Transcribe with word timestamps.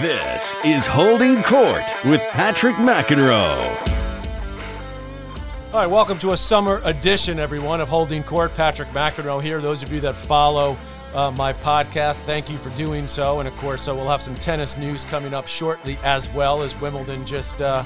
This 0.00 0.56
is 0.64 0.86
Holding 0.86 1.44
Court 1.44 1.84
with 2.04 2.20
Patrick 2.32 2.74
McEnroe. 2.74 3.76
All 5.72 5.80
right, 5.80 5.86
welcome 5.86 6.18
to 6.18 6.32
a 6.32 6.36
summer 6.36 6.80
edition, 6.82 7.38
everyone, 7.38 7.80
of 7.80 7.88
Holding 7.88 8.24
Court. 8.24 8.52
Patrick 8.56 8.88
McEnroe 8.88 9.40
here. 9.40 9.60
Those 9.60 9.84
of 9.84 9.92
you 9.92 10.00
that 10.00 10.16
follow 10.16 10.76
uh, 11.14 11.30
my 11.30 11.52
podcast, 11.52 12.22
thank 12.22 12.50
you 12.50 12.56
for 12.56 12.76
doing 12.76 13.06
so. 13.06 13.38
And 13.38 13.46
of 13.46 13.56
course, 13.58 13.86
uh, 13.86 13.94
we'll 13.94 14.08
have 14.08 14.20
some 14.20 14.34
tennis 14.34 14.76
news 14.76 15.04
coming 15.04 15.32
up 15.32 15.46
shortly 15.46 15.96
as 16.02 16.28
well 16.32 16.62
as 16.62 16.78
Wimbledon 16.80 17.24
just 17.24 17.60
uh, 17.60 17.84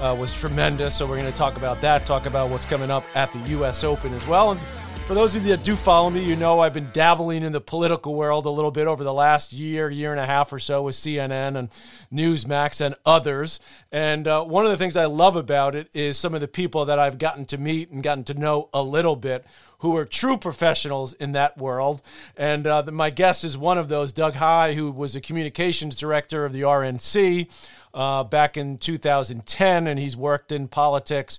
uh 0.00 0.16
was 0.18 0.34
tremendous. 0.34 0.96
So 0.96 1.06
we're 1.06 1.18
going 1.18 1.30
to 1.30 1.38
talk 1.38 1.56
about 1.56 1.80
that, 1.82 2.04
talk 2.04 2.26
about 2.26 2.50
what's 2.50 2.64
coming 2.64 2.90
up 2.90 3.04
at 3.14 3.32
the 3.32 3.38
U.S. 3.50 3.84
Open 3.84 4.12
as 4.12 4.26
well. 4.26 4.50
And 4.50 4.60
for 5.06 5.12
those 5.12 5.36
of 5.36 5.44
you 5.44 5.54
that 5.54 5.64
do 5.64 5.76
follow 5.76 6.08
me, 6.08 6.24
you 6.24 6.34
know 6.34 6.60
I've 6.60 6.72
been 6.72 6.88
dabbling 6.94 7.42
in 7.42 7.52
the 7.52 7.60
political 7.60 8.14
world 8.14 8.46
a 8.46 8.50
little 8.50 8.70
bit 8.70 8.86
over 8.86 9.04
the 9.04 9.12
last 9.12 9.52
year, 9.52 9.90
year 9.90 10.12
and 10.12 10.20
a 10.20 10.24
half 10.24 10.50
or 10.50 10.58
so 10.58 10.82
with 10.82 10.94
CNN 10.94 11.58
and 11.58 11.68
Newsmax 12.10 12.80
and 12.80 12.94
others. 13.04 13.60
And 13.92 14.26
uh, 14.26 14.44
one 14.44 14.64
of 14.64 14.70
the 14.70 14.78
things 14.78 14.96
I 14.96 15.04
love 15.04 15.36
about 15.36 15.74
it 15.74 15.90
is 15.92 16.16
some 16.16 16.34
of 16.34 16.40
the 16.40 16.48
people 16.48 16.86
that 16.86 16.98
I've 16.98 17.18
gotten 17.18 17.44
to 17.46 17.58
meet 17.58 17.90
and 17.90 18.02
gotten 18.02 18.24
to 18.24 18.34
know 18.34 18.70
a 18.72 18.82
little 18.82 19.14
bit 19.14 19.44
who 19.80 19.94
are 19.94 20.06
true 20.06 20.38
professionals 20.38 21.12
in 21.12 21.32
that 21.32 21.58
world. 21.58 22.00
And 22.34 22.66
uh, 22.66 22.84
my 22.90 23.10
guest 23.10 23.44
is 23.44 23.58
one 23.58 23.76
of 23.76 23.90
those, 23.90 24.10
Doug 24.10 24.34
Heye, 24.34 24.72
who 24.72 24.90
was 24.90 25.14
a 25.14 25.20
communications 25.20 25.96
director 25.96 26.46
of 26.46 26.54
the 26.54 26.62
RNC 26.62 27.50
uh, 27.92 28.24
back 28.24 28.56
in 28.56 28.78
2010, 28.78 29.86
and 29.86 29.98
he's 29.98 30.16
worked 30.16 30.50
in 30.50 30.66
politics 30.66 31.38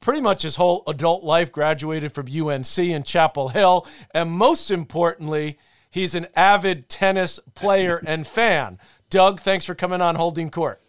pretty 0.00 0.20
much 0.20 0.42
his 0.42 0.56
whole 0.56 0.82
adult 0.86 1.22
life, 1.22 1.52
graduated 1.52 2.12
from 2.12 2.26
UNC 2.26 2.78
in 2.78 3.02
Chapel 3.02 3.48
Hill, 3.48 3.86
and 4.14 4.30
most 4.30 4.70
importantly, 4.70 5.58
he's 5.90 6.14
an 6.14 6.26
avid 6.34 6.88
tennis 6.88 7.40
player 7.54 8.02
and 8.06 8.26
fan. 8.26 8.78
Doug, 9.10 9.40
thanks 9.40 9.64
for 9.64 9.74
coming 9.74 10.00
on 10.00 10.14
Holding 10.14 10.50
Court. 10.50 10.80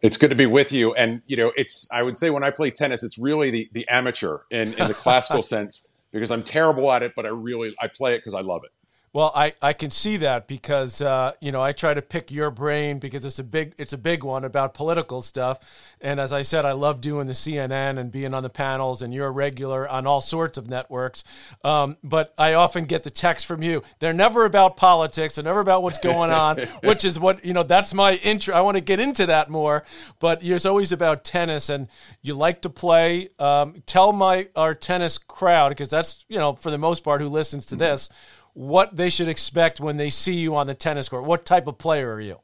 It's 0.00 0.16
good 0.16 0.30
to 0.30 0.36
be 0.36 0.46
with 0.46 0.72
you. 0.72 0.92
And, 0.94 1.22
you 1.26 1.36
know, 1.36 1.52
it's, 1.56 1.88
I 1.92 2.02
would 2.02 2.16
say 2.16 2.28
when 2.30 2.42
I 2.42 2.50
play 2.50 2.70
tennis, 2.70 3.04
it's 3.04 3.18
really 3.18 3.50
the, 3.50 3.68
the 3.72 3.86
amateur 3.88 4.38
in, 4.50 4.72
in 4.74 4.88
the 4.88 4.94
classical 4.94 5.42
sense 5.44 5.88
because 6.10 6.32
I'm 6.32 6.42
terrible 6.42 6.90
at 6.90 7.04
it, 7.04 7.12
but 7.14 7.24
I 7.24 7.28
really, 7.28 7.74
I 7.80 7.86
play 7.86 8.14
it 8.14 8.18
because 8.18 8.34
I 8.34 8.40
love 8.40 8.62
it. 8.64 8.72
Well, 9.14 9.30
I, 9.34 9.52
I 9.60 9.74
can 9.74 9.90
see 9.90 10.16
that 10.18 10.46
because 10.46 11.02
uh, 11.02 11.32
you 11.38 11.52
know 11.52 11.60
I 11.60 11.72
try 11.72 11.92
to 11.92 12.00
pick 12.00 12.30
your 12.30 12.50
brain 12.50 12.98
because 12.98 13.26
it's 13.26 13.38
a 13.38 13.44
big 13.44 13.74
it's 13.76 13.92
a 13.92 13.98
big 13.98 14.24
one 14.24 14.42
about 14.42 14.72
political 14.72 15.20
stuff, 15.20 15.58
and 16.00 16.18
as 16.18 16.32
I 16.32 16.40
said, 16.40 16.64
I 16.64 16.72
love 16.72 17.02
doing 17.02 17.26
the 17.26 17.34
CNN 17.34 17.98
and 17.98 18.10
being 18.10 18.32
on 18.32 18.42
the 18.42 18.48
panels, 18.48 19.02
and 19.02 19.12
you're 19.12 19.26
a 19.26 19.30
regular 19.30 19.86
on 19.86 20.06
all 20.06 20.22
sorts 20.22 20.56
of 20.56 20.70
networks. 20.70 21.24
Um, 21.62 21.98
but 22.02 22.32
I 22.38 22.54
often 22.54 22.86
get 22.86 23.02
the 23.02 23.10
text 23.10 23.44
from 23.44 23.62
you. 23.62 23.82
They're 23.98 24.14
never 24.14 24.46
about 24.46 24.78
politics. 24.78 25.34
They're 25.34 25.44
never 25.44 25.60
about 25.60 25.82
what's 25.82 25.98
going 25.98 26.30
on, 26.30 26.60
which 26.82 27.04
is 27.04 27.20
what 27.20 27.44
you 27.44 27.52
know. 27.52 27.64
That's 27.64 27.92
my 27.92 28.14
intro. 28.14 28.54
I 28.54 28.62
want 28.62 28.78
to 28.78 28.82
get 28.82 28.98
into 28.98 29.26
that 29.26 29.50
more, 29.50 29.84
but 30.20 30.42
it's 30.42 30.64
always 30.64 30.90
about 30.90 31.22
tennis, 31.22 31.68
and 31.68 31.88
you 32.22 32.32
like 32.32 32.62
to 32.62 32.70
play. 32.70 33.28
Um, 33.38 33.82
tell 33.84 34.14
my 34.14 34.48
our 34.56 34.74
tennis 34.74 35.18
crowd 35.18 35.68
because 35.68 35.90
that's 35.90 36.24
you 36.30 36.38
know 36.38 36.54
for 36.54 36.70
the 36.70 36.78
most 36.78 37.04
part 37.04 37.20
who 37.20 37.28
listens 37.28 37.66
to 37.66 37.76
this 37.76 38.08
what 38.54 38.96
they 38.96 39.10
should 39.10 39.28
expect 39.28 39.80
when 39.80 39.96
they 39.96 40.10
see 40.10 40.34
you 40.34 40.54
on 40.56 40.66
the 40.66 40.74
tennis 40.74 41.08
court. 41.08 41.24
What 41.24 41.44
type 41.44 41.66
of 41.66 41.78
player 41.78 42.12
are 42.12 42.20
you? 42.20 42.38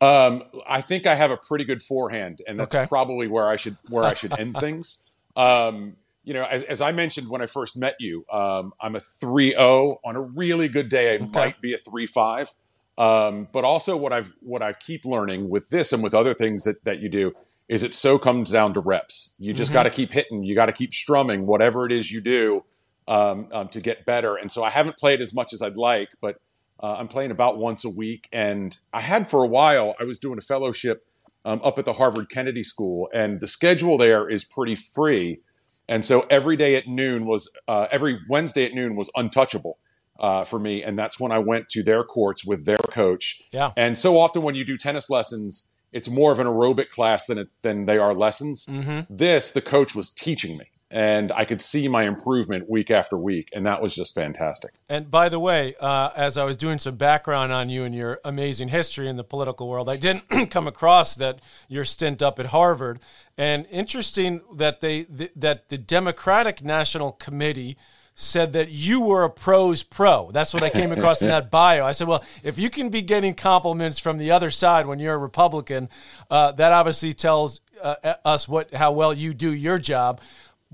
Um, 0.00 0.42
I 0.66 0.80
think 0.80 1.06
I 1.06 1.14
have 1.14 1.30
a 1.30 1.36
pretty 1.36 1.64
good 1.64 1.80
forehand, 1.80 2.42
and 2.46 2.58
that's 2.58 2.74
okay. 2.74 2.86
probably 2.86 3.28
where 3.28 3.48
I 3.48 3.56
should 3.56 3.76
where 3.88 4.04
I 4.04 4.14
should 4.14 4.38
end 4.38 4.56
things. 4.60 5.10
Um, 5.36 5.96
you 6.24 6.34
know, 6.34 6.44
as, 6.44 6.62
as, 6.62 6.80
I 6.80 6.92
mentioned 6.92 7.28
when 7.28 7.42
I 7.42 7.46
first 7.46 7.76
met 7.76 7.96
you, 8.00 8.24
um, 8.32 8.72
I'm 8.80 8.96
a 8.96 9.00
3-0. 9.00 9.96
On 10.04 10.16
a 10.16 10.20
really 10.20 10.68
good 10.68 10.88
day, 10.88 11.12
I 11.12 11.16
okay. 11.16 11.26
might 11.26 11.60
be 11.60 11.74
a 11.74 11.78
3-5. 11.78 12.54
Um, 12.96 13.48
but 13.52 13.64
also, 13.64 13.96
what 13.96 14.12
I've 14.12 14.32
what 14.40 14.62
I 14.62 14.72
keep 14.72 15.04
learning 15.04 15.48
with 15.50 15.68
this 15.68 15.92
and 15.92 16.02
with 16.02 16.14
other 16.14 16.34
things 16.34 16.64
that 16.64 16.84
that 16.84 17.00
you 17.00 17.08
do 17.08 17.32
is 17.68 17.82
it 17.82 17.94
so 17.94 18.18
comes 18.18 18.50
down 18.50 18.74
to 18.74 18.80
reps. 18.80 19.36
You 19.38 19.52
just 19.52 19.70
mm-hmm. 19.70 19.74
got 19.74 19.82
to 19.84 19.90
keep 19.90 20.12
hitting. 20.12 20.44
You 20.44 20.54
got 20.54 20.66
to 20.66 20.72
keep 20.72 20.92
strumming. 20.92 21.46
Whatever 21.46 21.86
it 21.86 21.92
is 21.92 22.12
you 22.12 22.20
do, 22.20 22.64
um, 23.06 23.48
um, 23.52 23.68
to 23.68 23.80
get 23.80 24.04
better. 24.04 24.36
And 24.36 24.50
so 24.50 24.62
I 24.62 24.70
haven't 24.70 24.96
played 24.96 25.20
as 25.20 25.34
much 25.34 25.52
as 25.52 25.62
I'd 25.62 25.76
like, 25.76 26.08
but 26.20 26.36
uh, 26.82 26.96
I'm 26.98 27.08
playing 27.08 27.30
about 27.30 27.58
once 27.58 27.84
a 27.84 27.90
week. 27.90 28.28
And 28.32 28.76
I 28.92 29.00
had 29.00 29.28
for 29.28 29.42
a 29.42 29.46
while, 29.46 29.94
I 30.00 30.04
was 30.04 30.18
doing 30.18 30.38
a 30.38 30.42
fellowship 30.42 31.06
um, 31.44 31.60
up 31.62 31.78
at 31.78 31.84
the 31.84 31.92
Harvard 31.94 32.30
Kennedy 32.30 32.64
School, 32.64 33.08
and 33.12 33.40
the 33.40 33.46
schedule 33.46 33.98
there 33.98 34.28
is 34.28 34.44
pretty 34.44 34.74
free. 34.74 35.40
And 35.88 36.04
so 36.04 36.26
every 36.30 36.56
day 36.56 36.76
at 36.76 36.88
noon 36.88 37.26
was, 37.26 37.50
uh, 37.68 37.86
every 37.90 38.18
Wednesday 38.28 38.64
at 38.64 38.72
noon 38.72 38.96
was 38.96 39.10
untouchable. 39.14 39.78
Uh, 40.16 40.44
for 40.44 40.60
me, 40.60 40.80
and 40.80 40.96
that's 40.96 41.18
when 41.18 41.32
I 41.32 41.40
went 41.40 41.68
to 41.70 41.82
their 41.82 42.04
courts 42.04 42.46
with 42.46 42.66
their 42.66 42.78
coach. 42.78 43.42
Yeah. 43.50 43.72
And 43.76 43.98
so 43.98 44.16
often 44.16 44.42
when 44.42 44.54
you 44.54 44.64
do 44.64 44.78
tennis 44.78 45.10
lessons, 45.10 45.68
it's 45.90 46.08
more 46.08 46.30
of 46.30 46.38
an 46.38 46.46
aerobic 46.46 46.90
class 46.90 47.26
than 47.26 47.38
it, 47.38 47.48
than 47.62 47.86
they 47.86 47.98
are 47.98 48.14
lessons. 48.14 48.66
Mm-hmm. 48.66 49.12
This, 49.12 49.50
the 49.50 49.60
coach 49.60 49.92
was 49.96 50.12
teaching 50.12 50.56
me 50.56 50.66
and 50.94 51.32
I 51.32 51.44
could 51.44 51.60
see 51.60 51.88
my 51.88 52.04
improvement 52.04 52.70
week 52.70 52.88
after 52.88 53.18
week, 53.18 53.50
and 53.52 53.66
that 53.66 53.82
was 53.82 53.96
just 53.96 54.14
fantastic. 54.14 54.74
And 54.88 55.10
by 55.10 55.28
the 55.28 55.40
way, 55.40 55.74
uh, 55.80 56.10
as 56.14 56.38
I 56.38 56.44
was 56.44 56.56
doing 56.56 56.78
some 56.78 56.94
background 56.94 57.52
on 57.52 57.68
you 57.68 57.82
and 57.82 57.92
your 57.92 58.20
amazing 58.24 58.68
history 58.68 59.08
in 59.08 59.16
the 59.16 59.24
political 59.24 59.68
world, 59.68 59.88
I 59.88 59.96
didn't 59.96 60.28
come 60.50 60.68
across 60.68 61.16
that 61.16 61.40
your 61.66 61.84
stint 61.84 62.22
up 62.22 62.38
at 62.38 62.46
Harvard. 62.46 63.00
And 63.36 63.66
interesting 63.72 64.40
that 64.54 64.80
they 64.80 65.02
th- 65.02 65.32
that 65.34 65.68
the 65.68 65.78
Democratic 65.78 66.62
National 66.62 67.10
Committee 67.10 67.76
said 68.14 68.52
that 68.52 68.68
you 68.68 69.00
were 69.00 69.24
a 69.24 69.30
pros 69.30 69.82
pro. 69.82 70.30
That's 70.30 70.54
what 70.54 70.62
I 70.62 70.70
came 70.70 70.92
across 70.92 71.22
in 71.22 71.26
that 71.26 71.50
bio. 71.50 71.84
I 71.84 71.90
said, 71.90 72.06
well, 72.06 72.22
if 72.44 72.56
you 72.56 72.70
can 72.70 72.88
be 72.88 73.02
getting 73.02 73.34
compliments 73.34 73.98
from 73.98 74.18
the 74.18 74.30
other 74.30 74.52
side 74.52 74.86
when 74.86 75.00
you're 75.00 75.14
a 75.14 75.18
Republican, 75.18 75.88
uh, 76.30 76.52
that 76.52 76.72
obviously 76.72 77.12
tells 77.12 77.60
uh, 77.82 78.14
us 78.24 78.46
what 78.48 78.72
how 78.72 78.92
well 78.92 79.12
you 79.12 79.34
do 79.34 79.52
your 79.52 79.80
job. 79.80 80.20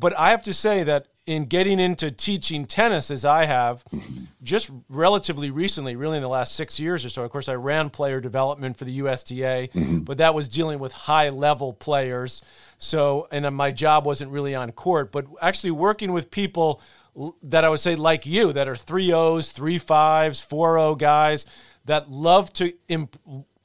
But 0.01 0.19
I 0.19 0.31
have 0.31 0.43
to 0.45 0.55
say 0.55 0.83
that 0.85 1.07
in 1.27 1.45
getting 1.45 1.79
into 1.79 2.11
teaching 2.11 2.65
tennis 2.65 3.11
as 3.11 3.25
I 3.25 3.45
have, 3.45 3.85
just 4.43 4.71
relatively 4.89 5.51
recently, 5.51 5.95
really 5.95 6.17
in 6.17 6.23
the 6.23 6.29
last 6.29 6.55
six 6.55 6.81
years 6.81 7.05
or 7.05 7.11
so. 7.11 7.23
Of 7.23 7.31
course, 7.31 7.49
I 7.49 7.55
ran 7.55 7.91
player 7.91 8.21
development 8.21 8.79
for 8.79 8.85
the 8.85 8.93
USTA, 8.93 9.69
mm-hmm. 9.69 9.99
but 10.01 10.19
that 10.19 10.35
was 10.35 10.49
dealing 10.49 10.79
with 10.79 10.93
high 10.93 11.29
level 11.29 11.73
players. 11.73 12.43
So, 12.79 13.29
and 13.31 13.55
my 13.55 13.71
job 13.71 14.07
wasn't 14.07 14.33
really 14.33 14.55
on 14.55 14.73
court, 14.73 15.13
but 15.13 15.27
actually 15.41 15.73
working 15.73 16.13
with 16.13 16.31
people 16.31 16.81
that 17.43 17.65
I 17.65 17.69
would 17.69 17.81
say 17.81 17.95
like 17.95 18.25
you 18.25 18.53
that 18.53 18.67
are 18.67 18.77
three 18.77 19.13
O's, 19.13 19.53
three 19.53 19.79
fives, 19.79 20.41
four 20.41 20.79
O 20.79 20.95
guys 20.95 21.47
that 21.85 22.11
love 22.11 22.53
to 22.55 22.73
imp- 22.89 23.19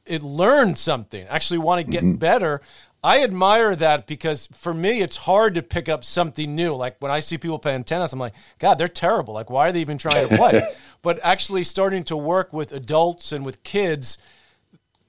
learn 0.08 0.76
something, 0.76 1.26
actually 1.28 1.60
want 1.60 1.86
to 1.86 1.92
get 1.92 2.04
mm-hmm. 2.04 2.18
better. 2.18 2.62
I 3.06 3.22
admire 3.22 3.76
that 3.76 4.08
because 4.08 4.48
for 4.48 4.74
me, 4.74 5.04
it's 5.04 5.18
hard 5.18 5.54
to 5.54 5.62
pick 5.62 5.88
up 5.88 6.04
something 6.04 6.56
new. 6.56 6.74
Like 6.74 6.96
when 6.98 7.12
I 7.12 7.20
see 7.20 7.38
people 7.38 7.60
playing 7.60 7.84
tennis, 7.84 8.12
I'm 8.12 8.18
like, 8.18 8.34
God, 8.58 8.80
they're 8.80 8.88
terrible. 8.88 9.36
Like, 9.36 9.52
why 9.52 9.70
are 9.70 9.72
they 9.72 9.82
even 9.82 10.00
trying 10.00 10.28
to 10.28 10.36
play? 10.36 10.74
but 11.04 11.20
actually 11.22 11.64
starting 11.66 12.04
to 12.06 12.18
work 12.18 12.52
with 12.52 12.72
adults 12.72 13.32
and 13.32 13.46
with 13.46 13.62
kids, 13.62 14.18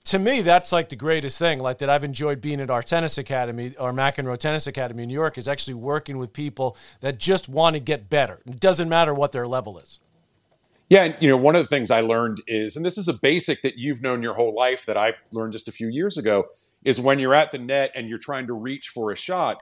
to 0.04 0.18
me, 0.18 0.42
that's 0.42 0.72
like 0.72 0.90
the 0.90 0.96
greatest 0.96 1.38
thing. 1.38 1.58
Like 1.58 1.78
that 1.78 1.88
I've 1.88 2.04
enjoyed 2.04 2.42
being 2.42 2.60
at 2.60 2.68
our 2.68 2.82
tennis 2.82 3.16
academy, 3.16 3.74
our 3.78 3.92
McEnroe 3.92 4.36
Tennis 4.36 4.66
Academy 4.66 5.04
in 5.04 5.08
New 5.08 5.14
York, 5.14 5.38
is 5.38 5.48
actually 5.48 5.74
working 5.74 6.18
with 6.18 6.34
people 6.34 6.76
that 7.00 7.18
just 7.18 7.48
want 7.48 7.76
to 7.76 7.80
get 7.80 8.10
better. 8.10 8.42
It 8.46 8.60
doesn't 8.60 8.90
matter 8.90 9.14
what 9.14 9.32
their 9.32 9.48
level 9.48 9.78
is. 9.78 10.00
Yeah, 10.90 11.04
and 11.04 11.16
you 11.18 11.30
know, 11.30 11.38
one 11.38 11.56
of 11.56 11.62
the 11.62 11.68
things 11.68 11.90
I 11.90 12.02
learned 12.02 12.42
is, 12.46 12.76
and 12.76 12.84
this 12.84 12.98
is 12.98 13.08
a 13.08 13.14
basic 13.14 13.62
that 13.62 13.78
you've 13.78 14.02
known 14.02 14.22
your 14.22 14.34
whole 14.34 14.54
life 14.54 14.84
that 14.84 14.98
I 14.98 15.14
learned 15.32 15.54
just 15.54 15.66
a 15.66 15.72
few 15.72 15.88
years 15.88 16.18
ago 16.18 16.44
is 16.86 17.00
when 17.00 17.18
you're 17.18 17.34
at 17.34 17.50
the 17.50 17.58
net 17.58 17.90
and 17.96 18.08
you're 18.08 18.16
trying 18.16 18.46
to 18.46 18.54
reach 18.54 18.88
for 18.88 19.10
a 19.10 19.16
shot, 19.16 19.60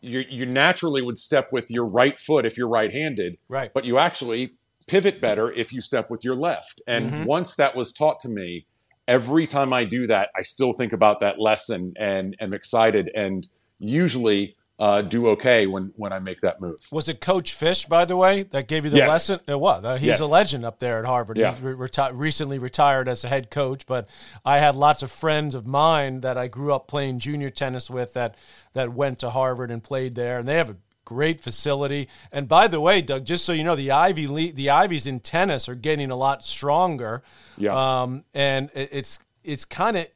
you, 0.00 0.24
you 0.30 0.46
naturally 0.46 1.02
would 1.02 1.18
step 1.18 1.52
with 1.52 1.70
your 1.70 1.84
right 1.84 2.18
foot 2.18 2.46
if 2.46 2.56
you're 2.56 2.68
right-handed, 2.68 3.36
right? 3.48 3.70
But 3.72 3.84
you 3.84 3.98
actually 3.98 4.54
pivot 4.88 5.20
better 5.20 5.52
if 5.52 5.74
you 5.74 5.82
step 5.82 6.10
with 6.10 6.24
your 6.24 6.34
left. 6.34 6.80
And 6.86 7.10
mm-hmm. 7.10 7.24
once 7.24 7.54
that 7.56 7.76
was 7.76 7.92
taught 7.92 8.18
to 8.20 8.30
me, 8.30 8.66
every 9.06 9.46
time 9.46 9.74
I 9.74 9.84
do 9.84 10.06
that, 10.06 10.30
I 10.34 10.40
still 10.40 10.72
think 10.72 10.94
about 10.94 11.20
that 11.20 11.38
lesson 11.38 11.92
and 11.98 12.34
am 12.40 12.54
excited. 12.54 13.10
And 13.14 13.46
usually 13.78 14.56
uh, 14.78 15.02
do 15.02 15.28
okay 15.28 15.66
when 15.66 15.92
when 15.96 16.12
I 16.12 16.18
make 16.18 16.40
that 16.40 16.60
move. 16.60 16.86
Was 16.90 17.08
it 17.08 17.20
Coach 17.20 17.54
Fish, 17.54 17.86
by 17.86 18.04
the 18.04 18.16
way, 18.16 18.42
that 18.44 18.66
gave 18.66 18.84
you 18.84 18.90
the 18.90 18.98
yes. 18.98 19.28
lesson? 19.28 19.52
It 19.52 19.58
was. 19.58 19.84
Uh, 19.84 19.96
he's 19.96 20.06
yes. 20.06 20.20
a 20.20 20.26
legend 20.26 20.64
up 20.64 20.80
there 20.80 20.98
at 20.98 21.04
Harvard. 21.04 21.38
Yeah. 21.38 21.54
He 21.54 21.64
re- 21.64 21.88
reti- 21.88 22.10
recently 22.12 22.58
retired 22.58 23.08
as 23.08 23.24
a 23.24 23.28
head 23.28 23.50
coach, 23.50 23.86
but 23.86 24.08
I 24.44 24.58
had 24.58 24.74
lots 24.74 25.02
of 25.02 25.12
friends 25.12 25.54
of 25.54 25.66
mine 25.66 26.22
that 26.22 26.36
I 26.36 26.48
grew 26.48 26.74
up 26.74 26.88
playing 26.88 27.20
junior 27.20 27.50
tennis 27.50 27.88
with 27.88 28.14
that 28.14 28.36
that 28.72 28.92
went 28.92 29.20
to 29.20 29.30
Harvard 29.30 29.70
and 29.70 29.82
played 29.82 30.16
there, 30.16 30.38
and 30.38 30.48
they 30.48 30.56
have 30.56 30.70
a 30.70 30.76
great 31.04 31.40
facility. 31.40 32.08
And 32.32 32.48
by 32.48 32.66
the 32.66 32.80
way, 32.80 33.00
Doug, 33.00 33.24
just 33.24 33.44
so 33.44 33.52
you 33.52 33.62
know, 33.62 33.76
the 33.76 33.92
Ivy 33.92 34.26
League, 34.26 34.56
the 34.56 34.70
Ivies 34.70 35.06
in 35.06 35.20
tennis 35.20 35.68
are 35.68 35.74
getting 35.74 36.10
a 36.10 36.16
lot 36.16 36.44
stronger. 36.44 37.22
Yeah. 37.56 38.02
Um, 38.02 38.24
and 38.34 38.70
it, 38.74 38.88
it's 38.90 39.18
it's 39.44 39.64
kind 39.64 39.98
of 39.98 40.08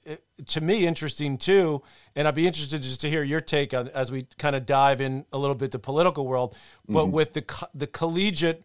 to 0.47 0.61
me 0.61 0.87
interesting 0.87 1.37
too 1.37 1.83
and 2.15 2.29
i'd 2.29 2.35
be 2.35 2.47
interested 2.47 2.81
just 2.81 3.01
to 3.01 3.11
hear 3.11 3.23
your 3.23 3.41
take 3.41 3.75
on, 3.75 3.89
as 3.89 4.13
we 4.13 4.27
kind 4.39 4.55
of 4.55 4.65
dive 4.65 5.01
in 5.01 5.25
a 5.33 5.39
little 5.39 5.57
bit 5.57 5.71
the 5.73 5.79
political 5.79 6.27
world 6.27 6.57
but 6.89 7.05
mm-hmm. 7.05 7.13
with 7.13 7.33
the 7.33 7.69
the 7.75 7.87
collegiate 7.87 8.65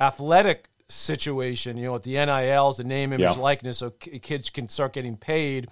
athletic 0.00 0.68
situation, 0.88 1.76
you 1.76 1.84
know, 1.84 1.92
with 1.92 2.04
the 2.04 2.14
NILs, 2.14 2.78
the 2.78 2.84
name, 2.84 3.12
image, 3.12 3.20
yeah. 3.20 3.32
likeness, 3.32 3.78
so 3.78 3.90
kids 3.90 4.50
can 4.50 4.68
start 4.68 4.92
getting 4.92 5.16
paid. 5.16 5.68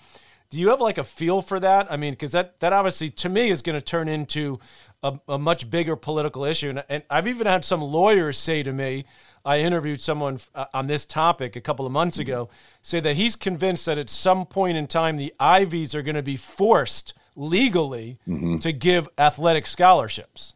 Do 0.51 0.59
you 0.59 0.69
have 0.69 0.81
like 0.81 0.99
a 0.99 1.05
feel 1.05 1.43
for 1.43 1.59
that? 1.59 1.91
I 1.91 1.97
mean, 1.97 2.13
because 2.13 2.33
that 2.33 2.61
that 2.61 2.73
obviously 2.73 3.11
to 3.11 3.29
me 3.29 3.49
is 3.49 3.63
going 3.63 3.79
to 3.79 3.85
turn 3.85 4.09
into 4.09 4.61
a, 5.03 5.19
a, 5.29 5.39
much 5.39 5.69
bigger 5.71 5.97
political 5.97 6.45
issue. 6.45 6.71
And, 6.71 6.85
and, 6.89 7.03
I've 7.11 7.27
even 7.27 7.49
had 7.49 7.65
some 7.65 7.81
lawyers 7.81 8.39
say 8.39 8.63
to 8.63 8.73
me, 8.73 9.07
I 9.47 9.61
interviewed 9.61 10.01
someone 10.01 10.41
uh, 10.55 10.67
on 10.75 10.89
this 10.89 11.07
topic 11.07 11.55
a 11.55 11.61
couple 11.61 11.87
of 11.87 11.93
months 11.93 12.19
ago, 12.19 12.51
say 12.83 12.99
that 13.01 13.17
he's 13.17 13.37
convinced 13.37 13.87
that 13.87 13.97
at 13.97 14.11
some 14.11 14.45
point 14.45 14.77
in 14.77 14.89
time 14.89 15.17
the 15.17 15.33
Ivies 15.39 15.95
are 15.95 16.03
going 16.03 16.17
to 16.17 16.23
be 16.23 16.37
forced 16.37 17.15
legally 17.37 18.19
mm-hmm. 18.27 18.59
to 18.59 18.73
give 18.73 19.09
athletic 19.17 19.67
scholarships. 19.69 20.55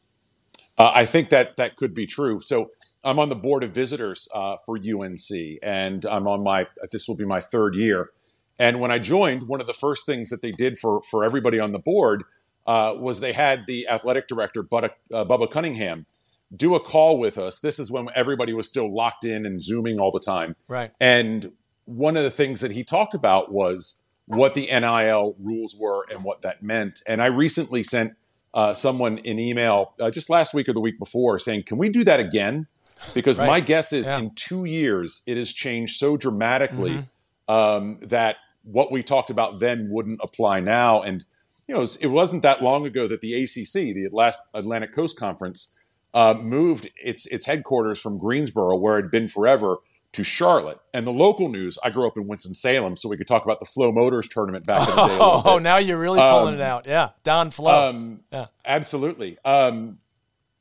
Uh, 0.77 0.91
I 0.93 1.07
think 1.07 1.29
that 1.29 1.57
that 1.57 1.77
could 1.77 1.95
be 1.95 2.07
true. 2.07 2.41
So 2.41 2.73
I'm 3.05 3.19
on 3.19 3.29
the 3.29 3.37
board 3.37 3.63
of 3.63 3.71
visitors 3.71 4.29
uh, 4.35 4.57
for 4.67 4.77
UNC, 4.77 5.59
and 5.63 6.05
I'm 6.05 6.27
on 6.27 6.43
my 6.43 6.67
this 6.91 7.07
will 7.07 7.15
be 7.15 7.25
my 7.25 7.41
third 7.41 7.75
year. 7.75 8.11
And 8.59 8.81
when 8.81 8.91
I 8.91 8.99
joined, 8.99 9.47
one 9.47 9.61
of 9.61 9.67
the 9.67 9.73
first 9.73 10.05
things 10.05 10.31
that 10.31 10.43
they 10.43 10.53
did 10.53 10.79
for 10.79 11.03
for 11.03 11.25
everybody 11.25 11.61
on 11.61 11.73
the 11.73 11.79
board 11.79 12.25
uh, 12.67 12.95
was 12.99 13.21
they 13.21 13.33
had 13.33 13.67
the 13.67 13.89
athletic 13.89 14.27
director, 14.27 14.63
Bubba, 14.63 14.91
uh, 15.13 15.25
Bubba 15.25 15.51
Cunningham, 15.51 16.07
do 16.55 16.75
a 16.75 16.81
call 16.81 17.19
with 17.19 17.39
us. 17.39 17.61
This 17.61 17.79
is 17.79 17.91
when 17.91 18.09
everybody 18.15 18.53
was 18.53 18.67
still 18.67 18.93
locked 18.93 19.25
in 19.25 19.47
and 19.47 19.63
zooming 19.63 20.01
all 20.01 20.11
the 20.11 20.21
time. 20.21 20.57
Right. 20.69 20.91
And 21.01 21.53
one 21.85 22.17
of 22.17 22.25
the 22.25 22.31
things 22.31 22.61
that 22.61 22.73
he 22.73 22.85
talked 22.85 23.15
about 23.15 23.53
was 23.53 24.03
what 24.27 24.55
the 24.55 24.67
NIL 24.67 25.37
rules 25.41 25.77
were 25.79 26.05
and 26.11 26.25
what 26.25 26.43
that 26.43 26.63
meant. 26.63 27.03
And 27.07 27.21
I 27.23 27.27
recently 27.27 27.83
sent 27.83 28.15
uh, 28.55 28.75
someone 28.75 29.19
an 29.19 29.39
email 29.39 29.95
uh, 30.01 30.11
just 30.11 30.31
last 30.31 30.55
week 30.55 30.69
or 30.69 30.73
the 30.73 30.81
week 30.81 30.99
before 30.99 31.39
saying, 31.39 31.65
"Can 31.65 31.79
we 31.79 31.89
do 31.89 32.05
that 32.05 32.21
again?" 32.21 32.67
Because 33.15 33.39
right. 33.39 33.47
my 33.47 33.61
guess 33.61 33.93
is 33.93 34.09
yeah. 34.09 34.19
in 34.19 34.33
two 34.35 34.65
years 34.65 35.23
it 35.27 35.37
has 35.37 35.53
changed 35.53 35.97
so 35.97 36.17
dramatically 36.17 37.07
mm-hmm. 37.49 37.53
um, 37.53 37.99
that 38.03 38.37
what 38.63 38.93
we 38.93 39.03
talked 39.03 39.31
about 39.31 39.59
then 39.59 39.89
wouldn't 39.91 40.21
apply 40.23 40.61
now. 40.61 41.01
And 41.03 41.25
you 41.67 41.75
know, 41.75 41.87
it 42.01 42.09
wasn't 42.09 42.43
that 42.43 42.63
long 42.63 42.85
ago 42.85 43.07
that 43.07 43.21
the 43.21 43.35
ACC, 43.45 43.95
the 43.95 44.09
Atlantic 44.55 44.93
Coast 44.93 45.19
Conference, 45.19 45.79
uh, 46.15 46.35
moved 46.41 46.91
its 47.03 47.27
its 47.27 47.47
headquarters 47.47 48.01
from 48.01 48.19
Greensboro, 48.19 48.77
where 48.77 48.99
it 48.99 49.03
had 49.03 49.11
been 49.11 49.29
forever, 49.29 49.79
to 50.13 50.25
Charlotte. 50.25 50.81
And 50.93 51.07
the 51.07 51.13
local 51.13 51.49
news, 51.49 51.79
I 51.85 51.91
grew 51.91 52.07
up 52.07 52.17
in 52.17 52.27
Winston 52.27 52.55
Salem, 52.55 52.97
so 52.97 53.09
we 53.09 53.17
could 53.17 53.29
talk 53.29 53.45
about 53.45 53.61
the 53.61 53.65
Flow 53.65 53.93
Motors 53.93 54.29
tournament 54.29 54.65
back 54.67 54.89
in 54.89 54.97
the 54.97 55.07
day. 55.07 55.19
Oh, 55.21 55.59
now 55.59 55.79
you're 55.79 55.99
really 55.99 56.19
pulling 56.19 56.55
um, 56.55 56.61
it 56.61 56.63
out. 56.63 56.87
Yeah, 56.87 57.11
Don 57.23 57.51
Flow. 57.51 57.89
Um, 57.89 58.21
yeah, 58.33 58.47
absolutely. 58.65 59.39
Um, 59.45 59.99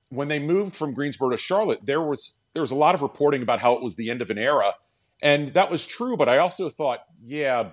when 0.09 0.27
they 0.27 0.39
moved 0.39 0.75
from 0.75 0.93
Greensboro 0.93 1.29
to 1.29 1.37
Charlotte, 1.37 1.85
there 1.85 2.01
was 2.01 2.43
there 2.53 2.61
was 2.61 2.71
a 2.71 2.75
lot 2.75 2.95
of 2.95 3.01
reporting 3.01 3.41
about 3.41 3.59
how 3.59 3.73
it 3.73 3.81
was 3.81 3.95
the 3.95 4.09
end 4.09 4.21
of 4.21 4.29
an 4.29 4.37
era, 4.37 4.73
and 5.21 5.49
that 5.49 5.71
was 5.71 5.85
true. 5.85 6.17
But 6.17 6.29
I 6.29 6.37
also 6.37 6.69
thought, 6.69 6.99
yeah, 7.21 7.71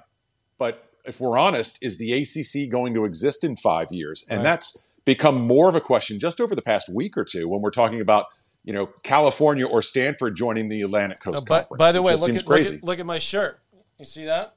but 0.58 0.90
if 1.04 1.20
we're 1.20 1.38
honest, 1.38 1.78
is 1.82 1.98
the 1.98 2.12
ACC 2.12 2.70
going 2.70 2.94
to 2.94 3.04
exist 3.04 3.44
in 3.44 3.56
five 3.56 3.88
years? 3.90 4.24
And 4.28 4.38
right. 4.38 4.44
that's 4.44 4.85
become 5.06 5.40
more 5.40 5.70
of 5.70 5.74
a 5.74 5.80
question 5.80 6.18
just 6.18 6.40
over 6.40 6.54
the 6.54 6.60
past 6.60 6.90
week 6.92 7.16
or 7.16 7.24
two 7.24 7.48
when 7.48 7.62
we're 7.62 7.70
talking 7.70 8.02
about 8.02 8.26
you 8.64 8.74
know 8.74 8.86
California 9.02 9.66
or 9.66 9.80
Stanford 9.80 10.36
joining 10.36 10.68
the 10.68 10.82
Atlantic 10.82 11.20
Coast 11.20 11.46
by, 11.46 11.60
Conference. 11.60 11.78
By 11.78 11.92
the 11.92 12.02
way, 12.02 12.14
look 12.14 12.28
at, 12.28 12.46
look 12.46 12.60
at, 12.60 12.84
look 12.84 12.98
at 12.98 13.06
my 13.06 13.18
shirt. 13.18 13.60
You 13.98 14.04
see 14.04 14.26
that? 14.26 14.54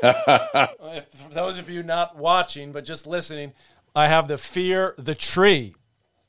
For 0.00 1.32
those 1.32 1.58
of 1.58 1.70
you 1.70 1.82
not 1.82 2.16
watching 2.16 2.72
but 2.72 2.84
just 2.84 3.06
listening, 3.06 3.54
I 3.96 4.08
have 4.08 4.28
the 4.28 4.36
Fear 4.36 4.94
the 4.98 5.14
Tree 5.14 5.74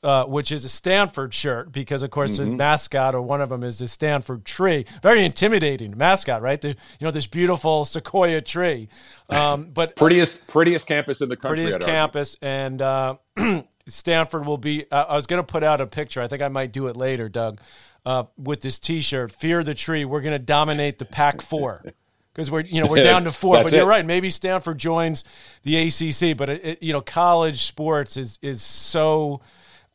uh, 0.04 0.26
which 0.26 0.52
is 0.52 0.64
a 0.66 0.68
Stanford 0.68 1.32
shirt 1.32 1.72
because, 1.72 2.02
of 2.02 2.10
course, 2.10 2.32
mm-hmm. 2.32 2.50
the 2.50 2.56
mascot 2.56 3.14
or 3.14 3.22
one 3.22 3.40
of 3.40 3.48
them 3.48 3.64
is 3.64 3.78
the 3.78 3.88
Stanford 3.88 4.44
tree. 4.44 4.84
Very 5.02 5.24
intimidating 5.24 5.96
mascot, 5.96 6.42
right? 6.42 6.60
The, 6.60 6.68
you 6.68 6.76
know 7.00 7.10
this 7.10 7.26
beautiful 7.26 7.86
sequoia 7.86 8.42
tree. 8.42 8.88
Um, 9.30 9.70
but 9.74 9.96
prettiest 9.96 10.48
prettiest 10.48 10.86
campus 10.86 11.22
in 11.22 11.30
the 11.30 11.36
country. 11.36 11.64
Prettiest 11.64 11.80
campus, 11.80 12.36
and 12.42 12.82
uh, 12.82 13.16
Stanford 13.86 14.44
will 14.44 14.58
be. 14.58 14.84
Uh, 14.90 15.06
I 15.08 15.16
was 15.16 15.26
going 15.26 15.42
to 15.42 15.46
put 15.46 15.64
out 15.64 15.80
a 15.80 15.86
picture. 15.86 16.20
I 16.20 16.28
think 16.28 16.42
I 16.42 16.48
might 16.48 16.72
do 16.72 16.86
it 16.88 16.96
later, 16.96 17.30
Doug. 17.30 17.60
Uh, 18.04 18.24
with 18.36 18.60
this 18.60 18.78
T-shirt, 18.78 19.32
"Fear 19.32 19.64
the 19.64 19.72
Tree." 19.72 20.04
We're 20.04 20.20
going 20.20 20.38
to 20.38 20.44
dominate 20.44 20.98
the 20.98 21.06
Pac-4 21.06 21.92
because 22.34 22.50
we're 22.50 22.60
you 22.60 22.82
know 22.82 22.90
we're 22.90 23.02
down 23.02 23.24
to 23.24 23.32
four. 23.32 23.62
but 23.62 23.72
you're 23.72 23.82
it. 23.82 23.86
right. 23.86 24.04
Maybe 24.04 24.28
Stanford 24.28 24.76
joins 24.76 25.24
the 25.62 25.88
ACC, 25.88 26.36
but 26.36 26.50
it, 26.50 26.64
it, 26.64 26.82
you 26.82 26.92
know 26.92 27.00
college 27.00 27.62
sports 27.62 28.18
is 28.18 28.38
is 28.42 28.60
so 28.60 29.40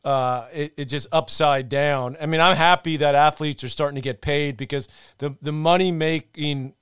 uh, 0.04 0.46
it, 0.52 0.72
it, 0.76 0.84
just 0.86 1.06
upside 1.12 1.68
down. 1.68 2.16
I 2.20 2.26
mean, 2.26 2.40
I'm 2.40 2.56
happy 2.56 2.96
that 2.98 3.14
athletes 3.14 3.62
are 3.64 3.68
starting 3.68 3.96
to 3.96 4.00
get 4.00 4.20
paid 4.20 4.56
because 4.56 4.88
the 5.18 5.36
the 5.42 5.52
money 5.52 5.92
making 5.92 6.74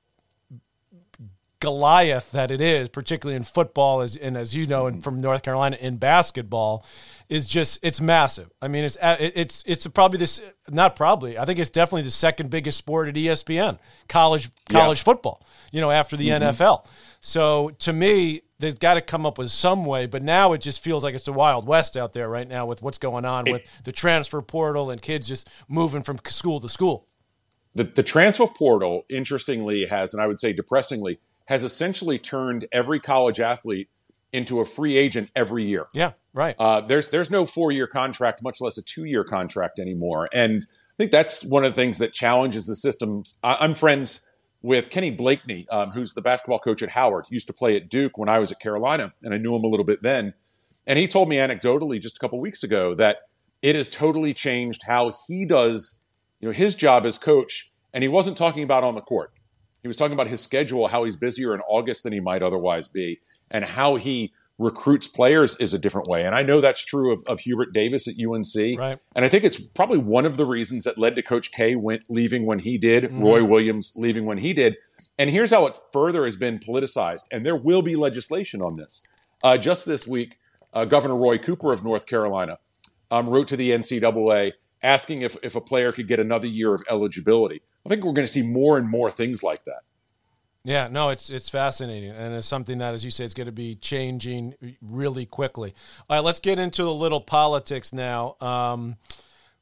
Goliath 1.60 2.30
that 2.30 2.52
it 2.52 2.60
is, 2.60 2.88
particularly 2.88 3.36
in 3.36 3.42
football, 3.42 4.00
as 4.00 4.14
and 4.14 4.36
as 4.36 4.54
you 4.54 4.66
know, 4.66 4.86
and 4.86 5.02
from 5.02 5.18
North 5.18 5.42
Carolina 5.42 5.76
in 5.80 5.96
basketball, 5.96 6.86
is 7.28 7.46
just 7.46 7.80
it's 7.82 8.00
massive. 8.00 8.50
I 8.62 8.68
mean, 8.68 8.84
it's 8.84 8.96
it's 9.02 9.64
it's 9.66 9.86
probably 9.88 10.18
this 10.18 10.40
not 10.68 10.94
probably. 10.94 11.36
I 11.36 11.44
think 11.44 11.58
it's 11.58 11.70
definitely 11.70 12.02
the 12.02 12.12
second 12.12 12.50
biggest 12.50 12.78
sport 12.78 13.08
at 13.08 13.14
ESPN, 13.16 13.80
college 14.08 14.50
college 14.68 15.00
yeah. 15.00 15.04
football. 15.04 15.44
You 15.72 15.80
know, 15.80 15.90
after 15.90 16.16
the 16.16 16.28
mm-hmm. 16.28 16.44
NFL. 16.44 16.86
So 17.20 17.70
to 17.80 17.92
me, 17.92 18.42
there's 18.58 18.74
got 18.74 18.94
to 18.94 19.00
come 19.00 19.24
up 19.24 19.38
with 19.38 19.50
some 19.50 19.84
way. 19.84 20.06
But 20.06 20.22
now 20.22 20.52
it 20.52 20.60
just 20.60 20.82
feels 20.82 21.04
like 21.04 21.14
it's 21.14 21.24
the 21.24 21.32
Wild 21.32 21.66
West 21.66 21.96
out 21.96 22.12
there 22.12 22.28
right 22.28 22.48
now 22.48 22.66
with 22.66 22.82
what's 22.82 22.98
going 22.98 23.24
on 23.24 23.50
with 23.50 23.62
the 23.84 23.92
transfer 23.92 24.42
portal 24.42 24.90
and 24.90 25.00
kids 25.00 25.28
just 25.28 25.48
moving 25.68 26.02
from 26.02 26.18
school 26.26 26.60
to 26.60 26.68
school. 26.68 27.06
The, 27.74 27.84
the 27.84 28.02
transfer 28.02 28.46
portal, 28.46 29.04
interestingly, 29.08 29.86
has, 29.86 30.12
and 30.12 30.22
I 30.22 30.26
would 30.26 30.40
say 30.40 30.52
depressingly, 30.52 31.20
has 31.46 31.64
essentially 31.64 32.18
turned 32.18 32.66
every 32.72 32.98
college 32.98 33.40
athlete 33.40 33.88
into 34.32 34.60
a 34.60 34.64
free 34.64 34.96
agent 34.96 35.30
every 35.34 35.64
year. 35.64 35.86
Yeah, 35.92 36.12
right. 36.34 36.56
Uh, 36.58 36.80
there's 36.80 37.10
there's 37.10 37.30
no 37.30 37.46
four 37.46 37.72
year 37.72 37.86
contract, 37.86 38.42
much 38.42 38.60
less 38.60 38.76
a 38.78 38.82
two 38.82 39.04
year 39.04 39.24
contract 39.24 39.78
anymore, 39.78 40.28
and 40.32 40.66
I 40.68 40.94
think 40.98 41.12
that's 41.12 41.44
one 41.44 41.64
of 41.64 41.74
the 41.74 41.80
things 41.80 41.98
that 41.98 42.12
challenges 42.12 42.66
the 42.66 42.76
system. 42.76 43.22
I'm 43.42 43.74
friends 43.74 44.28
with 44.62 44.90
Kenny 44.90 45.10
Blakeney, 45.10 45.66
um, 45.70 45.90
who's 45.90 46.14
the 46.14 46.20
basketball 46.20 46.58
coach 46.58 46.82
at 46.82 46.90
Howard. 46.90 47.26
He 47.28 47.36
used 47.36 47.46
to 47.46 47.52
play 47.52 47.76
at 47.76 47.88
Duke 47.88 48.18
when 48.18 48.28
I 48.28 48.38
was 48.38 48.50
at 48.50 48.60
Carolina, 48.60 49.12
and 49.22 49.32
I 49.32 49.38
knew 49.38 49.54
him 49.54 49.64
a 49.64 49.68
little 49.68 49.84
bit 49.84 50.02
then. 50.02 50.34
And 50.86 50.98
he 50.98 51.06
told 51.06 51.28
me 51.28 51.36
anecdotally 51.36 52.00
just 52.00 52.16
a 52.16 52.20
couple 52.20 52.40
weeks 52.40 52.62
ago 52.62 52.94
that 52.94 53.18
it 53.62 53.74
has 53.74 53.88
totally 53.88 54.34
changed 54.34 54.82
how 54.86 55.12
he 55.26 55.44
does, 55.44 56.00
you 56.40 56.48
know, 56.48 56.52
his 56.52 56.74
job 56.74 57.04
as 57.04 57.18
coach. 57.18 57.72
And 57.92 58.02
he 58.02 58.08
wasn't 58.08 58.36
talking 58.36 58.62
about 58.62 58.84
on 58.84 58.94
the 58.94 59.00
court. 59.00 59.32
He 59.82 59.88
was 59.88 59.96
talking 59.96 60.12
about 60.12 60.28
his 60.28 60.40
schedule, 60.40 60.88
how 60.88 61.04
he's 61.04 61.16
busier 61.16 61.54
in 61.54 61.60
August 61.62 62.02
than 62.02 62.12
he 62.12 62.20
might 62.20 62.42
otherwise 62.42 62.88
be, 62.88 63.20
and 63.50 63.64
how 63.64 63.96
he 63.96 64.32
recruits 64.58 65.06
players 65.06 65.58
is 65.60 65.72
a 65.72 65.78
different 65.78 66.08
way. 66.08 66.24
And 66.24 66.34
I 66.34 66.42
know 66.42 66.60
that's 66.60 66.84
true 66.84 67.12
of, 67.12 67.22
of 67.26 67.40
Hubert 67.40 67.72
Davis 67.72 68.08
at 68.08 68.14
UNC. 68.14 68.78
Right. 68.78 68.98
And 69.14 69.24
I 69.24 69.28
think 69.28 69.44
it's 69.44 69.60
probably 69.60 69.98
one 69.98 70.26
of 70.26 70.36
the 70.36 70.46
reasons 70.46 70.84
that 70.84 70.98
led 70.98 71.14
to 71.16 71.22
Coach 71.22 71.52
K 71.52 71.76
went 71.76 72.04
leaving 72.08 72.44
when 72.44 72.58
he 72.58 72.76
did, 72.76 73.04
mm-hmm. 73.04 73.22
Roy 73.22 73.44
Williams 73.44 73.92
leaving 73.96 74.26
when 74.26 74.38
he 74.38 74.52
did. 74.52 74.76
And 75.16 75.30
here's 75.30 75.52
how 75.52 75.66
it 75.66 75.78
further 75.92 76.24
has 76.24 76.36
been 76.36 76.58
politicized. 76.58 77.24
And 77.30 77.46
there 77.46 77.56
will 77.56 77.82
be 77.82 77.94
legislation 77.94 78.60
on 78.60 78.76
this. 78.76 79.06
Uh, 79.42 79.56
just 79.56 79.86
this 79.86 80.08
week, 80.08 80.38
uh, 80.72 80.84
Governor 80.84 81.16
Roy 81.16 81.38
Cooper 81.38 81.72
of 81.72 81.84
North 81.84 82.06
Carolina 82.06 82.58
um, 83.10 83.28
wrote 83.28 83.48
to 83.48 83.56
the 83.56 83.70
NCAA 83.70 84.52
asking 84.82 85.22
if, 85.22 85.36
if 85.42 85.54
a 85.54 85.60
player 85.60 85.92
could 85.92 86.08
get 86.08 86.20
another 86.20 86.46
year 86.46 86.74
of 86.74 86.82
eligibility. 86.90 87.62
I 87.86 87.88
think 87.88 88.04
we're 88.04 88.12
going 88.12 88.26
to 88.26 88.32
see 88.32 88.42
more 88.42 88.76
and 88.76 88.88
more 88.88 89.10
things 89.10 89.42
like 89.42 89.64
that. 89.64 89.82
Yeah, 90.68 90.88
no, 90.88 91.08
it's 91.08 91.30
it's 91.30 91.48
fascinating, 91.48 92.10
and 92.10 92.34
it's 92.34 92.46
something 92.46 92.76
that, 92.76 92.92
as 92.92 93.02
you 93.02 93.10
say, 93.10 93.24
it's 93.24 93.32
going 93.32 93.46
to 93.46 93.52
be 93.52 93.74
changing 93.74 94.76
really 94.82 95.24
quickly. 95.24 95.72
All 96.10 96.18
right, 96.18 96.22
let's 96.22 96.40
get 96.40 96.58
into 96.58 96.82
a 96.82 96.92
little 96.92 97.22
politics 97.22 97.90
now, 97.90 98.36
um, 98.42 98.96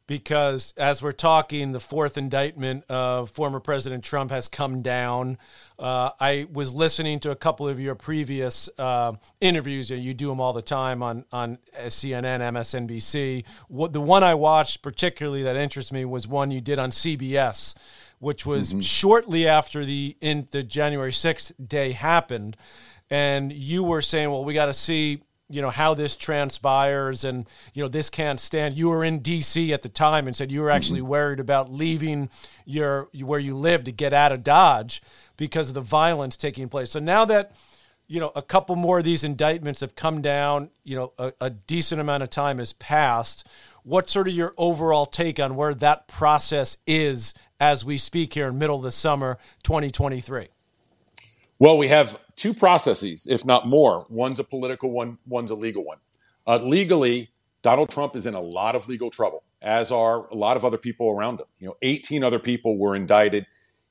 because 0.08 0.74
as 0.76 1.04
we're 1.04 1.12
talking, 1.12 1.70
the 1.70 1.78
fourth 1.78 2.18
indictment 2.18 2.86
of 2.88 3.30
former 3.30 3.60
President 3.60 4.02
Trump 4.02 4.32
has 4.32 4.48
come 4.48 4.82
down. 4.82 5.38
Uh, 5.78 6.10
I 6.18 6.48
was 6.52 6.74
listening 6.74 7.20
to 7.20 7.30
a 7.30 7.36
couple 7.36 7.68
of 7.68 7.78
your 7.78 7.94
previous 7.94 8.68
uh, 8.76 9.12
interviews. 9.40 9.92
And 9.92 10.02
you 10.02 10.12
do 10.12 10.28
them 10.28 10.40
all 10.40 10.52
the 10.52 10.60
time 10.60 11.04
on 11.04 11.24
on 11.30 11.58
CNN, 11.76 12.40
MSNBC. 12.40 13.44
What 13.68 13.92
the 13.92 14.00
one 14.00 14.24
I 14.24 14.34
watched 14.34 14.82
particularly 14.82 15.44
that 15.44 15.54
interests 15.54 15.92
me 15.92 16.04
was 16.04 16.26
one 16.26 16.50
you 16.50 16.60
did 16.60 16.80
on 16.80 16.90
CBS 16.90 17.76
which 18.18 18.46
was 18.46 18.70
mm-hmm. 18.70 18.80
shortly 18.80 19.46
after 19.46 19.84
the 19.84 20.16
in 20.20 20.48
the 20.50 20.62
January 20.62 21.10
6th 21.10 21.52
day 21.66 21.92
happened 21.92 22.56
and 23.10 23.52
you 23.52 23.84
were 23.84 24.02
saying 24.02 24.30
well 24.30 24.44
we 24.44 24.54
got 24.54 24.66
to 24.66 24.74
see 24.74 25.22
you 25.48 25.62
know 25.62 25.70
how 25.70 25.94
this 25.94 26.16
transpires 26.16 27.22
and 27.22 27.46
you 27.72 27.82
know 27.82 27.88
this 27.88 28.10
can't 28.10 28.40
stand 28.40 28.76
you 28.76 28.88
were 28.88 29.04
in 29.04 29.20
DC 29.20 29.70
at 29.70 29.82
the 29.82 29.88
time 29.88 30.26
and 30.26 30.36
said 30.36 30.50
you 30.50 30.60
were 30.60 30.70
actually 30.70 31.00
mm-hmm. 31.00 31.10
worried 31.10 31.40
about 31.40 31.72
leaving 31.72 32.28
your 32.64 33.08
where 33.20 33.40
you 33.40 33.56
live 33.56 33.84
to 33.84 33.92
get 33.92 34.12
out 34.12 34.32
of 34.32 34.42
Dodge 34.42 35.02
because 35.36 35.68
of 35.68 35.74
the 35.74 35.80
violence 35.80 36.36
taking 36.36 36.68
place 36.68 36.90
so 36.90 36.98
now 36.98 37.24
that 37.24 37.52
you 38.08 38.20
know, 38.20 38.30
a 38.36 38.42
couple 38.42 38.76
more 38.76 38.98
of 38.98 39.04
these 39.04 39.24
indictments 39.24 39.80
have 39.80 39.94
come 39.94 40.22
down. 40.22 40.70
You 40.84 40.96
know, 40.96 41.12
a, 41.18 41.32
a 41.40 41.50
decent 41.50 42.00
amount 42.00 42.22
of 42.22 42.30
time 42.30 42.58
has 42.58 42.72
passed. 42.72 43.46
What's 43.82 44.12
sort 44.12 44.28
of 44.28 44.34
your 44.34 44.54
overall 44.56 45.06
take 45.06 45.38
on 45.40 45.56
where 45.56 45.74
that 45.74 46.08
process 46.08 46.76
is 46.86 47.34
as 47.60 47.84
we 47.84 47.98
speak 47.98 48.34
here 48.34 48.48
in 48.48 48.58
middle 48.58 48.76
of 48.76 48.82
the 48.82 48.90
summer, 48.90 49.38
2023? 49.62 50.48
Well, 51.58 51.78
we 51.78 51.88
have 51.88 52.18
two 52.36 52.52
processes, 52.52 53.26
if 53.26 53.44
not 53.44 53.66
more. 53.66 54.06
One's 54.10 54.38
a 54.38 54.44
political 54.44 54.90
one, 54.90 55.18
one's 55.26 55.50
a 55.50 55.54
legal 55.54 55.84
one. 55.84 55.98
Uh, 56.46 56.56
legally, 56.56 57.30
Donald 57.62 57.90
Trump 57.90 58.14
is 58.14 58.26
in 58.26 58.34
a 58.34 58.40
lot 58.40 58.76
of 58.76 58.88
legal 58.88 59.10
trouble, 59.10 59.42
as 59.62 59.90
are 59.90 60.26
a 60.28 60.34
lot 60.34 60.56
of 60.56 60.64
other 60.64 60.78
people 60.78 61.10
around 61.10 61.40
him. 61.40 61.46
You 61.58 61.68
know, 61.68 61.76
18 61.82 62.22
other 62.22 62.38
people 62.38 62.78
were 62.78 62.94
indicted 62.94 63.46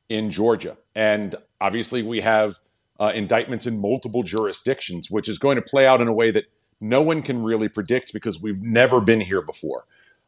in 0.10 0.30
Georgia. 0.30 0.78
And 0.94 1.36
obviously, 1.60 2.04
we 2.04 2.22
have 2.22 2.56
uh, 3.00 3.12
indictments 3.14 3.66
in 3.66 3.82
multiple 3.82 4.24
jurisdictions, 4.24 5.10
which 5.10 5.28
is 5.28 5.40
going 5.40 5.56
to 5.56 5.62
play 5.62 5.86
out 5.88 6.02
in 6.02 6.08
a 6.08 6.14
way 6.14 6.32
that 6.32 6.46
no 6.80 7.02
one 7.02 7.22
can 7.22 7.44
really 7.44 7.68
predict 7.68 8.14
because 8.14 8.42
we've 8.42 8.62
never 8.62 9.02
been 9.02 9.22
here 9.22 9.42
before. 9.42 9.86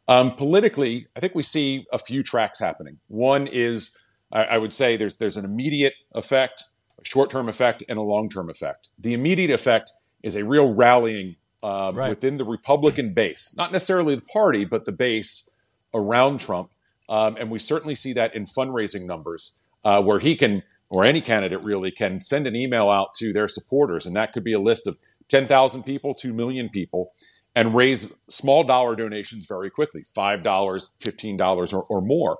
Um, 0.08 0.32
politically, 0.32 1.08
I 1.16 1.20
think 1.20 1.36
we 1.36 1.44
see 1.44 1.86
a 1.92 2.00
few 2.00 2.24
tracks 2.24 2.60
happening. 2.60 3.00
One 3.08 3.48
is, 3.48 3.96
I, 4.32 4.44
I 4.44 4.58
would 4.58 4.74
say, 4.74 4.96
there's 4.96 5.18
there's 5.18 5.38
an 5.38 5.46
immediate 5.46 5.96
effect, 6.16 6.64
a 7.00 7.06
short-term 7.06 7.50
effect, 7.50 7.84
and 7.90 7.98
a 8.00 8.02
long-term 8.02 8.50
effect. 8.50 8.90
The 8.98 9.14
immediate 9.14 9.52
effect 9.52 9.92
is 10.24 10.36
a 10.36 10.46
real 10.46 10.74
rallying 10.74 11.36
um, 11.64 11.96
right. 11.96 12.10
within 12.10 12.38
the 12.38 12.46
Republican 12.46 13.14
base, 13.14 13.56
not 13.58 13.72
necessarily 13.72 14.16
the 14.16 14.22
party, 14.22 14.64
but 14.64 14.86
the 14.86 14.92
base 14.92 15.54
around 15.94 16.40
Trump, 16.40 16.70
um, 17.10 17.36
and 17.38 17.50
we 17.50 17.60
certainly 17.60 17.96
see 17.96 18.14
that 18.14 18.36
in 18.36 18.46
fundraising 18.46 19.06
numbers, 19.06 19.64
uh, 19.84 20.02
where 20.02 20.20
he 20.20 20.36
can 20.36 20.64
or 20.90 21.04
any 21.04 21.20
candidate 21.20 21.64
really 21.66 21.92
can 21.92 22.22
send 22.22 22.48
an 22.48 22.56
email 22.56 22.90
out 22.90 23.14
to 23.16 23.34
their 23.34 23.48
supporters, 23.48 24.06
and 24.06 24.16
that 24.16 24.32
could 24.32 24.44
be 24.44 24.54
a 24.54 24.60
list 24.60 24.88
of 24.88 24.98
10,000 25.28 25.84
people, 25.84 26.14
2 26.14 26.34
million 26.34 26.70
people, 26.70 27.12
and 27.58 27.74
raise 27.74 28.16
small 28.30 28.64
dollar 28.64 28.96
donations 28.96 29.48
very 29.48 29.72
quickly 29.72 30.04
$5, 30.04 30.44
$15, 30.44 31.74
or, 31.74 31.84
or 31.90 32.02
more. 32.04 32.38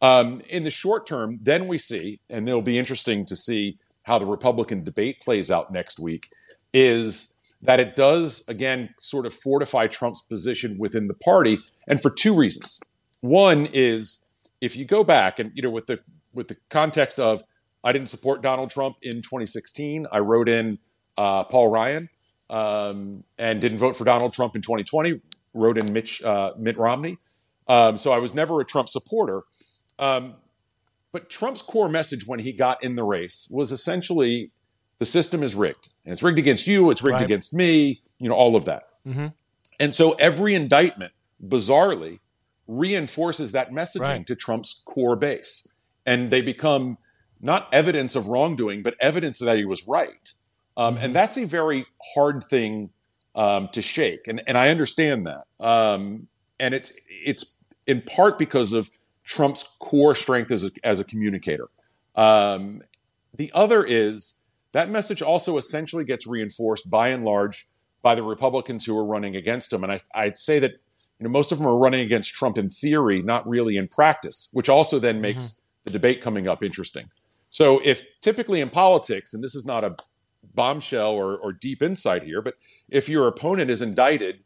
Um, 0.00 0.40
in 0.48 0.62
the 0.62 0.70
short 0.70 1.08
term, 1.08 1.40
then 1.42 1.66
we 1.66 1.76
see, 1.76 2.20
and 2.30 2.48
it'll 2.48 2.62
be 2.62 2.78
interesting 2.78 3.26
to 3.26 3.34
see 3.34 3.78
how 4.04 4.20
the 4.20 4.26
Republican 4.26 4.84
debate 4.84 5.18
plays 5.18 5.50
out 5.50 5.72
next 5.72 5.98
week, 5.98 6.30
is 6.72 7.34
that 7.60 7.80
it 7.80 7.96
does, 7.96 8.48
again, 8.48 8.94
sort 9.00 9.26
of 9.26 9.34
fortify 9.34 9.88
Trump's 9.88 10.22
position 10.22 10.78
within 10.78 11.08
the 11.08 11.14
party, 11.14 11.58
and 11.88 12.00
for 12.00 12.08
two 12.08 12.32
reasons. 12.32 12.78
One 13.22 13.66
is 13.72 14.22
if 14.60 14.76
you 14.76 14.84
go 14.84 15.02
back 15.02 15.40
and, 15.40 15.50
you 15.52 15.62
know, 15.62 15.70
with 15.70 15.86
the 15.86 15.98
with 16.32 16.46
the 16.46 16.56
context 16.70 17.18
of 17.18 17.42
I 17.82 17.90
didn't 17.90 18.08
support 18.08 18.40
Donald 18.40 18.70
Trump 18.70 18.98
in 19.02 19.16
2016. 19.16 20.06
I 20.12 20.18
wrote 20.18 20.48
in 20.48 20.78
uh, 21.18 21.42
Paul 21.44 21.68
Ryan 21.68 22.08
um, 22.50 23.24
and 23.38 23.60
didn't 23.60 23.78
vote 23.78 23.96
for 23.96 24.04
Donald 24.04 24.32
Trump 24.32 24.54
in 24.56 24.62
2020. 24.62 25.20
Wrote 25.54 25.78
in 25.78 25.92
Mitch 25.92 26.22
uh, 26.22 26.52
Mitt 26.58 26.76
Romney. 26.76 27.18
Um, 27.66 27.96
so 27.96 28.12
I 28.12 28.18
was 28.18 28.34
never 28.34 28.60
a 28.60 28.64
Trump 28.64 28.88
supporter. 28.88 29.42
Um, 29.98 30.34
but 31.12 31.30
Trump's 31.30 31.62
core 31.62 31.88
message 31.88 32.26
when 32.26 32.40
he 32.40 32.52
got 32.52 32.82
in 32.84 32.96
the 32.96 33.02
race 33.02 33.50
was 33.52 33.72
essentially 33.72 34.50
the 34.98 35.06
system 35.06 35.42
is 35.42 35.54
rigged, 35.54 35.88
and 36.04 36.12
it's 36.12 36.22
rigged 36.22 36.38
against 36.38 36.66
you. 36.66 36.90
It's 36.90 37.02
rigged 37.02 37.14
right. 37.14 37.24
against 37.24 37.54
me. 37.54 38.02
You 38.20 38.28
know 38.28 38.34
all 38.34 38.54
of 38.54 38.66
that. 38.66 38.88
Mm-hmm. 39.06 39.28
And 39.78 39.94
so 39.94 40.12
every 40.12 40.54
indictment, 40.54 41.12
bizarrely, 41.44 42.20
reinforces 42.68 43.52
that 43.52 43.72
messaging 43.72 44.00
right. 44.00 44.26
to 44.26 44.36
Trump's 44.36 44.82
core 44.84 45.16
base, 45.16 45.76
and 46.04 46.30
they 46.30 46.42
become 46.42 46.98
not 47.40 47.72
evidence 47.72 48.14
of 48.14 48.28
wrongdoing, 48.28 48.82
but 48.82 48.94
evidence 49.00 49.38
that 49.38 49.56
he 49.56 49.64
was 49.64 49.88
right. 49.88 50.34
Um, 50.76 50.96
and 50.96 51.14
that's 51.14 51.36
a 51.36 51.44
very 51.44 51.86
hard 52.14 52.44
thing 52.44 52.90
um, 53.34 53.68
to 53.72 53.82
shake, 53.82 54.26
and 54.26 54.42
and 54.46 54.56
I 54.56 54.68
understand 54.68 55.26
that. 55.26 55.44
Um, 55.64 56.28
and 56.58 56.74
it's 56.74 56.92
it's 57.08 57.56
in 57.86 58.00
part 58.02 58.38
because 58.38 58.72
of 58.72 58.90
Trump's 59.24 59.76
core 59.78 60.14
strength 60.14 60.50
as 60.50 60.64
a, 60.64 60.70
as 60.84 61.00
a 61.00 61.04
communicator. 61.04 61.68
Um, 62.16 62.82
the 63.34 63.50
other 63.54 63.84
is 63.84 64.40
that 64.72 64.90
message 64.90 65.22
also 65.22 65.56
essentially 65.56 66.04
gets 66.04 66.26
reinforced 66.26 66.90
by 66.90 67.08
and 67.08 67.24
large 67.24 67.68
by 68.02 68.14
the 68.14 68.22
Republicans 68.22 68.84
who 68.86 68.96
are 68.96 69.04
running 69.04 69.36
against 69.36 69.72
him. 69.72 69.84
And 69.84 69.92
I, 69.92 69.98
I'd 70.14 70.38
say 70.38 70.58
that 70.58 70.72
you 70.72 71.24
know 71.24 71.30
most 71.30 71.52
of 71.52 71.58
them 71.58 71.66
are 71.66 71.76
running 71.76 72.00
against 72.00 72.34
Trump 72.34 72.56
in 72.56 72.70
theory, 72.70 73.22
not 73.22 73.48
really 73.48 73.76
in 73.76 73.88
practice, 73.88 74.48
which 74.52 74.68
also 74.68 74.98
then 74.98 75.20
makes 75.20 75.44
mm-hmm. 75.44 75.60
the 75.84 75.90
debate 75.90 76.22
coming 76.22 76.48
up 76.48 76.62
interesting. 76.62 77.10
So, 77.48 77.80
if 77.84 78.04
typically 78.20 78.60
in 78.60 78.70
politics, 78.70 79.34
and 79.34 79.42
this 79.42 79.54
is 79.54 79.64
not 79.64 79.82
a 79.82 79.96
bombshell 80.54 81.10
or, 81.10 81.36
or 81.36 81.52
deep 81.52 81.82
insight 81.82 82.22
here, 82.22 82.42
but 82.42 82.54
if 82.88 83.08
your 83.08 83.26
opponent 83.26 83.70
is 83.70 83.82
indicted, 83.82 84.40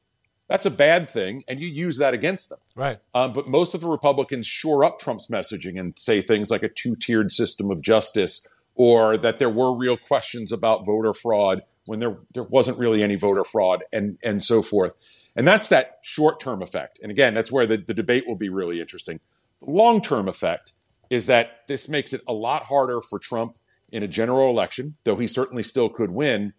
that's 0.49 0.67
a 0.67 0.71
bad 0.71 1.09
thing, 1.09 1.43
and 1.49 1.59
you 1.59 1.69
use 1.69 1.99
that 1.99 2.13
against 2.13 2.51
them. 2.51 2.59
Right. 2.77 2.99
Um, 3.15 3.33
but 3.33 3.49
most 3.49 3.75
of 3.75 3.81
the 3.81 3.89
Republicans 3.89 4.47
shore 4.47 4.85
up 4.85 4.99
Trump's 4.99 5.29
messaging 5.29 5.81
and 5.81 5.99
say 5.99 6.21
things 6.21 6.51
like 6.51 6.63
a 6.63 6.69
two 6.69 6.97
tiered 6.97 7.33
system 7.33 7.71
of 7.71 7.81
justice 7.81 8.47
or 8.75 9.17
that 9.17 9.39
there 9.39 9.51
were 9.51 9.75
real 9.75 9.97
questions 9.97 10.53
about 10.53 10.85
voter 10.85 11.13
fraud 11.13 11.63
when 11.87 12.01
there, 12.01 12.19
there 12.35 12.43
wasn't 12.43 12.79
really 12.79 13.03
any 13.03 13.15
voter 13.15 13.45
fraud 13.45 13.85
and, 13.93 14.19
and 14.25 14.43
so 14.43 14.63
forth. 14.63 14.95
And 15.37 15.47
that's 15.47 15.69
that 15.69 15.99
short 16.03 16.41
term 16.41 16.63
effect. 16.63 17.01
And 17.03 17.11
again, 17.11 17.35
that's 17.35 17.53
where 17.53 17.67
the, 17.67 17.77
the 17.77 17.95
debate 17.95 18.25
will 18.27 18.37
be 18.37 18.49
really 18.49 18.81
interesting. 18.81 19.21
The 19.61 19.71
long 19.71 20.01
term 20.01 20.29
effect 20.29 20.75
is 21.11 21.27
that 21.27 21.67
this 21.69 21.89
makes 21.89 22.13
it 22.13 22.23
a 22.27 22.33
lot 22.33 22.65
harder 22.65 23.01
for 23.01 23.19
Trump 23.19 23.57
in 23.93 24.03
a 24.03 24.09
general 24.09 24.51
election, 24.51 24.97
though 25.05 25.17
he 25.17 25.27
certainly 25.27 25.63
still 25.63 25.89
could 25.89 26.11
win. 26.11 26.53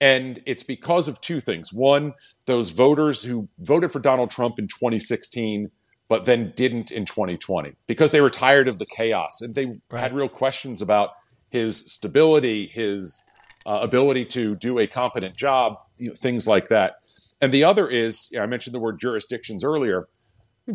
And 0.00 0.40
it's 0.46 0.62
because 0.62 1.08
of 1.08 1.20
two 1.20 1.40
things. 1.40 1.72
One, 1.72 2.14
those 2.46 2.70
voters 2.70 3.24
who 3.24 3.48
voted 3.58 3.90
for 3.90 3.98
Donald 3.98 4.30
Trump 4.30 4.58
in 4.58 4.68
2016, 4.68 5.70
but 6.08 6.24
then 6.24 6.52
didn't 6.56 6.90
in 6.90 7.04
2020 7.04 7.74
because 7.86 8.12
they 8.12 8.20
were 8.20 8.30
tired 8.30 8.68
of 8.68 8.78
the 8.78 8.86
chaos 8.86 9.40
and 9.40 9.54
they 9.54 9.66
right. 9.90 10.00
had 10.00 10.14
real 10.14 10.28
questions 10.28 10.80
about 10.80 11.10
his 11.50 11.90
stability, 11.92 12.70
his 12.72 13.22
uh, 13.66 13.80
ability 13.82 14.24
to 14.24 14.56
do 14.56 14.78
a 14.78 14.86
competent 14.86 15.36
job, 15.36 15.78
you 15.98 16.08
know, 16.08 16.14
things 16.14 16.46
like 16.46 16.68
that. 16.68 16.96
And 17.40 17.52
the 17.52 17.64
other 17.64 17.88
is, 17.88 18.28
you 18.32 18.38
know, 18.38 18.44
I 18.44 18.46
mentioned 18.46 18.74
the 18.74 18.80
word 18.80 18.98
jurisdictions 18.98 19.64
earlier. 19.64 20.08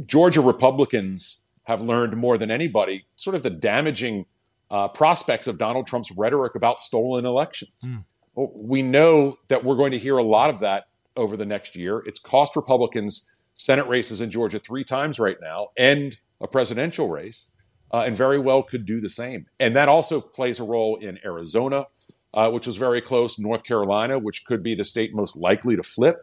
Georgia 0.05 0.41
Republicans 0.41 1.43
have 1.63 1.81
learned 1.81 2.15
more 2.17 2.37
than 2.37 2.51
anybody 2.51 3.05
sort 3.15 3.35
of 3.35 3.43
the 3.43 3.49
damaging 3.49 4.25
uh, 4.73 4.87
prospects 4.87 5.45
of 5.45 5.59
Donald 5.59 5.85
Trump's 5.85 6.11
rhetoric 6.17 6.55
about 6.55 6.81
stolen 6.81 7.25
elections. 7.27 7.71
Mm. 7.85 8.03
Well, 8.33 8.51
we 8.55 8.81
know 8.81 9.37
that 9.47 9.63
we're 9.63 9.75
going 9.75 9.91
to 9.91 9.99
hear 9.99 10.17
a 10.17 10.23
lot 10.23 10.49
of 10.49 10.59
that 10.59 10.87
over 11.15 11.37
the 11.37 11.45
next 11.45 11.75
year. 11.75 11.99
It's 12.07 12.19
cost 12.19 12.55
Republicans 12.55 13.31
Senate 13.53 13.87
races 13.87 14.19
in 14.19 14.31
Georgia 14.31 14.57
three 14.57 14.83
times 14.83 15.19
right 15.19 15.37
now 15.39 15.67
and 15.77 16.17
a 16.41 16.47
presidential 16.47 17.07
race, 17.07 17.55
uh, 17.93 17.99
and 17.99 18.17
very 18.17 18.39
well 18.39 18.63
could 18.63 18.83
do 18.83 18.99
the 18.99 19.09
same. 19.09 19.45
And 19.59 19.75
that 19.75 19.89
also 19.89 20.19
plays 20.19 20.59
a 20.59 20.63
role 20.63 20.95
in 20.95 21.19
Arizona, 21.23 21.85
uh, 22.33 22.49
which 22.49 22.65
was 22.65 22.75
very 22.75 22.99
close, 22.99 23.37
North 23.37 23.63
Carolina, 23.63 24.17
which 24.17 24.43
could 24.43 24.63
be 24.63 24.73
the 24.73 24.83
state 24.83 25.13
most 25.13 25.37
likely 25.37 25.75
to 25.75 25.83
flip 25.83 26.17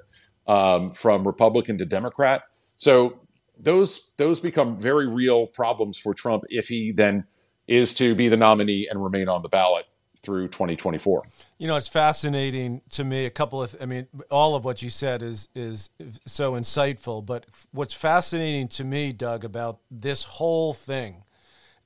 um, 0.48 0.90
from 0.90 1.24
Republican 1.24 1.78
to 1.78 1.86
Democrat. 1.86 2.42
So 2.74 3.20
those 3.56 4.12
those 4.18 4.40
become 4.40 4.76
very 4.76 5.06
real 5.06 5.46
problems 5.46 5.98
for 5.98 6.14
Trump 6.14 6.42
if 6.48 6.66
he 6.66 6.90
then 6.90 7.26
is 7.70 7.94
to 7.94 8.16
be 8.16 8.28
the 8.28 8.36
nominee 8.36 8.88
and 8.90 9.02
remain 9.02 9.28
on 9.28 9.42
the 9.42 9.48
ballot 9.48 9.86
through 10.16 10.48
2024. 10.48 11.22
You 11.56 11.68
know, 11.68 11.76
it's 11.76 11.88
fascinating 11.88 12.82
to 12.90 13.04
me. 13.04 13.26
A 13.26 13.30
couple 13.30 13.62
of, 13.62 13.76
I 13.80 13.86
mean, 13.86 14.08
all 14.28 14.56
of 14.56 14.64
what 14.64 14.82
you 14.82 14.90
said 14.90 15.22
is 15.22 15.48
is 15.54 15.90
so 16.26 16.52
insightful. 16.52 17.24
But 17.24 17.46
what's 17.70 17.94
fascinating 17.94 18.68
to 18.68 18.84
me, 18.84 19.12
Doug, 19.12 19.44
about 19.44 19.78
this 19.90 20.24
whole 20.24 20.74
thing, 20.74 21.22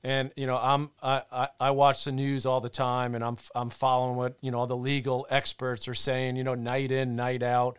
and 0.03 0.31
you 0.35 0.47
know, 0.47 0.57
I'm 0.57 0.89
I, 1.01 1.49
I 1.59 1.71
watch 1.71 2.03
the 2.05 2.11
news 2.11 2.45
all 2.45 2.61
the 2.61 2.69
time, 2.69 3.13
and 3.13 3.23
I'm 3.23 3.37
I'm 3.53 3.69
following 3.69 4.17
what 4.17 4.37
you 4.41 4.51
know 4.51 4.59
all 4.59 4.67
the 4.67 4.75
legal 4.75 5.27
experts 5.29 5.87
are 5.87 5.93
saying. 5.93 6.35
You 6.35 6.43
know, 6.43 6.55
night 6.55 6.91
in, 6.91 7.15
night 7.15 7.43
out. 7.43 7.77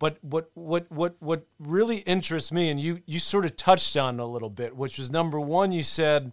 But 0.00 0.18
what 0.22 0.50
what 0.54 0.90
what 0.90 1.16
what 1.20 1.46
really 1.60 1.98
interests 1.98 2.50
me, 2.50 2.68
and 2.68 2.80
you 2.80 3.00
you 3.06 3.20
sort 3.20 3.44
of 3.44 3.56
touched 3.56 3.96
on 3.96 4.18
a 4.18 4.26
little 4.26 4.50
bit, 4.50 4.76
which 4.76 4.98
was 4.98 5.08
number 5.08 5.38
one, 5.38 5.70
you 5.70 5.84
said 5.84 6.32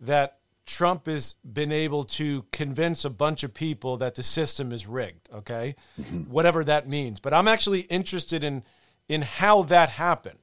that 0.00 0.38
Trump 0.64 1.06
has 1.06 1.36
been 1.44 1.70
able 1.70 2.04
to 2.04 2.44
convince 2.50 3.04
a 3.04 3.10
bunch 3.10 3.44
of 3.44 3.54
people 3.54 3.96
that 3.98 4.16
the 4.16 4.22
system 4.22 4.72
is 4.72 4.86
rigged. 4.86 5.28
Okay, 5.32 5.76
mm-hmm. 6.00 6.30
whatever 6.30 6.64
that 6.64 6.88
means. 6.88 7.20
But 7.20 7.34
I'm 7.34 7.48
actually 7.48 7.80
interested 7.80 8.44
in 8.44 8.62
in 9.08 9.22
how 9.22 9.62
that 9.64 9.90
happened 9.90 10.38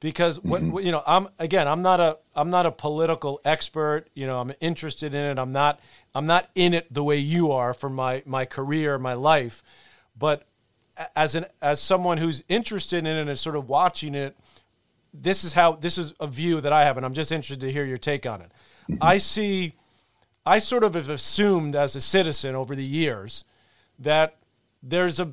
because 0.00 0.40
what 0.40 0.62
mm-hmm. 0.62 0.78
you 0.78 0.92
know 0.92 1.02
I'm 1.06 1.28
again 1.38 1.68
I'm 1.68 1.82
not 1.82 2.00
a 2.00 2.18
I'm 2.34 2.50
not 2.50 2.66
a 2.66 2.72
political 2.72 3.40
expert 3.44 4.06
you 4.14 4.26
know 4.26 4.40
I'm 4.40 4.52
interested 4.60 5.14
in 5.14 5.24
it 5.24 5.38
I'm 5.38 5.52
not 5.52 5.80
I'm 6.14 6.26
not 6.26 6.48
in 6.54 6.74
it 6.74 6.92
the 6.92 7.04
way 7.04 7.16
you 7.16 7.52
are 7.52 7.72
for 7.74 7.88
my 7.88 8.22
my 8.26 8.44
career 8.44 8.98
my 8.98 9.14
life 9.14 9.62
but 10.18 10.48
as 11.14 11.34
an 11.34 11.46
as 11.62 11.80
someone 11.80 12.18
who's 12.18 12.42
interested 12.48 12.98
in 12.98 13.06
it 13.06 13.28
and 13.28 13.38
sort 13.38 13.56
of 13.56 13.68
watching 13.68 14.14
it, 14.14 14.36
this 15.14 15.44
is 15.44 15.52
how 15.52 15.72
this 15.72 15.98
is 15.98 16.12
a 16.20 16.26
view 16.26 16.60
that 16.60 16.72
I 16.72 16.84
have, 16.84 16.96
and 16.96 17.06
I'm 17.06 17.14
just 17.14 17.32
interested 17.32 17.60
to 17.60 17.72
hear 17.72 17.84
your 17.84 17.98
take 17.98 18.26
on 18.26 18.42
it. 18.42 18.50
I 19.00 19.18
see, 19.18 19.74
I 20.46 20.58
sort 20.58 20.84
of 20.84 20.94
have 20.94 21.08
assumed 21.08 21.74
as 21.74 21.96
a 21.96 22.00
citizen 22.00 22.54
over 22.54 22.74
the 22.74 22.86
years 22.86 23.44
that 23.98 24.36
there's 24.82 25.18
a 25.20 25.32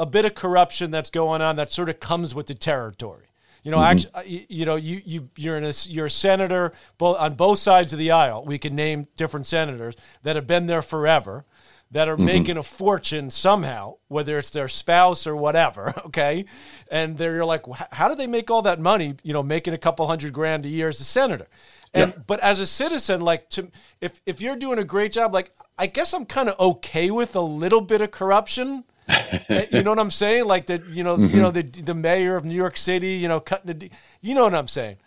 a 0.00 0.06
bit 0.06 0.24
of 0.24 0.34
corruption 0.34 0.90
that's 0.90 1.10
going 1.10 1.42
on 1.42 1.56
that 1.56 1.70
sort 1.70 1.90
of 1.90 2.00
comes 2.00 2.34
with 2.34 2.46
the 2.46 2.54
territory. 2.54 3.26
You 3.62 3.70
know, 3.70 3.76
mm-hmm. 3.76 4.16
actually, 4.16 4.46
you 4.48 4.64
know, 4.64 4.76
you 4.76 5.02
you 5.04 5.28
you're 5.36 5.58
in 5.58 5.64
a, 5.64 5.72
you're 5.86 6.06
a 6.06 6.10
senator 6.10 6.72
both 6.96 7.18
on 7.18 7.34
both 7.34 7.58
sides 7.58 7.92
of 7.92 7.98
the 7.98 8.10
aisle. 8.10 8.42
We 8.44 8.58
can 8.58 8.74
name 8.74 9.08
different 9.16 9.46
senators 9.46 9.94
that 10.22 10.36
have 10.36 10.46
been 10.46 10.66
there 10.66 10.80
forever, 10.80 11.44
that 11.90 12.08
are 12.08 12.14
mm-hmm. 12.14 12.24
making 12.24 12.56
a 12.56 12.62
fortune 12.62 13.30
somehow, 13.30 13.96
whether 14.08 14.38
it's 14.38 14.48
their 14.48 14.68
spouse 14.68 15.26
or 15.26 15.36
whatever. 15.36 15.92
Okay, 16.10 16.46
and 16.90 17.18
they're 17.18 17.44
like, 17.44 17.62
how 17.92 18.08
do 18.08 18.16
they 18.16 18.26
make 18.26 18.50
all 18.50 18.62
that 18.62 18.80
money? 18.80 19.14
You 19.22 19.32
know, 19.32 19.42
making 19.42 19.74
a 19.74 19.78
couple 19.78 20.06
hundred 20.06 20.32
grand 20.32 20.64
a 20.64 20.68
year 20.68 20.88
as 20.88 21.00
a 21.00 21.04
senator. 21.04 21.46
And 21.92 22.12
yeah. 22.12 22.18
but 22.26 22.40
as 22.40 22.60
a 22.60 22.66
citizen, 22.66 23.20
like 23.20 23.48
to 23.50 23.70
if 24.00 24.20
if 24.24 24.40
you're 24.40 24.56
doing 24.56 24.78
a 24.78 24.84
great 24.84 25.12
job, 25.12 25.34
like 25.34 25.52
I 25.76 25.86
guess 25.86 26.12
I'm 26.14 26.24
kind 26.24 26.48
of 26.48 26.58
okay 26.60 27.10
with 27.10 27.34
a 27.34 27.40
little 27.40 27.80
bit 27.80 28.00
of 28.00 28.10
corruption. 28.10 28.84
Eh, 29.48 29.66
you 29.72 29.82
know 29.82 29.90
what 29.90 29.98
I'm 29.98 30.10
saying? 30.10 30.44
Like 30.44 30.66
the 30.66 30.82
you 30.90 31.02
know 31.02 31.16
mm-hmm. 31.16 31.36
you 31.36 31.42
know 31.42 31.50
the 31.50 31.62
the 31.62 31.94
mayor 31.94 32.36
of 32.36 32.44
New 32.44 32.54
York 32.54 32.76
City, 32.76 33.12
you 33.12 33.26
know, 33.28 33.40
cutting 33.40 33.78
the 33.78 33.90
you 34.20 34.34
know 34.34 34.44
what 34.44 34.54
I'm 34.54 34.68
saying. 34.68 34.98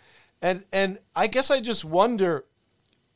And 0.42 0.64
and 0.72 0.98
I 1.16 1.26
guess 1.26 1.50
I 1.50 1.60
just 1.60 1.84
wonder 1.84 2.44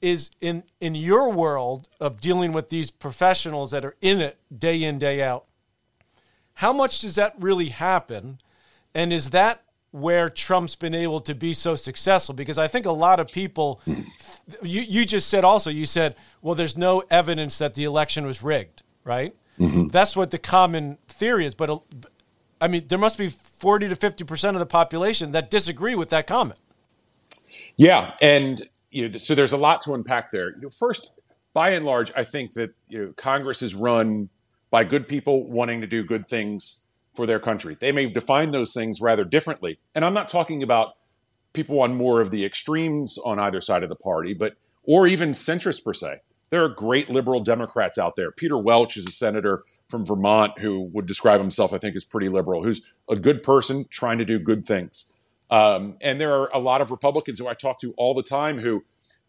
is 0.01 0.31
in 0.41 0.65
in 0.81 0.95
your 0.95 1.31
world 1.31 1.89
of 2.01 2.21
dealing 2.21 2.53
with 2.53 2.69
these 2.69 2.91
professionals 2.91 3.71
that 3.71 3.85
are 3.85 3.97
in 4.01 4.21
it 4.21 4.39
day 4.57 4.83
in 4.83 4.99
day 4.99 5.23
out. 5.23 5.45
How 6.55 6.73
much 6.73 7.01
does 7.01 7.15
that 7.17 7.35
really 7.39 7.69
happen? 7.69 8.41
And 8.95 9.13
is 9.13 9.31
that 9.31 9.63
where 9.91 10.29
Trump's 10.29 10.77
been 10.77 10.95
able 10.95 11.21
to 11.21 11.35
be 11.35 11.55
so 11.55 11.75
successful 11.75 12.35
because 12.35 12.59
I 12.59 12.69
think 12.69 12.87
a 12.87 12.93
lot 12.93 13.21
of 13.21 13.33
people 13.33 13.81
you 14.63 14.83
you 14.83 15.05
just 15.05 15.29
said 15.29 15.45
also 15.45 15.71
you 15.71 15.87
said 15.87 16.15
well 16.43 16.55
there's 16.55 16.77
no 16.77 17.03
evidence 17.11 17.59
that 17.59 17.75
the 17.75 17.85
election 17.85 18.27
was 18.27 18.43
rigged 18.43 18.83
right? 19.05 19.35
Mm-hmm. 19.59 19.89
that's 19.89 20.15
what 20.15 20.31
the 20.31 20.39
common 20.39 20.99
theory 21.09 21.47
is 21.47 21.55
but 21.55 21.83
I 22.61 22.69
mean 22.69 22.87
there 22.89 22.99
must 22.99 23.19
be 23.19 23.31
40 23.31 23.89
to 23.89 23.97
50 23.97 24.25
percent 24.25 24.57
of 24.57 24.61
the 24.61 24.67
population 24.67 25.33
that 25.33 25.51
disagree 25.51 25.95
with 25.95 26.11
that 26.11 26.27
comment. 26.27 26.61
Yeah 27.77 28.15
and 28.21 28.63
you 28.91 29.09
know 29.09 29.19
so 29.19 29.35
there's 29.35 29.53
a 29.53 29.59
lot 29.59 29.81
to 29.83 29.95
unpack 29.95 30.31
there. 30.31 30.55
You 30.55 30.63
know, 30.63 30.71
first 30.71 31.13
by 31.55 31.71
and 31.71 31.87
large 31.87 32.13
I 32.15 32.25
think 32.25 32.53
that 32.53 32.75
you 32.89 32.99
know 32.99 33.13
Congress 33.17 33.63
is 33.63 33.75
run 33.75 34.29
by 34.71 34.85
good 34.85 35.09
people 35.09 35.49
wanting 35.49 35.81
to 35.81 35.87
do 35.87 36.05
good 36.05 36.29
things 36.29 36.85
for 37.19 37.27
their 37.27 37.41
country. 37.41 37.77
They 37.79 37.91
may 37.91 38.09
define 38.09 38.53
those 38.53 38.73
things 38.73 39.01
rather 39.01 39.25
differently. 39.25 39.81
And 39.93 40.05
I'm 40.05 40.15
not 40.15 40.29
talking 40.29 40.63
about 40.63 40.95
people 41.53 41.81
on 41.83 41.97
more 41.97 42.21
of 42.21 42.31
the 42.31 42.45
extremes 42.45 43.19
on 43.27 43.41
either 43.41 43.61
side 43.61 43.83
of 43.83 43.89
the 43.89 43.97
party, 43.97 44.35
but 44.35 44.55
or 44.85 45.09
even 45.09 45.31
centrists 45.33 45.85
per 45.85 45.93
se. 45.93 46.21
There 46.51 46.63
are 46.63 46.69
great 46.69 47.11
liberal 47.11 47.41
Democrats 47.41 47.99
out 47.99 48.15
there. 48.15 48.31
Peter 48.31 48.57
Welch 48.57 48.97
is 48.97 49.05
a 49.05 49.11
senator 49.11 49.65
from 49.89 50.05
Vermont 50.05 50.61
who 50.61 50.89
would 50.93 51.07
describe 51.07 51.41
himself, 51.41 51.73
I 51.73 51.79
think, 51.79 51.97
as 51.97 52.05
pretty 52.05 52.29
liberal, 52.29 52.63
who's 52.63 52.95
a 53.11 53.17
good 53.17 53.43
person 53.43 53.85
trying 53.91 54.19
to 54.19 54.25
do 54.25 54.39
good 54.39 54.65
things. 54.65 55.13
Um, 55.51 55.97
and 56.01 56.21
there 56.21 56.33
are 56.33 56.49
a 56.55 56.61
lot 56.61 56.81
of 56.81 56.93
Republicans 56.93 57.41
who 57.41 57.49
I 57.49 57.55
talk 57.55 57.81
to 57.81 57.95
all 57.97 58.15
the 58.15 58.23
time 58.23 58.61
who 58.61 58.85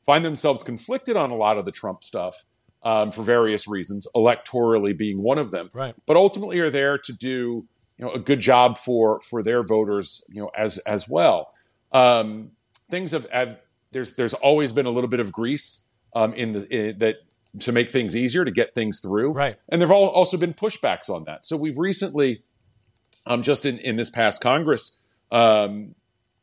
find 0.05 0.23
themselves 0.23 0.63
conflicted 0.63 1.17
on 1.17 1.31
a 1.31 1.35
lot 1.35 1.57
of 1.57 1.65
the 1.65 1.71
Trump 1.71 2.03
stuff 2.03 2.45
um, 2.83 3.11
for 3.11 3.23
various 3.23 3.67
reasons, 3.67 4.07
electorally 4.15 4.95
being 4.95 5.23
one 5.23 5.39
of 5.39 5.49
them. 5.49 5.71
Right. 5.73 5.95
But 6.05 6.17
ultimately 6.17 6.59
are 6.59 6.69
there 6.69 6.99
to 6.99 7.13
do 7.13 7.65
you 7.99 8.05
know 8.05 8.13
a 8.13 8.19
good 8.19 8.39
job 8.39 8.77
for 8.77 9.19
for 9.19 9.43
their 9.43 9.61
voters 9.61 10.25
you 10.29 10.41
know 10.41 10.49
as 10.57 10.77
as 10.79 11.07
well. 11.07 11.53
Um, 11.91 12.51
things 12.89 13.11
have, 13.11 13.29
have, 13.29 13.59
there's 13.91 14.15
there's 14.15 14.33
always 14.33 14.71
been 14.71 14.85
a 14.85 14.89
little 14.89 15.09
bit 15.09 15.19
of 15.19 15.31
grease 15.31 15.91
um, 16.15 16.33
in 16.33 16.53
the 16.53 16.67
in, 16.73 16.97
that 16.99 17.17
to 17.59 17.71
make 17.71 17.89
things 17.89 18.15
easier 18.15 18.45
to 18.45 18.51
get 18.51 18.73
things 18.73 18.99
through. 18.99 19.31
Right. 19.31 19.57
And 19.69 19.81
there've 19.81 19.91
also 19.91 20.37
been 20.37 20.53
pushbacks 20.53 21.09
on 21.09 21.23
that. 21.23 21.47
So 21.47 21.57
we've 21.57 21.79
recently, 21.79 22.43
um, 23.25 23.41
just 23.41 23.65
in, 23.65 23.79
in 23.79 23.95
this 23.95 24.11
past 24.11 24.39
Congress, 24.39 25.01
um, 25.31 25.95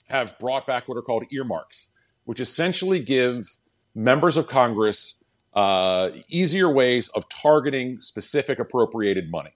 have 0.08 0.36
brought 0.40 0.66
back 0.66 0.88
what 0.88 0.98
are 0.98 1.02
called 1.02 1.22
earmarks, 1.30 1.96
which 2.24 2.40
essentially 2.40 3.00
give 3.00 3.58
members 3.94 4.36
of 4.36 4.48
Congress 4.48 5.22
uh, 5.54 6.10
easier 6.28 6.68
ways 6.68 7.08
of 7.10 7.28
targeting 7.28 8.00
specific 8.00 8.58
appropriated 8.58 9.30
money 9.30 9.54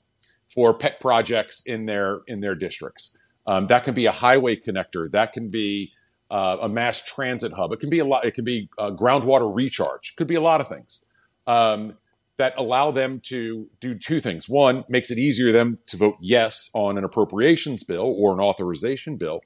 for 0.52 0.75
pet 0.75 1.00
projects 1.00 1.64
in 1.66 1.87
their 1.87 2.21
in 2.26 2.40
their 2.40 2.54
districts. 2.54 3.19
Um, 3.47 3.66
that 3.69 3.84
can 3.84 3.95
be 3.95 4.06
a 4.06 4.13
highway 4.13 4.56
connector. 4.56 5.10
That 5.10 5.32
can 5.32 5.49
be 5.49 5.93
uh, 6.30 6.58
a 6.63 6.69
mass 6.69 7.02
transit 7.02 7.52
hub. 7.52 7.73
It 7.73 7.80
can 7.80 7.91
be 7.91 7.99
a 7.99 8.04
lot. 8.04 8.25
It 8.25 8.34
can 8.34 8.45
be 8.45 8.69
uh, 8.78 8.91
groundwater 8.91 9.52
recharge. 9.52 10.13
It 10.13 10.17
could 10.17 10.28
be 10.28 10.34
a 10.34 10.41
lot 10.41 10.60
of 10.60 10.69
things 10.69 11.06
um, 11.47 11.97
that 12.36 12.54
allow 12.56 12.91
them 12.91 13.21
to 13.25 13.69
do 13.80 13.95
two 13.95 14.21
things. 14.21 14.49
One 14.49 14.84
makes 14.89 15.10
it 15.10 15.19
easier 15.19 15.52
them 15.52 15.78
to 15.89 15.97
vote 15.97 16.17
yes 16.21 16.71
on 16.75 16.99
an 16.99 17.04
appropriations 17.04 17.84
bill 17.84 18.15
or 18.17 18.32
an 18.32 18.41
authorization 18.41 19.17
bill, 19.17 19.41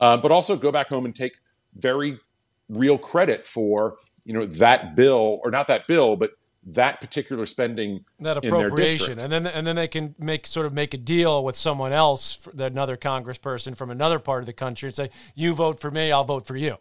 uh, 0.00 0.16
but 0.16 0.30
also 0.30 0.56
go 0.56 0.70
back 0.70 0.88
home 0.88 1.04
and 1.04 1.14
take 1.14 1.38
very 1.74 2.20
real 2.68 2.98
credit 2.98 3.46
for 3.46 3.96
you 4.24 4.34
know 4.34 4.46
that 4.46 4.94
bill 4.94 5.40
or 5.42 5.50
not 5.50 5.66
that 5.68 5.86
bill, 5.86 6.16
but 6.16 6.32
that 6.64 7.00
particular 7.00 7.46
spending 7.46 8.04
that 8.20 8.36
appropriation. 8.36 9.18
and 9.18 9.32
then 9.32 9.46
and 9.46 9.66
then 9.66 9.76
they 9.76 9.88
can 9.88 10.14
make 10.18 10.46
sort 10.46 10.66
of 10.66 10.72
make 10.72 10.92
a 10.92 10.98
deal 10.98 11.44
with 11.44 11.56
someone 11.56 11.92
else 11.92 12.38
another 12.58 12.96
congressperson 12.96 13.76
from 13.76 13.90
another 13.90 14.18
part 14.18 14.40
of 14.40 14.46
the 14.46 14.52
country 14.52 14.88
and 14.88 14.96
say 14.96 15.10
you 15.34 15.54
vote 15.54 15.80
for 15.80 15.90
me 15.90 16.12
i'll 16.12 16.24
vote 16.24 16.46
for 16.46 16.56
you. 16.56 16.76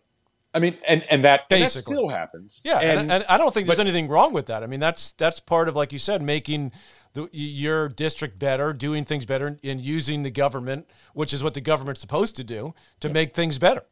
I 0.54 0.60
mean 0.60 0.76
and 0.88 1.04
and 1.12 1.24
that, 1.24 1.46
and 1.52 1.64
that 1.64 1.72
still 1.72 2.10
happens. 2.10 2.64
Yeah 2.66 2.80
and, 2.80 3.02
and, 3.02 3.12
and, 3.12 3.26
i 3.30 3.38
don't 3.38 3.54
think 3.54 3.68
there's 3.68 3.78
but, 3.78 3.88
anything 3.88 4.08
wrong 4.08 4.34
with 4.34 4.48
that. 4.48 4.64
I 4.64 4.68
mean 4.68 4.80
that's 4.80 5.12
that's 5.14 5.40
part 5.40 5.70
of 5.70 5.76
like 5.76 5.94
you 5.94 6.00
said 6.00 6.22
making 6.22 6.72
the, 7.14 7.30
your 7.32 7.88
district 7.88 8.40
better 8.40 8.74
doing 8.74 9.06
things 9.06 9.26
better 9.26 9.60
and 9.64 9.82
using 9.82 10.24
the 10.24 10.32
government 10.32 10.88
which 11.14 11.34
is 11.34 11.44
what 11.44 11.54
the 11.54 11.62
government's 11.62 12.02
supposed 12.02 12.36
to 12.38 12.44
do 12.44 12.74
to 13.00 13.08
yeah. 13.08 13.14
make 13.14 13.34
things 13.34 13.58
better 13.58 13.84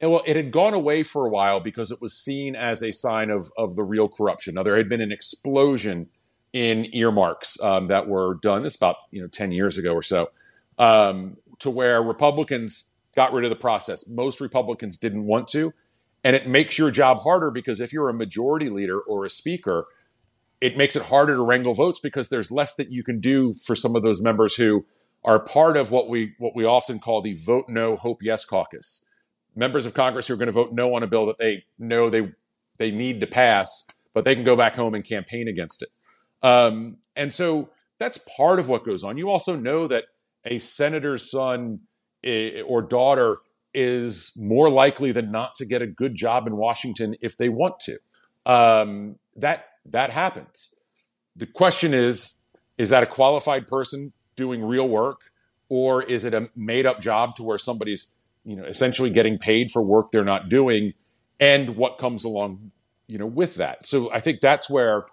and 0.00 0.10
well, 0.10 0.22
it 0.26 0.36
had 0.36 0.50
gone 0.50 0.74
away 0.74 1.02
for 1.02 1.26
a 1.26 1.30
while 1.30 1.60
because 1.60 1.90
it 1.90 2.02
was 2.02 2.12
seen 2.12 2.54
as 2.54 2.82
a 2.82 2.92
sign 2.92 3.30
of 3.30 3.50
of 3.56 3.76
the 3.76 3.82
real 3.82 4.08
corruption. 4.08 4.54
Now 4.54 4.62
there 4.62 4.76
had 4.76 4.88
been 4.88 5.00
an 5.00 5.12
explosion 5.12 6.08
in 6.52 6.86
earmarks 6.94 7.60
um, 7.62 7.88
that 7.88 8.06
were 8.06 8.34
done. 8.34 8.62
This 8.62 8.76
about 8.76 8.96
you 9.10 9.20
know 9.20 9.28
ten 9.28 9.52
years 9.52 9.78
ago 9.78 9.92
or 9.92 10.02
so, 10.02 10.30
um, 10.78 11.38
to 11.60 11.70
where 11.70 12.02
Republicans 12.02 12.90
got 13.14 13.32
rid 13.32 13.44
of 13.44 13.50
the 13.50 13.56
process. 13.56 14.08
Most 14.08 14.40
Republicans 14.40 14.98
didn't 14.98 15.24
want 15.24 15.48
to, 15.48 15.72
and 16.22 16.36
it 16.36 16.46
makes 16.46 16.78
your 16.78 16.90
job 16.90 17.20
harder 17.20 17.50
because 17.50 17.80
if 17.80 17.92
you're 17.92 18.10
a 18.10 18.14
majority 18.14 18.68
leader 18.68 19.00
or 19.00 19.24
a 19.24 19.30
speaker, 19.30 19.86
it 20.60 20.76
makes 20.76 20.94
it 20.94 21.04
harder 21.04 21.36
to 21.36 21.42
wrangle 21.42 21.74
votes 21.74 22.00
because 22.00 22.28
there's 22.28 22.50
less 22.50 22.74
that 22.74 22.92
you 22.92 23.02
can 23.02 23.20
do 23.20 23.54
for 23.54 23.74
some 23.74 23.96
of 23.96 24.02
those 24.02 24.20
members 24.20 24.56
who 24.56 24.84
are 25.24 25.42
part 25.42 25.78
of 25.78 25.90
what 25.90 26.10
we 26.10 26.32
what 26.38 26.54
we 26.54 26.66
often 26.66 26.98
call 26.98 27.22
the 27.22 27.34
vote 27.34 27.64
no, 27.68 27.96
hope 27.96 28.22
yes 28.22 28.44
caucus 28.44 29.10
members 29.56 29.86
of 29.86 29.94
Congress 29.94 30.28
who 30.28 30.34
are 30.34 30.36
going 30.36 30.46
to 30.46 30.52
vote 30.52 30.72
no 30.72 30.94
on 30.94 31.02
a 31.02 31.06
bill 31.06 31.26
that 31.26 31.38
they 31.38 31.64
know 31.78 32.10
they 32.10 32.32
they 32.78 32.90
need 32.90 33.20
to 33.20 33.26
pass, 33.26 33.88
but 34.12 34.24
they 34.24 34.34
can 34.34 34.44
go 34.44 34.54
back 34.54 34.76
home 34.76 34.94
and 34.94 35.04
campaign 35.04 35.48
against 35.48 35.82
it. 35.82 35.88
Um, 36.42 36.98
and 37.16 37.32
so 37.32 37.70
that's 37.98 38.18
part 38.36 38.58
of 38.58 38.68
what 38.68 38.84
goes 38.84 39.02
on. 39.02 39.16
You 39.16 39.30
also 39.30 39.56
know 39.56 39.86
that 39.86 40.04
a 40.44 40.58
senator's 40.58 41.30
son 41.30 41.80
eh, 42.22 42.60
or 42.60 42.82
daughter 42.82 43.38
is 43.72 44.32
more 44.36 44.70
likely 44.70 45.12
than 45.12 45.30
not 45.30 45.54
to 45.56 45.64
get 45.64 45.82
a 45.82 45.86
good 45.86 46.14
job 46.14 46.46
in 46.46 46.56
Washington 46.56 47.16
if 47.20 47.36
they 47.36 47.48
want 47.48 47.80
to. 47.80 47.98
Um, 48.44 49.16
that 49.36 49.66
that 49.86 50.10
happens. 50.10 50.74
The 51.34 51.46
question 51.46 51.94
is: 51.94 52.38
Is 52.78 52.90
that 52.90 53.02
a 53.02 53.06
qualified 53.06 53.66
person 53.66 54.12
doing 54.36 54.64
real 54.64 54.88
work, 54.88 55.30
or 55.68 56.02
is 56.02 56.24
it 56.24 56.34
a 56.34 56.50
made 56.54 56.86
up 56.86 57.00
job 57.00 57.36
to 57.36 57.42
where 57.42 57.58
somebody's 57.58 58.08
you 58.46 58.56
know, 58.56 58.64
essentially 58.64 59.10
getting 59.10 59.36
paid 59.36 59.70
for 59.70 59.82
work 59.82 60.12
they're 60.12 60.24
not 60.24 60.48
doing 60.48 60.94
and 61.40 61.76
what 61.76 61.98
comes 61.98 62.24
along, 62.24 62.70
you 63.08 63.18
know, 63.18 63.26
with 63.26 63.56
that. 63.56 63.86
So 63.86 64.10
I 64.12 64.20
think 64.20 64.40
that's 64.40 64.70
where, 64.70 65.04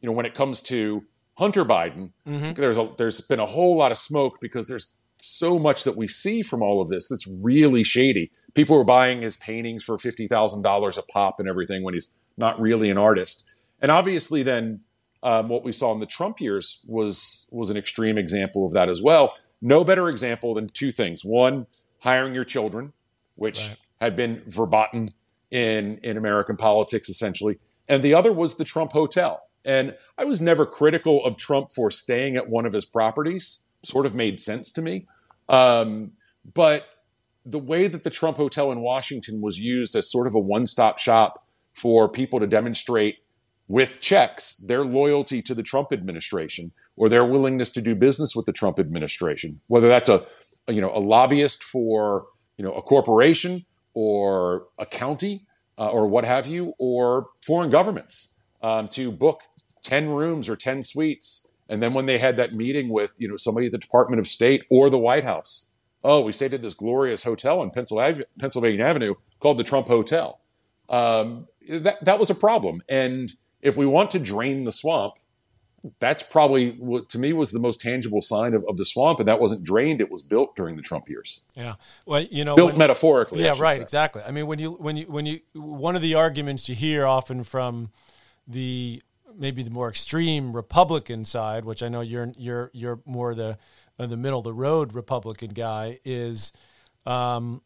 you 0.00 0.08
know, 0.08 0.12
when 0.12 0.26
it 0.26 0.34
comes 0.34 0.60
to 0.62 1.02
Hunter 1.36 1.64
Biden, 1.64 2.12
mm-hmm. 2.28 2.52
there's 2.52 2.76
a, 2.76 2.90
there's 2.98 3.20
been 3.22 3.40
a 3.40 3.46
whole 3.46 3.76
lot 3.76 3.90
of 3.90 3.98
smoke 3.98 4.36
because 4.40 4.68
there's 4.68 4.94
so 5.16 5.58
much 5.58 5.84
that 5.84 5.96
we 5.96 6.06
see 6.06 6.42
from 6.42 6.62
all 6.62 6.80
of 6.80 6.88
this 6.88 7.08
that's 7.08 7.26
really 7.26 7.82
shady. 7.82 8.30
People 8.52 8.78
are 8.78 8.84
buying 8.84 9.22
his 9.22 9.36
paintings 9.38 9.82
for 9.82 9.98
fifty 9.98 10.28
thousand 10.28 10.62
dollars 10.62 10.98
a 10.98 11.02
pop 11.02 11.40
and 11.40 11.48
everything 11.48 11.82
when 11.82 11.94
he's 11.94 12.12
not 12.36 12.60
really 12.60 12.90
an 12.90 12.98
artist. 12.98 13.46
And 13.80 13.90
obviously, 13.90 14.42
then 14.42 14.80
um, 15.22 15.48
what 15.48 15.64
we 15.64 15.72
saw 15.72 15.92
in 15.92 16.00
the 16.00 16.06
Trump 16.06 16.40
years 16.40 16.84
was 16.86 17.48
was 17.50 17.70
an 17.70 17.76
extreme 17.76 18.18
example 18.18 18.64
of 18.66 18.72
that 18.74 18.88
as 18.88 19.02
well. 19.02 19.34
No 19.60 19.82
better 19.82 20.08
example 20.08 20.54
than 20.54 20.68
two 20.68 20.92
things: 20.92 21.24
one, 21.24 21.66
hiring 22.04 22.34
your 22.34 22.44
children, 22.44 22.92
which 23.34 23.66
right. 23.66 23.76
had 24.00 24.16
been 24.16 24.42
verboten 24.46 25.08
in, 25.50 25.98
in 26.02 26.16
American 26.16 26.56
politics, 26.56 27.08
essentially. 27.08 27.58
And 27.88 28.02
the 28.02 28.14
other 28.14 28.32
was 28.32 28.56
the 28.56 28.64
Trump 28.64 28.92
Hotel. 28.92 29.42
And 29.64 29.96
I 30.18 30.24
was 30.24 30.40
never 30.40 30.66
critical 30.66 31.24
of 31.24 31.36
Trump 31.36 31.72
for 31.72 31.90
staying 31.90 32.36
at 32.36 32.48
one 32.48 32.66
of 32.66 32.72
his 32.72 32.84
properties, 32.84 33.66
sort 33.84 34.04
of 34.04 34.14
made 34.14 34.38
sense 34.38 34.70
to 34.72 34.82
me. 34.82 35.06
Um, 35.48 36.12
but 36.54 36.86
the 37.46 37.58
way 37.58 37.88
that 37.88 38.02
the 38.02 38.10
Trump 38.10 38.36
Hotel 38.36 38.70
in 38.70 38.80
Washington 38.80 39.40
was 39.40 39.58
used 39.58 39.96
as 39.96 40.10
sort 40.10 40.26
of 40.26 40.34
a 40.34 40.38
one 40.38 40.66
stop 40.66 40.98
shop 40.98 41.46
for 41.72 42.08
people 42.08 42.40
to 42.40 42.46
demonstrate 42.46 43.16
with 43.66 44.00
checks 44.00 44.56
their 44.56 44.84
loyalty 44.84 45.40
to 45.42 45.54
the 45.54 45.62
Trump 45.62 45.92
administration 45.92 46.72
or 46.96 47.08
their 47.08 47.24
willingness 47.24 47.72
to 47.72 47.82
do 47.82 47.94
business 47.94 48.36
with 48.36 48.46
the 48.46 48.52
Trump 48.52 48.78
administration, 48.78 49.60
whether 49.66 49.88
that's 49.88 50.08
a, 50.08 50.16
a 50.16 50.26
you 50.68 50.80
know 50.80 50.92
a 50.94 50.98
lobbyist 51.00 51.62
for 51.62 52.26
you 52.56 52.64
know 52.64 52.72
a 52.74 52.82
corporation 52.82 53.64
or 53.94 54.66
a 54.78 54.86
county 54.86 55.46
uh, 55.78 55.88
or 55.88 56.08
what 56.08 56.24
have 56.24 56.46
you, 56.46 56.74
or 56.78 57.28
foreign 57.40 57.70
governments 57.70 58.38
um, 58.62 58.88
to 58.88 59.10
book 59.10 59.42
ten 59.82 60.10
rooms 60.10 60.48
or 60.48 60.56
ten 60.56 60.82
suites, 60.82 61.54
and 61.68 61.82
then 61.82 61.94
when 61.94 62.06
they 62.06 62.18
had 62.18 62.36
that 62.36 62.54
meeting 62.54 62.88
with 62.88 63.14
you 63.18 63.28
know 63.28 63.36
somebody 63.36 63.66
at 63.66 63.72
the 63.72 63.78
Department 63.78 64.20
of 64.20 64.26
State 64.26 64.64
or 64.70 64.88
the 64.88 64.98
White 64.98 65.24
House, 65.24 65.76
oh, 66.02 66.20
we 66.22 66.32
stayed 66.32 66.54
at 66.54 66.62
this 66.62 66.74
glorious 66.74 67.24
hotel 67.24 67.62
in 67.62 67.70
Pennsylvania, 67.70 68.24
Pennsylvania 68.38 68.84
Avenue 68.84 69.14
called 69.40 69.58
the 69.58 69.64
Trump 69.64 69.88
Hotel. 69.88 70.40
Um, 70.88 71.48
that 71.68 72.04
that 72.04 72.18
was 72.18 72.30
a 72.30 72.34
problem, 72.34 72.82
and 72.88 73.32
if 73.62 73.76
we 73.76 73.86
want 73.86 74.10
to 74.12 74.18
drain 74.18 74.64
the 74.64 74.72
swamp, 74.72 75.14
that's 75.98 76.22
probably 76.22 76.70
what 76.72 77.08
to 77.10 77.18
me 77.18 77.32
was 77.32 77.50
the 77.50 77.58
most 77.58 77.80
tangible 77.80 78.20
sign 78.20 78.54
of, 78.54 78.64
of 78.68 78.76
the 78.76 78.84
swamp, 78.84 79.20
and 79.20 79.28
that 79.28 79.40
wasn't 79.40 79.62
drained; 79.62 80.00
it 80.00 80.10
was 80.10 80.22
built 80.22 80.56
during 80.56 80.76
the 80.76 80.82
Trump 80.82 81.08
years. 81.08 81.44
Yeah, 81.54 81.74
well, 82.06 82.22
you 82.22 82.44
know, 82.44 82.56
built 82.56 82.72
when, 82.72 82.78
metaphorically. 82.78 83.42
Yeah, 83.42 83.54
right, 83.58 83.76
say. 83.76 83.82
exactly. 83.82 84.22
I 84.26 84.30
mean, 84.30 84.46
when 84.46 84.58
you 84.58 84.72
when 84.72 84.96
you 84.96 85.06
when 85.06 85.26
you 85.26 85.40
one 85.52 85.94
of 85.94 86.02
the 86.02 86.14
arguments 86.14 86.68
you 86.68 86.74
hear 86.74 87.06
often 87.06 87.44
from 87.44 87.90
the 88.46 89.02
maybe 89.36 89.62
the 89.62 89.70
more 89.70 89.88
extreme 89.88 90.54
Republican 90.54 91.24
side, 91.24 91.64
which 91.64 91.82
I 91.82 91.88
know 91.88 92.00
you're 92.00 92.32
you're 92.38 92.70
you're 92.72 93.00
more 93.04 93.34
the 93.34 93.58
uh, 93.98 94.06
the 94.06 94.16
middle 94.16 94.38
of 94.38 94.44
the 94.44 94.54
road 94.54 94.94
Republican 94.94 95.50
guy, 95.50 96.00
is 96.04 96.52
um, 97.04 97.60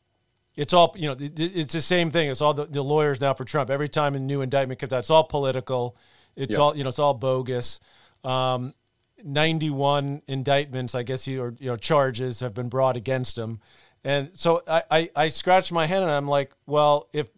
it's 0.57 0.73
all 0.73 0.95
you 0.99 1.09
know. 1.09 1.17
It's 1.19 1.73
the 1.73 1.81
same 1.81 2.11
thing. 2.11 2.31
It's 2.31 2.43
all 2.43 2.55
the, 2.55 2.67
the, 2.67 2.83
lawyers 2.83 3.21
now 3.21 3.33
for 3.35 3.45
Trump. 3.45 3.71
Every 3.71 3.89
time 3.89 4.17
a 4.17 4.19
new 4.19 4.43
indictment 4.43 4.81
comes 4.81 4.93
out, 4.93 4.99
it's 4.99 5.11
all 5.11 5.25
political. 5.25 5.97
It's 6.35 6.59
all 6.59 6.77
you 6.77 6.83
know. 6.83 6.89
It's 6.89 6.99
all 6.99 7.15
bogus. 7.15 7.79
Um, 8.25 8.75
91 9.23 10.23
indictments, 10.29 10.95
I 10.95 11.03
guess, 11.03 11.27
you, 11.27 11.43
or, 11.43 11.55
you 11.59 11.71
know, 11.71 11.77
charges 11.77 12.41
have 12.41 12.55
been 12.55 12.69
brought 12.69 12.97
against 12.97 13.37
him. 13.37 13.61
And 14.05 14.31
so 14.35 14.63
I, 14.67 14.83
I, 14.91 15.11
I 15.17 15.29
scratched 15.29 15.73
my 15.73 15.87
head 15.87 16.03
and 16.03 16.11
I'm 16.11 16.29
like, 16.29 16.53
well, 16.67 17.09
if 17.13 17.29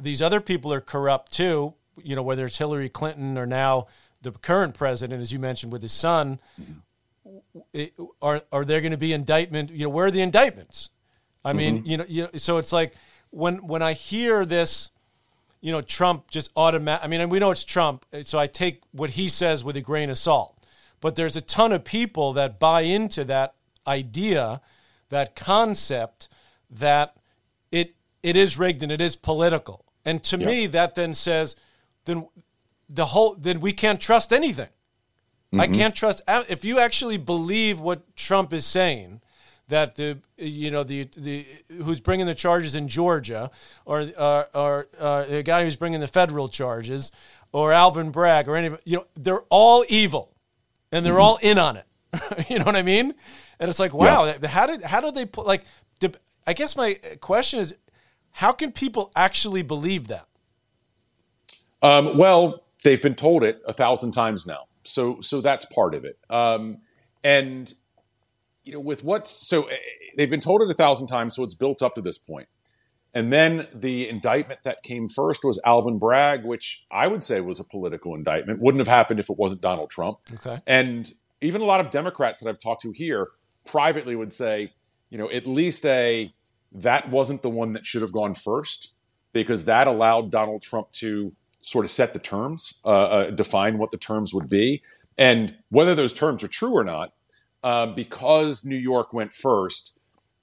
these 0.00 0.22
other 0.22 0.40
people 0.40 0.72
are 0.72 0.80
corrupt 0.80 1.32
too, 1.32 1.74
you 2.02 2.16
know, 2.16 2.22
whether 2.22 2.46
it's 2.46 2.58
Hillary 2.58 2.88
Clinton 2.88 3.36
or 3.36 3.46
now 3.46 3.86
the 4.22 4.30
current 4.30 4.74
president, 4.74 5.20
as 5.20 5.32
you 5.32 5.38
mentioned, 5.38 5.72
with 5.72 5.82
his 5.82 5.92
son, 5.92 6.38
it, 7.72 7.92
are 8.20 8.42
are 8.50 8.64
there 8.64 8.80
going 8.80 8.92
to 8.92 8.96
be 8.98 9.12
indictment? 9.12 9.70
You 9.70 9.86
know, 9.86 9.90
where 9.90 10.06
are 10.06 10.10
the 10.10 10.22
indictments? 10.22 10.90
I 11.44 11.52
mean, 11.52 11.78
mm-hmm. 11.78 11.86
you 11.86 11.96
know, 11.96 12.04
you 12.08 12.22
know, 12.22 12.30
so 12.36 12.58
it's 12.58 12.72
like 12.72 12.94
when 13.30 13.66
when 13.66 13.82
I 13.82 13.92
hear 13.94 14.46
this 14.46 14.90
you 15.62 15.70
know, 15.70 15.80
Trump 15.80 16.30
just 16.30 16.50
automatic. 16.56 17.04
I 17.04 17.08
mean, 17.08 17.26
we 17.30 17.38
know 17.38 17.52
it's 17.52 17.64
Trump, 17.64 18.04
so 18.22 18.38
I 18.38 18.48
take 18.48 18.82
what 18.90 19.10
he 19.10 19.28
says 19.28 19.64
with 19.64 19.76
a 19.76 19.80
grain 19.80 20.10
of 20.10 20.18
salt. 20.18 20.58
But 21.00 21.16
there's 21.16 21.36
a 21.36 21.40
ton 21.40 21.72
of 21.72 21.84
people 21.84 22.32
that 22.34 22.60
buy 22.60 22.82
into 22.82 23.24
that 23.24 23.54
idea, 23.86 24.60
that 25.08 25.34
concept, 25.34 26.28
that 26.68 27.16
it 27.70 27.94
it 28.22 28.36
is 28.36 28.58
rigged 28.58 28.82
and 28.82 28.92
it 28.92 29.00
is 29.00 29.16
political. 29.16 29.84
And 30.04 30.22
to 30.24 30.36
yeah. 30.36 30.46
me, 30.46 30.66
that 30.66 30.96
then 30.96 31.14
says, 31.14 31.56
then 32.04 32.28
the 32.88 33.06
whole 33.06 33.36
then 33.36 33.60
we 33.60 33.72
can't 33.72 34.00
trust 34.00 34.32
anything. 34.32 34.68
Mm-hmm. 35.52 35.60
I 35.60 35.68
can't 35.68 35.94
trust 35.94 36.22
if 36.28 36.64
you 36.64 36.78
actually 36.80 37.18
believe 37.18 37.78
what 37.78 38.16
Trump 38.16 38.52
is 38.52 38.66
saying 38.66 39.20
that 39.68 39.96
the 39.96 40.18
you 40.36 40.70
know 40.70 40.84
the 40.84 41.08
the 41.16 41.46
who's 41.82 42.00
bringing 42.00 42.26
the 42.26 42.34
charges 42.34 42.74
in 42.74 42.88
Georgia, 42.88 43.50
or 43.84 44.08
uh, 44.16 44.44
or 44.54 44.88
uh, 44.98 45.24
the 45.24 45.42
guy 45.42 45.64
who's 45.64 45.76
bringing 45.76 46.00
the 46.00 46.08
federal 46.08 46.48
charges, 46.48 47.10
or 47.52 47.72
Alvin 47.72 48.10
Bragg, 48.10 48.48
or 48.48 48.56
any 48.56 48.76
you 48.84 48.98
know 48.98 49.06
they're 49.16 49.42
all 49.48 49.84
evil, 49.88 50.34
and 50.90 51.04
they're 51.04 51.14
mm-hmm. 51.14 51.22
all 51.22 51.38
in 51.42 51.58
on 51.58 51.76
it. 51.76 51.86
you 52.48 52.58
know 52.58 52.64
what 52.64 52.76
I 52.76 52.82
mean? 52.82 53.14
And 53.58 53.70
it's 53.70 53.78
like, 53.78 53.94
wow, 53.94 54.26
yeah. 54.26 54.46
how 54.48 54.66
did 54.66 54.82
how 54.82 55.00
did 55.00 55.14
they 55.14 55.26
put 55.26 55.46
like? 55.46 55.64
I 56.44 56.54
guess 56.54 56.74
my 56.74 56.94
question 57.20 57.60
is, 57.60 57.74
how 58.32 58.50
can 58.50 58.72
people 58.72 59.12
actually 59.14 59.62
believe 59.62 60.08
that? 60.08 60.26
Um, 61.82 62.16
well, 62.18 62.64
they've 62.82 63.00
been 63.00 63.14
told 63.14 63.44
it 63.44 63.62
a 63.66 63.72
thousand 63.72 64.12
times 64.12 64.46
now, 64.46 64.64
so 64.82 65.20
so 65.20 65.40
that's 65.40 65.64
part 65.66 65.94
of 65.94 66.04
it. 66.04 66.18
Um, 66.28 66.78
and 67.22 67.72
you 68.64 68.72
know, 68.72 68.80
with 68.80 69.04
what? 69.04 69.28
so 69.28 69.64
eh, 69.64 69.76
they've 70.16 70.30
been 70.30 70.40
told 70.40 70.62
it 70.62 70.70
a 70.70 70.74
thousand 70.74 71.06
times, 71.06 71.36
so 71.36 71.42
it's 71.42 71.54
built 71.54 71.82
up 71.82 71.94
to 71.94 72.00
this 72.00 72.18
point. 72.18 72.48
And 73.14 73.32
then 73.32 73.66
the 73.74 74.08
indictment 74.08 74.62
that 74.62 74.82
came 74.82 75.08
first 75.08 75.44
was 75.44 75.60
Alvin 75.64 75.98
Bragg, 75.98 76.44
which 76.44 76.86
I 76.90 77.06
would 77.06 77.22
say 77.22 77.40
was 77.40 77.60
a 77.60 77.64
political 77.64 78.14
indictment. 78.14 78.60
Wouldn't 78.60 78.80
have 78.80 78.88
happened 78.88 79.20
if 79.20 79.28
it 79.28 79.36
wasn't 79.36 79.60
Donald 79.60 79.90
Trump. 79.90 80.18
Okay. 80.34 80.60
And 80.66 81.12
even 81.42 81.60
a 81.60 81.64
lot 81.64 81.80
of 81.80 81.90
Democrats 81.90 82.42
that 82.42 82.48
I've 82.48 82.58
talked 82.58 82.82
to 82.82 82.92
here 82.92 83.28
privately 83.66 84.16
would 84.16 84.32
say, 84.32 84.72
you 85.10 85.18
know, 85.18 85.30
at 85.30 85.46
least 85.46 85.84
a 85.84 86.32
that 86.74 87.10
wasn't 87.10 87.42
the 87.42 87.50
one 87.50 87.74
that 87.74 87.84
should 87.84 88.00
have 88.00 88.12
gone 88.12 88.32
first 88.32 88.94
because 89.34 89.66
that 89.66 89.86
allowed 89.86 90.30
Donald 90.30 90.62
Trump 90.62 90.90
to 90.92 91.34
sort 91.60 91.84
of 91.84 91.90
set 91.90 92.14
the 92.14 92.18
terms, 92.18 92.80
uh, 92.84 92.88
uh, 92.88 93.30
define 93.30 93.76
what 93.78 93.90
the 93.90 93.98
terms 93.98 94.32
would 94.32 94.48
be. 94.48 94.82
And 95.18 95.54
whether 95.68 95.94
those 95.94 96.14
terms 96.14 96.42
are 96.42 96.48
true 96.48 96.72
or 96.72 96.82
not, 96.82 97.12
uh, 97.62 97.86
because 97.86 98.64
New 98.64 98.76
York 98.76 99.12
went 99.12 99.32
first, 99.32 99.98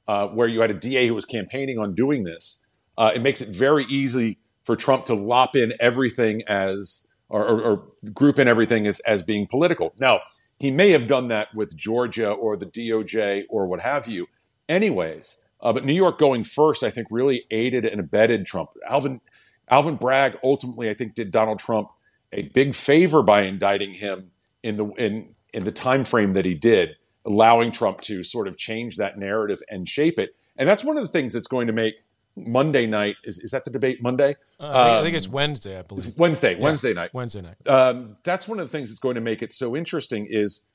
uh, 0.07 0.27
where 0.27 0.47
you 0.47 0.61
had 0.61 0.71
a 0.71 0.75
DA 0.75 1.07
who 1.07 1.15
was 1.15 1.25
campaigning 1.25 1.77
on 1.77 1.93
doing 1.93 2.23
this, 2.23 2.65
uh, 2.97 3.11
it 3.13 3.21
makes 3.21 3.41
it 3.41 3.49
very 3.49 3.85
easy 3.85 4.39
for 4.63 4.75
Trump 4.75 5.05
to 5.05 5.13
lop 5.13 5.55
in 5.55 5.73
everything 5.79 6.43
as 6.47 7.11
or, 7.29 7.45
or, 7.45 7.61
or, 7.61 7.83
group 8.11 8.39
in 8.39 8.47
everything 8.47 8.87
as, 8.87 8.99
as 9.01 9.21
being 9.21 9.45
political. 9.45 9.93
Now, 9.99 10.21
he 10.59 10.71
may 10.71 10.91
have 10.91 11.07
done 11.07 11.27
that 11.27 11.53
with 11.53 11.75
Georgia 11.75 12.31
or 12.31 12.57
the 12.57 12.65
DOJ 12.65 13.45
or 13.49 13.67
what 13.67 13.81
have 13.81 14.07
you, 14.07 14.27
anyways. 14.67 15.45
Uh, 15.61 15.73
but 15.73 15.85
New 15.85 15.93
York 15.93 16.17
going 16.17 16.43
first, 16.43 16.83
I 16.83 16.89
think, 16.89 17.07
really 17.11 17.45
aided 17.51 17.85
and 17.85 17.99
abetted 17.99 18.45
Trump. 18.45 18.71
Alvin 18.87 19.21
Alvin 19.69 19.95
Bragg 19.95 20.37
ultimately, 20.43 20.89
I 20.89 20.93
think, 20.95 21.13
did 21.13 21.31
Donald 21.31 21.59
Trump 21.59 21.91
a 22.31 22.43
big 22.43 22.73
favor 22.73 23.21
by 23.21 23.41
indicting 23.43 23.93
him 23.93 24.31
in 24.63 24.77
the 24.77 24.85
in 24.93 25.35
in 25.53 25.63
the 25.65 25.71
time 25.71 26.03
frame 26.03 26.33
that 26.33 26.45
he 26.45 26.53
did 26.53 26.95
allowing 27.25 27.71
Trump 27.71 28.01
to 28.01 28.23
sort 28.23 28.47
of 28.47 28.57
change 28.57 28.97
that 28.97 29.17
narrative 29.17 29.61
and 29.69 29.87
shape 29.87 30.17
it. 30.19 30.31
And 30.57 30.67
that's 30.67 30.83
one 30.83 30.97
of 30.97 31.05
the 31.05 31.11
things 31.11 31.33
that's 31.33 31.47
going 31.47 31.67
to 31.67 31.73
make 31.73 31.95
Monday 32.35 32.87
night 32.87 33.15
is 33.23 33.39
is 33.39 33.51
that 33.51 33.65
the 33.65 33.71
debate 33.71 34.01
Monday? 34.01 34.35
Uh, 34.59 34.63
I, 34.63 34.67
think, 34.67 34.75
um, 34.75 34.97
I, 34.99 35.03
think, 35.03 35.15
it's 35.15 35.27
Wednesday, 35.27 35.79
I 35.79 35.81
believe. 35.81 36.17
Wednesday, 36.17 36.55
yeah. 36.55 36.63
Wednesday 36.63 36.93
night. 36.93 37.13
Wednesday 37.13 37.41
night. 37.41 37.67
Um, 37.67 38.17
that's 38.23 38.47
one 38.47 38.59
of 38.59 38.65
the 38.65 38.71
things 38.71 38.89
that's 38.89 38.99
going 38.99 39.15
to 39.15 39.21
make 39.21 39.41
it 39.41 39.53
so 39.53 39.75
interesting 39.75 40.27
is 40.29 40.65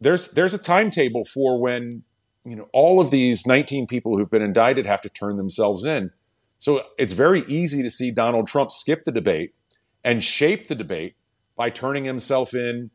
there's 0.00 0.28
there's 0.32 0.54
a 0.54 0.58
timetable 0.58 1.24
for 1.24 1.60
when 1.60 2.04
you 2.44 2.56
know 2.56 2.68
all 2.72 3.00
of 3.00 3.10
these 3.10 3.46
19 3.46 3.86
people 3.86 4.16
who've 4.16 4.30
been 4.30 4.42
indicted 4.42 4.86
have 4.86 5.00
to 5.02 5.08
turn 5.08 5.36
themselves 5.36 5.84
in. 5.84 6.10
So 6.58 6.82
it's 6.98 7.12
very 7.12 7.42
easy 7.46 7.82
to 7.82 7.90
see 7.90 8.10
Donald 8.10 8.46
Trump 8.46 8.70
skip 8.70 9.04
the 9.04 9.12
debate 9.12 9.54
and 10.02 10.22
shape 10.22 10.68
the 10.68 10.74
debate 10.74 11.16
by 11.56 11.70
turning 11.70 12.04
himself 12.04 12.54
in 12.54 12.90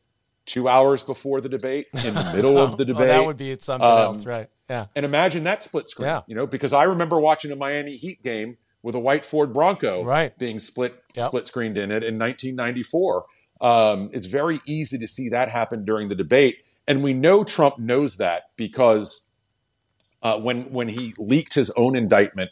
two 0.46 0.68
hours 0.68 1.04
before 1.04 1.42
the 1.42 1.50
debate, 1.50 1.88
in 2.04 2.14
the 2.14 2.34
middle 2.34 2.58
of 2.58 2.78
the 2.78 2.86
debate. 2.86 3.08
that 3.08 3.26
would 3.26 3.38
be 3.38 3.56
something 3.60 3.88
um, 3.88 4.00
else, 4.00 4.26
right? 4.26 4.50
Yeah. 4.70 4.88
And 4.96 5.06
imagine 5.06 5.44
that 5.46 5.64
split 5.64 5.90
screen. 5.90 6.08
Yeah. 6.08 6.22
You 6.28 6.36
know, 6.36 6.48
because 6.48 6.74
I 6.74 6.84
remember 6.84 7.20
watching 7.20 7.52
a 7.52 7.56
Miami 7.56 7.96
Heat 7.96 8.22
game 8.22 8.58
with 8.82 8.96
a 8.96 9.00
white 9.00 9.26
Ford 9.26 9.54
Bronco 9.54 10.04
right. 10.04 10.38
being 10.38 10.60
split 10.60 11.04
yep. 11.16 11.26
split 11.26 11.48
screened 11.48 11.78
in 11.78 11.92
it 11.92 12.04
in 12.04 12.18
1994. 12.18 13.26
Um, 13.62 14.10
it's 14.14 14.26
very 14.26 14.62
easy 14.66 14.98
to 15.00 15.08
see 15.08 15.30
that 15.30 15.50
happen 15.50 15.84
during 15.84 16.08
the 16.08 16.16
debate, 16.16 16.60
and 16.88 17.04
we 17.04 17.14
know 17.14 17.44
Trump 17.44 17.78
knows 17.78 18.18
that 18.18 18.52
because 18.56 19.30
uh, 20.22 20.40
when 20.40 20.72
when 20.72 20.88
he 20.88 21.14
leaked 21.18 21.56
his 21.56 21.70
own 21.72 21.96
indictment, 21.96 22.52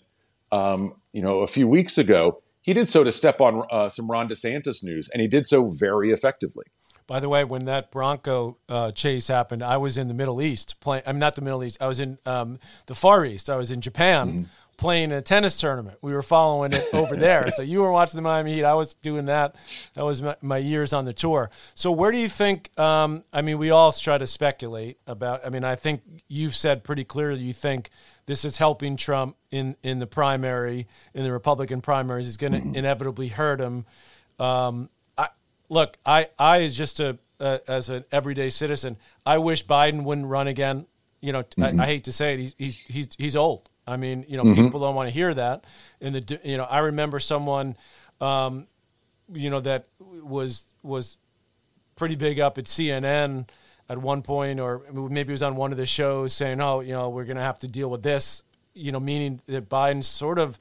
um, 0.51 0.95
you 1.13 1.21
know, 1.21 1.39
a 1.39 1.47
few 1.47 1.67
weeks 1.67 1.97
ago, 1.97 2.41
he 2.61 2.73
did 2.73 2.89
so 2.89 3.05
to 3.05 3.11
step 3.13 3.39
on 3.39 3.63
uh, 3.71 3.87
some 3.87 4.11
Ron 4.11 4.27
DeSantis 4.27 4.83
news, 4.83 5.09
and 5.13 5.21
he 5.21 5.27
did 5.29 5.47
so 5.47 5.71
very 5.79 6.11
effectively. 6.11 6.65
By 7.07 7.21
the 7.21 7.29
way, 7.29 7.45
when 7.45 7.65
that 7.65 7.89
Bronco 7.89 8.57
uh, 8.67 8.91
chase 8.91 9.29
happened, 9.29 9.63
I 9.63 9.77
was 9.77 9.97
in 9.97 10.09
the 10.09 10.13
Middle 10.13 10.41
East 10.41 10.81
playing. 10.81 11.03
I'm 11.07 11.17
not 11.17 11.35
the 11.35 11.41
Middle 11.41 11.63
East. 11.63 11.77
I 11.79 11.87
was 11.87 12.01
in 12.01 12.17
um, 12.25 12.59
the 12.87 12.95
Far 12.95 13.25
East. 13.25 13.49
I 13.49 13.55
was 13.55 13.71
in 13.71 13.79
Japan 13.79 14.27
mm-hmm. 14.27 14.43
playing 14.75 15.13
a 15.13 15.21
tennis 15.21 15.57
tournament. 15.57 15.99
We 16.01 16.11
were 16.11 16.21
following 16.21 16.73
it 16.73 16.83
over 16.93 17.15
there. 17.15 17.49
so 17.55 17.61
you 17.61 17.81
were 17.81 17.93
watching 17.93 18.17
the 18.17 18.23
Miami 18.23 18.55
Heat. 18.55 18.65
I 18.65 18.73
was 18.73 18.93
doing 18.93 19.23
that. 19.25 19.55
That 19.93 20.03
was 20.03 20.21
my, 20.21 20.35
my 20.41 20.57
years 20.57 20.91
on 20.91 21.05
the 21.05 21.13
tour. 21.13 21.49
So 21.75 21.93
where 21.93 22.11
do 22.11 22.17
you 22.17 22.27
think? 22.27 22.77
Um, 22.77 23.23
I 23.31 23.41
mean, 23.41 23.57
we 23.57 23.69
all 23.69 23.93
try 23.93 24.17
to 24.17 24.27
speculate 24.27 24.97
about. 25.07 25.45
I 25.45 25.49
mean, 25.49 25.63
I 25.63 25.77
think 25.77 26.01
you've 26.27 26.55
said 26.55 26.83
pretty 26.83 27.05
clearly 27.05 27.39
you 27.39 27.53
think 27.53 27.89
this 28.25 28.43
is 28.43 28.57
helping 28.57 28.97
Trump 28.97 29.37
in 29.49 29.77
in 29.81 29.99
the 29.99 30.07
primary 30.07 30.87
in 31.13 31.23
the 31.23 31.31
Republican 31.31 31.79
primaries. 31.79 32.27
Is 32.27 32.35
going 32.35 32.51
to 32.51 32.59
mm-hmm. 32.59 32.75
inevitably 32.75 33.29
hurt 33.29 33.61
him. 33.61 33.85
Um, 34.39 34.89
look, 35.69 35.97
I, 36.05 36.29
I 36.37 36.63
as 36.63 36.75
just 36.75 36.99
a 36.99 37.17
uh, 37.39 37.59
as 37.67 37.89
an 37.89 38.03
everyday 38.11 38.49
citizen, 38.49 38.97
I 39.25 39.37
wish 39.37 39.65
Biden 39.65 40.03
wouldn't 40.03 40.27
run 40.27 40.47
again. 40.47 40.87
You 41.21 41.33
know, 41.33 41.43
mm-hmm. 41.43 41.79
I, 41.79 41.83
I, 41.83 41.87
hate 41.87 42.05
to 42.05 42.11
say 42.11 42.33
it, 42.33 42.39
he's 42.39 42.55
he's 42.57 42.85
he's, 42.85 43.07
he's 43.17 43.35
old. 43.35 43.69
I 43.85 43.97
mean, 43.97 44.25
you 44.27 44.37
know, 44.37 44.43
mm-hmm. 44.43 44.65
people 44.65 44.79
don't 44.81 44.95
want 44.95 45.07
to 45.07 45.13
hear 45.13 45.33
that. 45.33 45.65
And 46.01 46.15
the 46.15 46.39
you 46.43 46.57
know, 46.57 46.65
I 46.65 46.79
remember 46.79 47.19
someone, 47.19 47.77
um, 48.19 48.67
you 49.31 49.49
know, 49.49 49.59
that 49.61 49.87
was 49.99 50.65
was 50.83 51.17
pretty 51.95 52.15
big 52.15 52.39
up 52.39 52.57
at 52.57 52.65
CNN 52.65 53.47
at 53.89 53.97
one 53.97 54.21
point, 54.21 54.59
or 54.59 54.83
maybe 54.91 55.29
he 55.29 55.31
was 55.31 55.43
on 55.43 55.55
one 55.55 55.71
of 55.71 55.77
the 55.77 55.85
shows 55.85 56.33
saying, 56.33 56.59
"Oh, 56.61 56.81
you 56.81 56.91
know, 56.91 57.09
we're 57.09 57.25
going 57.25 57.37
to 57.37 57.43
have 57.43 57.59
to 57.59 57.67
deal 57.67 57.89
with 57.89 58.03
this." 58.03 58.43
You 58.73 58.91
know, 58.91 58.99
meaning 58.99 59.41
that 59.47 59.69
Biden's 59.69 60.07
sort 60.07 60.37
of 60.37 60.59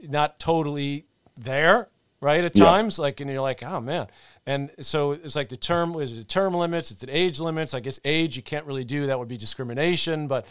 not 0.00 0.38
totally 0.38 1.06
there, 1.36 1.88
right? 2.20 2.44
At 2.44 2.54
times, 2.54 2.98
yeah. 2.98 3.02
like, 3.02 3.20
and 3.20 3.30
you're 3.30 3.40
like, 3.40 3.62
"Oh 3.62 3.80
man." 3.80 4.06
And 4.46 4.70
so 4.80 5.12
it's 5.12 5.36
like 5.36 5.48
the 5.48 5.56
term 5.56 5.94
is 6.00 6.16
the 6.16 6.24
term 6.24 6.54
limits, 6.54 6.90
it's 6.90 7.00
the 7.00 7.16
age 7.16 7.40
limits. 7.40 7.74
I 7.74 7.80
guess 7.80 7.98
age 8.04 8.36
you 8.36 8.42
can't 8.42 8.66
really 8.66 8.84
do 8.84 9.06
that 9.06 9.18
would 9.18 9.28
be 9.28 9.36
discrimination, 9.36 10.28
but 10.28 10.46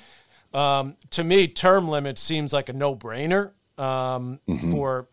um, 0.54 0.96
to 1.12 1.24
me, 1.24 1.48
term 1.48 1.88
limits 1.88 2.22
seems 2.22 2.54
like 2.54 2.70
a 2.70 2.74
no 2.74 2.96
brainer 2.96 3.52
um, 3.78 4.40
mm-hmm. 4.48 4.72
for 4.72 5.08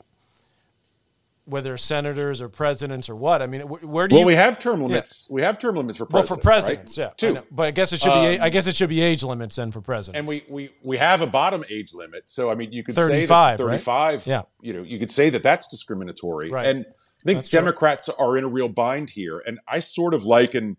whether 1.47 1.77
senators 1.77 2.43
or 2.43 2.49
presidents 2.49 3.09
or 3.09 3.17
what. 3.17 3.41
I 3.41 3.47
mean, 3.47 3.63
where 3.63 3.81
do 3.81 3.89
well, 3.89 4.09
you? 4.09 4.17
Well, 4.19 4.27
we 4.27 4.35
have 4.35 4.59
term 4.59 4.83
limits. 4.83 5.29
Yeah. 5.31 5.35
We 5.35 5.43
have 5.43 5.59
term 5.59 5.77
limits 5.77 5.97
for 5.97 6.05
presidents. 6.05 6.31
Well, 6.31 6.37
for 6.37 6.43
presidents, 6.43 6.99
right? 6.99 7.05
yeah, 7.05 7.11
two. 7.17 7.39
I 7.39 7.43
but 7.51 7.63
I 7.65 7.71
guess 7.71 7.93
it 7.93 8.01
should 8.01 8.13
be. 8.13 8.37
Um, 8.37 8.43
I 8.43 8.51
guess 8.51 8.67
it 8.67 8.77
should 8.77 8.89
be 8.89 9.01
age 9.01 9.23
limits 9.23 9.57
then 9.57 9.71
for 9.71 9.81
presidents. 9.81 10.19
And 10.19 10.29
we 10.29 10.45
we 10.49 10.71
we 10.83 10.99
have 10.99 11.23
a 11.23 11.27
bottom 11.27 11.65
age 11.71 11.95
limit. 11.95 12.25
So 12.27 12.51
I 12.51 12.55
mean, 12.55 12.73
you 12.73 12.83
could 12.83 12.95
35, 12.95 13.09
say 13.09 13.27
that 13.27 13.59
thirty-five. 13.59 14.19
Right? 14.21 14.27
Yeah. 14.27 14.43
You 14.61 14.73
know, 14.75 14.83
you 14.83 14.99
could 14.99 15.11
say 15.11 15.31
that 15.31 15.43
that's 15.43 15.69
discriminatory. 15.69 16.51
Right. 16.51 16.67
And 16.67 16.85
I 16.87 17.25
think 17.25 17.39
that's 17.39 17.49
Democrats 17.49 18.07
true. 18.07 18.15
are 18.19 18.37
in 18.37 18.45
a 18.45 18.49
real 18.49 18.69
bind 18.69 19.11
here. 19.11 19.43
And 19.47 19.61
I 19.67 19.79
sort 19.79 20.15
of 20.15 20.25
liken 20.25 20.77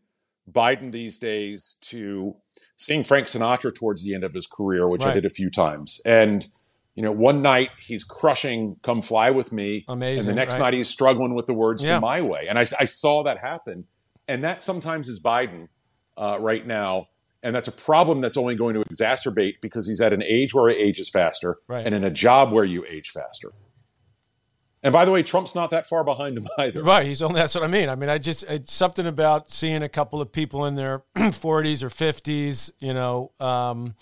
Biden 0.49 0.91
these 0.91 1.17
days 1.17 1.77
to 1.81 2.35
seeing 2.75 3.03
Frank 3.03 3.27
Sinatra 3.27 3.73
towards 3.73 4.03
the 4.03 4.13
end 4.13 4.23
of 4.23 4.33
his 4.33 4.47
career, 4.47 4.87
which 4.87 5.03
right. 5.03 5.11
I 5.11 5.13
did 5.13 5.25
a 5.25 5.29
few 5.29 5.49
times, 5.49 6.01
and 6.05 6.47
you 6.97 7.03
know, 7.03 7.11
one 7.11 7.43
night 7.43 7.69
he's 7.79 8.03
crushing 8.03 8.75
"Come 8.81 9.03
Fly 9.03 9.29
with 9.29 9.53
Me," 9.53 9.85
amazing, 9.87 10.21
and 10.21 10.27
the 10.27 10.33
next 10.33 10.55
right? 10.55 10.61
night 10.61 10.73
he's 10.73 10.89
struggling 10.89 11.35
with 11.35 11.45
the 11.45 11.53
words 11.53 11.83
yeah. 11.83 11.95
to 11.95 12.01
"My 12.01 12.21
Way," 12.23 12.47
and 12.49 12.57
I, 12.57 12.65
I, 12.79 12.85
saw 12.85 13.21
that 13.21 13.37
happen, 13.37 13.85
and 14.27 14.43
that 14.43 14.63
sometimes 14.63 15.07
is 15.07 15.21
Biden 15.21 15.67
uh, 16.17 16.37
right 16.39 16.65
now, 16.65 17.09
and 17.43 17.55
that's 17.55 17.67
a 17.67 17.71
problem 17.71 18.19
that's 18.19 18.35
only 18.35 18.55
going 18.55 18.73
to 18.73 18.83
exacerbate 18.83 19.61
because 19.61 19.87
he's 19.87 20.01
at 20.01 20.11
an 20.11 20.23
age 20.23 20.55
where 20.55 20.71
he 20.71 20.75
ages 20.75 21.07
faster, 21.07 21.59
right. 21.67 21.85
and 21.85 21.93
in 21.93 22.03
a 22.03 22.09
job 22.09 22.51
where 22.51 22.65
you 22.65 22.83
age 22.89 23.11
faster. 23.11 23.51
And 24.81 24.91
by 24.91 25.05
the 25.05 25.11
way, 25.11 25.21
Trump's 25.21 25.53
not 25.53 25.69
that 25.71 25.85
far 25.85 26.03
behind 26.03 26.37
him 26.37 26.47
either. 26.57 26.81
Right. 26.81 27.05
He's 27.05 27.21
only, 27.21 27.41
that's 27.41 27.55
what 27.55 27.63
I 27.63 27.67
mean. 27.67 27.89
I 27.89 27.95
mean, 27.95 28.09
I 28.09 28.19
just, 28.19 28.43
it's 28.43 28.71
something 28.71 29.07
about 29.07 29.51
seeing 29.51 29.81
a 29.81 29.89
couple 29.89 30.21
of 30.21 30.31
people 30.31 30.65
in 30.65 30.75
their 30.75 31.03
40s 31.17 31.83
or 31.83 31.89
50s, 31.89 32.71
you 32.79 32.93
know, 32.93 33.31
um, 33.39 33.95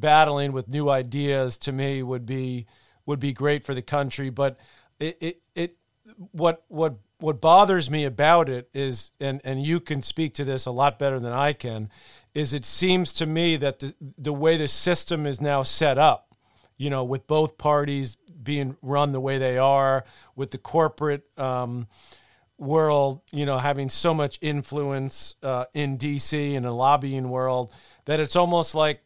battling 0.00 0.52
with 0.52 0.68
new 0.68 0.88
ideas 0.88 1.58
to 1.58 1.72
me 1.72 2.02
would 2.02 2.26
be 2.26 2.66
would 3.06 3.20
be 3.20 3.32
great 3.32 3.64
for 3.64 3.74
the 3.74 3.82
country. 3.82 4.30
But 4.30 4.58
it 4.98 5.16
it, 5.20 5.42
it 5.54 5.76
what 6.30 6.64
what 6.68 6.98
what 7.20 7.40
bothers 7.40 7.90
me 7.90 8.04
about 8.04 8.48
it 8.48 8.68
is, 8.72 9.12
and 9.20 9.40
and 9.44 9.62
you 9.62 9.80
can 9.80 10.02
speak 10.02 10.34
to 10.34 10.44
this 10.44 10.66
a 10.66 10.70
lot 10.70 10.98
better 10.98 11.18
than 11.18 11.32
I 11.32 11.52
can, 11.52 11.90
is 12.34 12.54
it 12.54 12.64
seems 12.64 13.12
to 13.14 13.26
me 13.26 13.56
that 13.56 13.80
the 13.80 13.94
the 14.16 14.32
way 14.32 14.56
the 14.56 14.68
system 14.68 15.26
is 15.26 15.40
now 15.40 15.62
set 15.62 15.98
up, 15.98 16.34
you 16.76 16.90
know, 16.90 17.04
with 17.04 17.26
both 17.26 17.58
parties 17.58 18.16
being 18.42 18.76
run 18.82 19.12
the 19.12 19.20
way 19.20 19.38
they 19.38 19.58
are, 19.58 20.04
with 20.36 20.50
the 20.50 20.58
corporate. 20.58 21.24
Um, 21.36 21.88
world, 22.60 23.20
you 23.30 23.46
know, 23.46 23.56
having 23.56 23.88
so 23.88 24.12
much 24.12 24.36
influence 24.42 25.36
uh, 25.44 25.66
in 25.74 25.96
DC 25.96 26.56
and 26.56 26.66
the 26.66 26.72
lobbying 26.72 27.28
world 27.28 27.72
that 28.04 28.18
it's 28.18 28.34
almost 28.34 28.74
like 28.74 29.00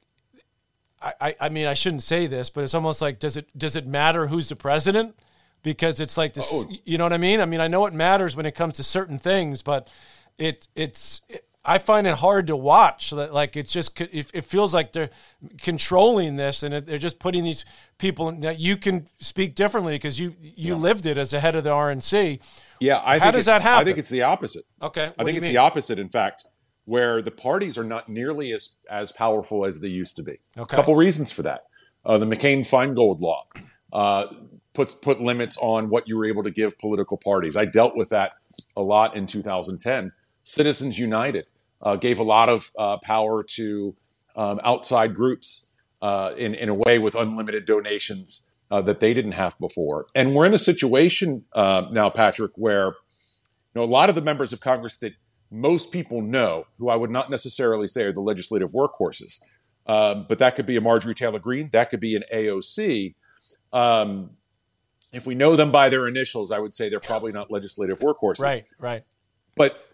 I, 1.02 1.36
I 1.40 1.48
mean, 1.48 1.66
I 1.66 1.74
shouldn't 1.74 2.02
say 2.02 2.26
this, 2.26 2.50
but 2.50 2.64
it's 2.64 2.74
almost 2.74 3.02
like 3.02 3.18
does 3.18 3.36
it 3.36 3.56
does 3.56 3.76
it 3.76 3.86
matter 3.86 4.28
who's 4.28 4.48
the 4.48 4.56
president? 4.56 5.16
Because 5.62 6.00
it's 6.00 6.16
like 6.16 6.34
this, 6.34 6.48
oh. 6.52 6.68
you 6.84 6.98
know 6.98 7.04
what 7.04 7.12
I 7.12 7.18
mean? 7.18 7.40
I 7.40 7.46
mean, 7.46 7.60
I 7.60 7.68
know 7.68 7.86
it 7.86 7.94
matters 7.94 8.34
when 8.34 8.46
it 8.46 8.54
comes 8.54 8.74
to 8.74 8.82
certain 8.82 9.18
things, 9.18 9.62
but 9.62 9.88
it 10.38 10.66
it's 10.74 11.22
it, 11.28 11.44
I 11.64 11.78
find 11.78 12.06
it 12.06 12.16
hard 12.16 12.48
to 12.48 12.56
watch. 12.56 13.10
That 13.10 13.32
like 13.32 13.56
it's 13.56 13.72
just 13.72 14.00
it, 14.00 14.30
it 14.34 14.44
feels 14.44 14.74
like 14.74 14.92
they're 14.92 15.10
controlling 15.58 16.36
this, 16.36 16.62
and 16.62 16.74
it, 16.74 16.86
they're 16.86 16.98
just 16.98 17.18
putting 17.18 17.44
these 17.44 17.64
people. 17.98 18.32
Now 18.32 18.50
you 18.50 18.76
can 18.76 19.06
speak 19.20 19.54
differently 19.54 19.94
because 19.94 20.18
you 20.18 20.34
you 20.40 20.74
yeah. 20.74 20.80
lived 20.80 21.06
it 21.06 21.16
as 21.16 21.32
a 21.32 21.40
head 21.40 21.54
of 21.54 21.64
the 21.64 21.70
RNC. 21.70 22.40
Yeah, 22.80 23.00
I 23.04 23.18
how 23.18 23.30
does 23.30 23.44
that 23.44 23.62
happen? 23.62 23.82
I 23.82 23.84
think 23.84 23.98
it's 23.98 24.08
the 24.08 24.22
opposite. 24.22 24.64
Okay, 24.80 25.10
I 25.18 25.24
think 25.24 25.36
it's 25.36 25.44
mean? 25.44 25.52
the 25.52 25.58
opposite. 25.58 26.00
In 26.00 26.08
fact, 26.08 26.44
where 26.84 27.22
the 27.22 27.30
parties 27.30 27.78
are 27.78 27.84
not 27.84 28.08
nearly 28.08 28.52
as, 28.52 28.76
as 28.90 29.12
powerful 29.12 29.64
as 29.64 29.80
they 29.80 29.88
used 29.88 30.16
to 30.16 30.22
be. 30.22 30.38
Okay. 30.58 30.74
A 30.74 30.76
couple 30.76 30.96
reasons 30.96 31.30
for 31.30 31.42
that. 31.42 31.66
Uh, 32.04 32.18
the 32.18 32.26
McCain 32.26 32.60
Feingold 32.60 33.20
law 33.20 33.46
uh, 33.92 34.26
puts 34.72 34.94
put 34.94 35.20
limits 35.20 35.56
on 35.58 35.88
what 35.88 36.08
you 36.08 36.16
were 36.16 36.24
able 36.24 36.42
to 36.42 36.50
give 36.50 36.78
political 36.78 37.16
parties. 37.16 37.56
I 37.56 37.64
dealt 37.64 37.96
with 37.96 38.08
that 38.08 38.32
a 38.76 38.82
lot 38.82 39.16
in 39.16 39.26
2010. 39.26 40.12
Citizens 40.44 40.98
United 40.98 41.46
uh, 41.80 41.96
gave 41.96 42.18
a 42.18 42.24
lot 42.24 42.48
of 42.48 42.72
uh, 42.76 42.98
power 42.98 43.42
to 43.42 43.94
um, 44.34 44.60
outside 44.64 45.14
groups 45.14 45.76
uh, 46.00 46.32
in 46.36 46.54
in 46.54 46.68
a 46.68 46.74
way 46.74 46.98
with 46.98 47.14
unlimited 47.14 47.64
donations 47.64 48.48
uh, 48.70 48.82
that 48.82 48.98
they 48.98 49.14
didn't 49.14 49.32
have 49.32 49.56
before. 49.60 50.06
And 50.14 50.34
we're 50.34 50.46
in 50.46 50.54
a 50.54 50.58
situation 50.58 51.44
now, 51.54 52.10
Patrick, 52.10 52.52
where 52.56 52.86
you 52.86 52.94
know 53.76 53.84
a 53.84 53.86
lot 53.86 54.08
of 54.08 54.16
the 54.16 54.22
members 54.22 54.52
of 54.52 54.60
Congress 54.60 54.96
that 54.98 55.14
most 55.52 55.92
people 55.92 56.22
know, 56.22 56.66
who 56.78 56.88
I 56.88 56.96
would 56.96 57.10
not 57.10 57.30
necessarily 57.30 57.86
say 57.86 58.04
are 58.04 58.12
the 58.12 58.22
legislative 58.22 58.72
workhorses. 58.72 59.40
Um, 59.86 60.24
but 60.28 60.38
that 60.38 60.56
could 60.56 60.64
be 60.64 60.76
a 60.76 60.80
Marjorie 60.80 61.14
Taylor 61.14 61.38
Greene, 61.38 61.68
that 61.72 61.90
could 61.90 62.00
be 62.00 62.16
an 62.16 62.24
AOC. 62.32 63.14
Um, 63.72 64.30
if 65.12 65.26
we 65.26 65.34
know 65.34 65.56
them 65.56 65.70
by 65.70 65.90
their 65.90 66.08
initials, 66.08 66.50
I 66.50 66.58
would 66.58 66.72
say 66.72 66.88
they're 66.88 67.00
probably 67.00 67.32
not 67.32 67.50
legislative 67.50 68.00
workhorses. 68.00 68.40
Right, 68.40 68.62
right. 68.78 69.04
But 69.54 69.86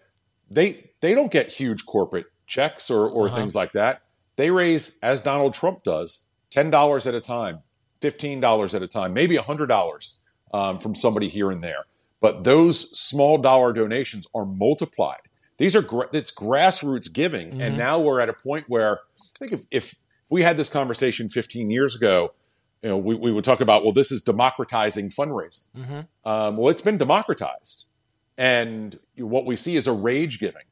they 0.49 0.91
they 1.01 1.13
don't 1.13 1.31
get 1.31 1.49
huge 1.49 1.85
corporate 1.85 2.27
checks 2.47 2.89
or, 2.89 3.07
or 3.09 3.27
uh-huh. 3.27 3.35
things 3.35 3.55
like 3.55 3.73
that. 3.73 4.03
They 4.37 4.51
raise, 4.51 4.97
as 4.99 5.19
Donald 5.19 5.53
Trump 5.53 5.83
does, 5.83 6.27
ten 6.49 6.69
dollars 6.69 7.05
at 7.05 7.13
a 7.15 7.19
time, 7.19 7.59
fifteen 7.99 8.39
dollars 8.39 8.73
at 8.73 8.81
a 8.81 8.87
time, 8.87 9.13
maybe 9.13 9.35
hundred 9.35 9.67
dollars 9.67 10.21
um, 10.53 10.79
from 10.79 10.95
somebody 10.95 11.27
here 11.27 11.51
and 11.51 11.61
there. 11.61 11.85
But 12.21 12.45
those 12.45 12.97
small 12.97 13.37
dollar 13.37 13.73
donations 13.73 14.27
are 14.33 14.45
multiplied 14.45 15.28
these 15.59 15.75
are 15.75 15.85
it's 16.13 16.31
grassroots 16.31 17.11
giving, 17.13 17.49
mm-hmm. 17.49 17.61
and 17.61 17.77
now 17.77 17.99
we're 17.99 18.21
at 18.21 18.29
a 18.29 18.33
point 18.33 18.65
where 18.67 19.01
I 19.19 19.37
think 19.37 19.51
if, 19.51 19.65
if 19.69 19.95
we 20.29 20.41
had 20.41 20.57
this 20.57 20.69
conversation 20.69 21.27
15 21.29 21.69
years 21.69 21.95
ago, 21.95 22.33
you 22.81 22.89
know, 22.89 22.97
we, 22.97 23.13
we 23.13 23.31
would 23.31 23.43
talk 23.43 23.59
about 23.59 23.83
well, 23.83 23.91
this 23.91 24.11
is 24.11 24.21
democratizing 24.21 25.09
fundraising. 25.09 25.67
Mm-hmm. 25.77 26.29
Um, 26.29 26.55
well, 26.55 26.69
it's 26.69 26.81
been 26.81 26.97
democratized, 26.97 27.87
and 28.37 28.97
what 29.17 29.45
we 29.45 29.57
see 29.57 29.75
is 29.75 29.85
a 29.85 29.91
rage 29.91 30.39
giving. 30.39 30.63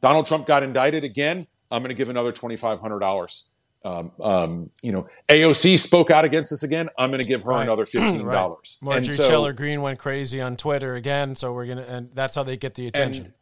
Donald 0.00 0.26
Trump 0.26 0.46
got 0.46 0.62
indicted 0.62 1.02
again. 1.02 1.48
I'm 1.72 1.82
going 1.82 1.88
to 1.88 1.96
give 1.96 2.08
another 2.08 2.30
twenty 2.30 2.56
five 2.56 2.78
hundred 2.78 3.00
dollars. 3.00 3.50
Um, 3.84 4.12
um, 4.20 4.70
you 4.82 4.90
know, 4.92 5.06
AOC 5.28 5.78
spoke 5.78 6.10
out 6.10 6.24
against 6.24 6.50
this 6.50 6.62
again. 6.62 6.88
I'm 6.98 7.10
going 7.10 7.22
to 7.22 7.28
give 7.28 7.42
her 7.42 7.50
right. 7.50 7.62
another 7.62 7.84
fifteen 7.84 8.24
dollars. 8.24 8.78
right. 8.80 8.94
Marjorie 8.94 9.16
so, 9.16 9.28
Taylor 9.28 9.52
Greene 9.52 9.82
went 9.82 9.98
crazy 9.98 10.40
on 10.40 10.56
Twitter 10.56 10.94
again, 10.94 11.34
so 11.34 11.52
we're 11.52 11.66
gonna, 11.66 11.82
and 11.82 12.10
that's 12.10 12.36
how 12.36 12.44
they 12.44 12.56
get 12.56 12.74
the 12.74 12.86
attention. 12.86 13.24
And, 13.24 13.32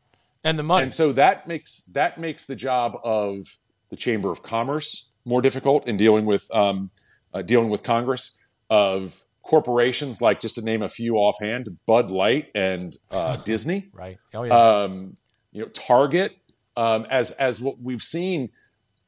and 0.45 0.59
the 0.59 0.63
money. 0.63 0.85
And 0.85 0.95
so 0.95 1.13
that 1.13 1.49
makes 1.49 1.85
that 1.95 2.21
makes 2.21 2.47
the 2.47 2.55
job 2.55 2.97
of 3.03 3.59
the 3.91 3.97
Chamber 3.97 4.31
of 4.31 4.43
Commerce 4.43 5.13
more 5.25 5.43
difficult 5.43 5.89
in 5.89 5.97
dealing 5.97 6.27
with 6.27 6.49
um, 6.55 6.91
uh, 7.33 7.43
dealing 7.43 7.71
with 7.71 7.83
Congress. 7.83 8.41
Of 8.71 9.23
corporations 9.43 10.21
like 10.21 10.41
just 10.41 10.57
to 10.57 10.63
name 10.63 10.83
a 10.83 10.89
few 10.89 11.17
offhand, 11.17 11.79
Bud 11.87 12.11
Light 12.11 12.51
and 12.55 12.97
uh, 13.11 13.37
Disney, 13.45 13.91
right? 13.93 14.19
Oh 14.33 14.43
yeah. 14.43 14.55
Um, 14.55 15.17
you 15.53 15.63
know, 15.63 15.69
Target. 15.69 16.37
Um, 16.77 17.07
as 17.09 17.31
as 17.33 17.61
what 17.61 17.81
we've 17.81 18.03
seen, 18.03 18.51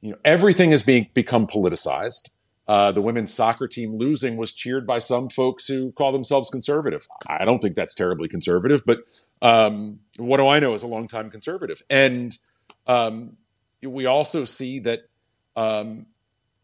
you 0.01 0.12
know, 0.12 0.18
everything 0.25 0.70
is 0.70 0.85
being 0.85 1.09
become 1.14 1.46
politicized. 1.46 2.31
Uh, 2.68 2.90
the 2.90 3.00
women's 3.00 3.33
soccer 3.33 3.68
team 3.68 3.96
losing 3.96 4.37
was 4.37 4.52
cheered 4.52 4.87
by 4.87 4.98
some 4.98 5.29
folks 5.29 5.68
who 5.68 5.92
call 5.92 6.11
themselves 6.11 6.50
conservative. 6.50 7.07
I 7.29 7.44
don't 7.44 7.61
think 7.61 7.76
that's 7.76 7.94
terribly 7.94 8.29
conservative, 8.29 8.83
but 8.85 9.05
um, 9.40 10.00
what 10.16 10.38
do 10.38 10.48
I 10.48 10.59
know 10.59 10.74
as 10.74 10.83
a 10.83 10.88
longtime 10.88 11.31
conservative? 11.31 11.83
And 11.88 12.37
um, 12.87 13.37
we 13.83 14.07
also 14.07 14.44
see 14.44 14.81
that 14.81 15.02
um, 15.55 16.07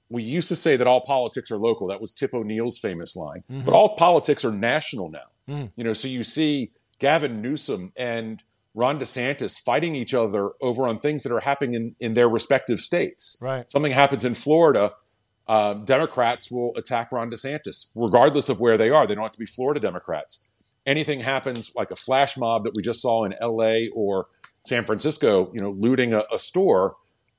we 0.09 0.25
used 0.25 0.49
to 0.49 0.57
say 0.57 0.77
that 0.77 0.87
all 0.87 1.01
politics 1.01 1.51
are 1.51 1.57
local. 1.57 1.87
That 1.87 2.01
was 2.01 2.13
Tip 2.13 2.35
O'Neill's 2.35 2.79
famous 2.79 3.15
line. 3.15 3.45
Mm-hmm. 3.51 3.65
But 3.65 3.75
all 3.75 3.97
politics 3.97 4.45
are 4.45 4.53
national 4.53 5.09
now. 5.09 5.21
Mm. 5.49 5.73
You 5.77 5.85
know, 5.85 5.93
so 5.93 6.09
you 6.09 6.25
see 6.25 6.73
Gavin 6.99 7.41
Newsom 7.41 7.93
and 7.97 8.43
Ron 8.75 8.99
DeSantis 8.99 9.61
fighting 9.61 9.95
each 9.95 10.15
other 10.15 10.51
over 10.61 10.89
on 10.89 10.99
things 10.99 11.23
that 11.23 11.33
are 11.33 11.41
happening 11.41 11.75
in, 11.75 11.97
in 12.01 12.15
their 12.15 12.29
respective 12.29 12.81
states. 12.81 13.39
Right. 13.41 13.71
Something 13.71 13.93
happens 13.93 14.25
in 14.25 14.35
Florida 14.35 14.95
uh, 15.49 15.75
Democrats 15.75 16.51
will 16.51 16.73
attack 16.77 17.13
Ron 17.13 17.31
DeSantis, 17.31 17.93
regardless 17.95 18.49
of 18.49 18.61
where 18.61 18.79
they 18.79 18.91
are. 18.91 19.07
They 19.07 19.15
don't 19.15 19.25
have 19.25 19.33
to 19.33 19.39
be 19.39 19.47
Florida 19.47 19.81
Democrats. 19.81 20.49
Anything 20.87 21.21
happens 21.21 21.73
like 21.75 21.91
a 21.91 21.97
flash 21.97 22.37
mob 22.37 22.65
that 22.65 22.73
we 22.75 22.83
just 22.83 23.03
saw 23.03 23.25
in 23.25 23.35
L.A. 23.41 23.89
or 23.91 24.27
San 24.63 24.85
Francisco, 24.85 25.51
you 25.53 25.61
know, 25.61 25.71
looting 25.71 26.13
a, 26.13 26.25
a 26.33 26.39
store. 26.39 26.97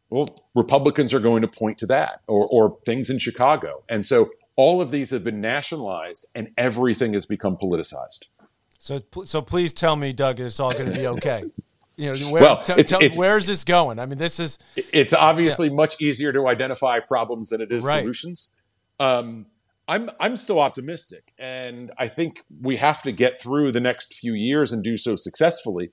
Well, 0.09 0.27
Republicans 0.53 1.13
are 1.13 1.19
going 1.19 1.41
to 1.41 1.47
point 1.47 1.77
to 1.79 1.87
that, 1.87 2.21
or, 2.27 2.47
or 2.51 2.77
things 2.85 3.09
in 3.09 3.17
Chicago, 3.17 3.83
and 3.89 4.05
so 4.05 4.29
all 4.55 4.81
of 4.81 4.91
these 4.91 5.09
have 5.09 5.23
been 5.23 5.41
nationalized, 5.41 6.27
and 6.35 6.51
everything 6.57 7.13
has 7.13 7.25
become 7.25 7.57
politicized. 7.57 8.27
So, 8.77 9.01
so 9.25 9.41
please 9.41 9.73
tell 9.73 9.95
me, 9.95 10.13
Doug, 10.13 10.39
it's 10.39 10.59
all 10.59 10.71
going 10.71 10.91
to 10.91 10.97
be 10.97 11.07
okay. 11.07 11.45
You 11.95 12.13
know, 12.13 12.31
where, 12.31 12.41
well, 12.41 12.63
t- 12.63 12.73
it's, 12.77 12.97
t- 12.97 13.05
it's, 13.05 13.19
where's 13.19 13.45
this 13.45 13.63
going? 13.63 13.99
I 13.99 14.05
mean, 14.07 14.17
this 14.17 14.39
is 14.39 14.57
it's 14.75 15.13
obviously 15.13 15.67
yeah. 15.67 15.75
much 15.75 16.01
easier 16.01 16.33
to 16.33 16.47
identify 16.47 16.99
problems 16.99 17.49
than 17.49 17.61
it 17.61 17.71
is 17.71 17.85
right. 17.85 17.99
solutions. 17.99 18.49
Um, 18.99 19.45
I'm 19.87 20.09
I'm 20.19 20.35
still 20.37 20.59
optimistic, 20.59 21.33
and 21.37 21.91
I 21.97 22.07
think 22.07 22.43
we 22.61 22.77
have 22.77 23.03
to 23.03 23.11
get 23.11 23.39
through 23.39 23.71
the 23.71 23.79
next 23.79 24.13
few 24.13 24.33
years 24.33 24.71
and 24.71 24.83
do 24.83 24.97
so 24.97 25.15
successfully 25.15 25.91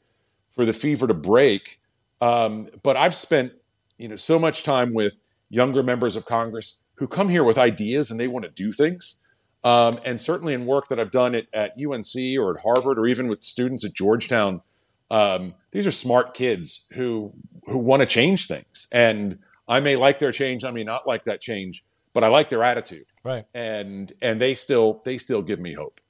for 0.51 0.65
the 0.65 0.73
fever 0.73 1.07
to 1.07 1.15
break. 1.15 1.81
Um, 2.21 2.69
but 2.83 2.97
I've 2.97 3.15
spent 3.15 3.53
you 3.99 4.09
know 4.09 4.17
so 4.17 4.39
much 4.39 4.63
time 4.63 4.95
with 4.95 5.21
younger 5.51 5.83
members 5.83 6.17
of 6.17 6.25
Congress 6.25 6.87
who 6.95 7.09
come 7.09 7.29
here 7.29 7.45
with 7.45 7.59
ideas 7.59 8.11
and 8.11 8.19
they 8.19 8.29
want 8.29 8.45
to 8.45 8.51
do 8.51 8.73
things. 8.73 9.21
Um, 9.63 9.99
and 10.05 10.19
certainly 10.19 10.55
in 10.55 10.65
work 10.65 10.89
that 10.89 10.99
I've 10.99 11.11
done 11.11 11.35
at, 11.35 11.47
at 11.53 11.73
UNC 11.73 12.39
or 12.39 12.57
at 12.57 12.63
Harvard 12.63 12.99
or 12.99 13.07
even 13.07 13.29
with 13.29 13.43
students 13.43 13.85
at 13.85 13.93
Georgetown, 13.93 14.63
um, 15.11 15.55
these 15.73 15.87
are 15.87 15.93
smart 15.93 16.35
kids 16.35 16.89
who 16.95 17.33
who 17.67 17.79
want 17.79 18.01
to 18.01 18.07
change 18.07 18.47
things. 18.47 18.89
And 18.93 19.39
I 19.69 19.81
may 19.81 19.97
like 19.97 20.19
their 20.19 20.33
change, 20.33 20.65
I 20.65 20.71
may 20.71 20.85
not 20.85 21.07
like 21.07 21.25
that 21.25 21.41
change, 21.41 21.85
but 22.13 22.25
I 22.25 22.29
like 22.29 22.49
their 22.49 22.63
attitude. 22.63 23.07
Right. 23.25 23.45
And 23.55 24.13
and 24.23 24.41
they 24.41 24.55
still 24.55 25.01
they 25.05 25.19
still 25.19 25.43
give 25.43 25.61
me 25.61 25.75
hope. 25.75 26.01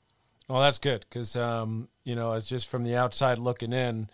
Well, 0.49 0.61
that's 0.61 0.79
good 0.79 1.07
because 1.09 1.37
um, 1.37 1.89
you 2.05 2.15
know, 2.15 2.33
it's 2.33 2.49
just 2.49 2.69
from 2.69 2.85
the 2.85 2.97
outside 2.97 3.39
looking 3.39 3.73
in, 3.73 4.09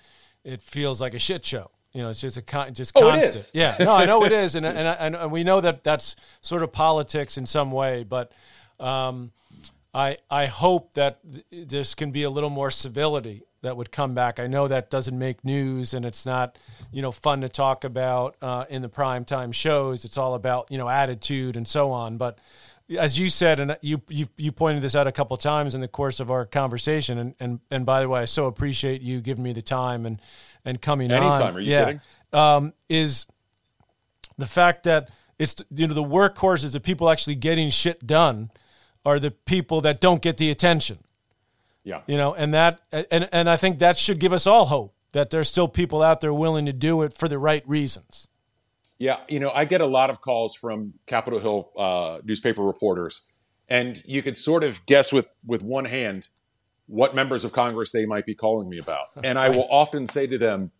it 0.45 0.63
feels 0.63 1.01
like 1.01 1.15
a 1.15 1.19
shit 1.19 1.45
show. 1.45 1.71
You 1.93 2.03
know, 2.03 2.11
it's 2.11 2.21
just 2.21 2.37
a 2.37 2.43
con- 2.43 2.75
just 2.75 2.93
oh, 2.95 3.01
constant. 3.01 3.25
It 3.25 3.37
is. 3.37 3.51
Yeah, 3.55 3.75
no, 3.81 3.95
I 3.95 4.05
know 4.05 4.23
it 4.25 4.33
is, 4.45 4.55
and 4.55 4.67
and 4.67 5.17
and 5.17 5.33
we 5.33 5.45
know 5.45 5.63
that 5.63 5.83
that's 5.83 6.15
sort 6.43 6.63
of 6.63 6.71
politics 6.71 7.39
in 7.39 7.47
some 7.47 7.71
way, 7.71 8.05
but 8.05 8.33
um, 8.79 9.33
I 9.97 10.19
I 10.31 10.47
hope 10.47 10.93
that 10.95 11.21
th- 11.31 11.69
this 11.69 11.95
can 11.95 12.11
be 12.11 12.23
a 12.23 12.31
little 12.31 12.51
more 12.51 12.71
civility 12.71 13.43
that 13.63 13.77
would 13.77 13.91
come 13.91 14.15
back. 14.15 14.39
I 14.39 14.47
know 14.47 14.69
that 14.69 14.91
doesn't 14.91 15.19
make 15.19 15.45
news, 15.45 15.95
and 15.95 16.05
it's 16.05 16.27
not 16.27 16.59
you 16.93 17.03
know 17.03 17.13
fun 17.13 17.41
to 17.41 17.49
talk 17.49 17.85
about 17.85 18.37
uh, 18.43 18.67
in 18.69 18.83
the 18.83 18.89
prime 18.89 19.25
time 19.25 19.53
shows. 19.53 20.05
It's 20.05 20.19
all 20.19 20.35
about 20.35 20.71
you 20.71 20.79
know 20.79 20.89
attitude 20.89 21.57
and 21.57 21.67
so 21.67 21.91
on, 21.91 22.19
but 22.19 22.39
as 22.99 23.19
you 23.19 23.31
said, 23.31 23.59
and 23.59 23.77
you, 23.81 24.01
you 24.09 24.29
you 24.37 24.53
pointed 24.53 24.83
this 24.83 24.95
out 24.95 25.07
a 25.07 25.13
couple 25.13 25.37
times 25.37 25.75
in 25.75 25.81
the 25.81 25.89
course 25.89 26.21
of 26.21 26.31
our 26.31 26.47
conversation, 26.47 27.19
and, 27.19 27.35
and 27.41 27.61
and 27.71 27.87
by 27.87 28.01
the 28.01 28.09
way, 28.09 28.21
I 28.21 28.25
so 28.27 28.47
appreciate 28.47 29.03
you 29.03 29.21
giving 29.21 29.43
me 29.43 29.53
the 29.53 29.63
time 29.63 30.07
and 30.07 30.21
and 30.65 30.81
coming 30.81 31.11
Anytime, 31.11 31.43
on. 31.43 31.57
Are 31.57 31.61
you 31.61 31.73
yeah. 31.73 31.85
kidding? 31.85 32.01
Um, 32.33 32.73
is 32.89 33.27
the 34.39 34.47
fact 34.47 34.85
that 34.85 35.11
it's 35.39 35.57
you 35.75 35.89
know 35.89 35.95
the 35.95 36.05
workhorses, 36.05 36.73
the 36.73 36.81
people 36.81 37.11
actually 37.11 37.35
getting 37.35 37.71
shit 37.71 38.07
done, 38.07 38.51
are 39.07 39.19
the 39.19 39.31
people 39.31 39.81
that 39.81 40.01
don't 40.01 40.21
get 40.21 40.37
the 40.37 40.51
attention. 40.51 40.99
Yeah, 41.85 42.01
you 42.09 42.17
know, 42.17 42.35
and 42.35 42.53
that 42.53 42.81
and 42.93 43.29
and 43.33 43.49
I 43.49 43.57
think 43.57 43.79
that 43.79 43.97
should 43.97 44.19
give 44.19 44.33
us 44.33 44.47
all 44.47 44.67
hope 44.67 44.95
that 45.13 45.31
there's 45.31 45.49
still 45.49 45.69
people 45.69 46.03
out 46.03 46.21
there 46.21 46.35
willing 46.35 46.67
to 46.67 46.73
do 46.73 47.03
it 47.03 47.15
for 47.15 47.29
the 47.29 47.39
right 47.39 47.67
reasons. 47.67 48.29
Yeah, 48.99 49.19
you 49.29 49.39
know, 49.39 49.51
I 49.51 49.65
get 49.65 49.81
a 49.81 49.87
lot 49.87 50.11
of 50.11 50.21
calls 50.21 50.57
from 50.57 50.95
Capitol 51.07 51.39
Hill 51.39 51.71
uh, 51.79 52.19
newspaper 52.25 52.63
reporters, 52.63 53.31
and 53.69 54.03
you 54.05 54.23
could 54.23 54.37
sort 54.37 54.65
of 54.65 54.85
guess 54.87 55.13
with 55.13 55.29
with 55.47 55.63
one 55.63 55.85
hand 55.85 56.29
what 56.87 57.15
members 57.15 57.45
of 57.45 57.53
Congress 57.53 57.93
they 57.93 58.07
might 58.07 58.27
be 58.27 58.35
calling 58.35 58.69
me 58.69 58.79
about. 58.79 59.07
And 59.25 59.39
I 59.39 59.51
will 59.51 59.67
often 59.71 60.07
say 60.07 60.27
to 60.27 60.39
them, 60.39 60.73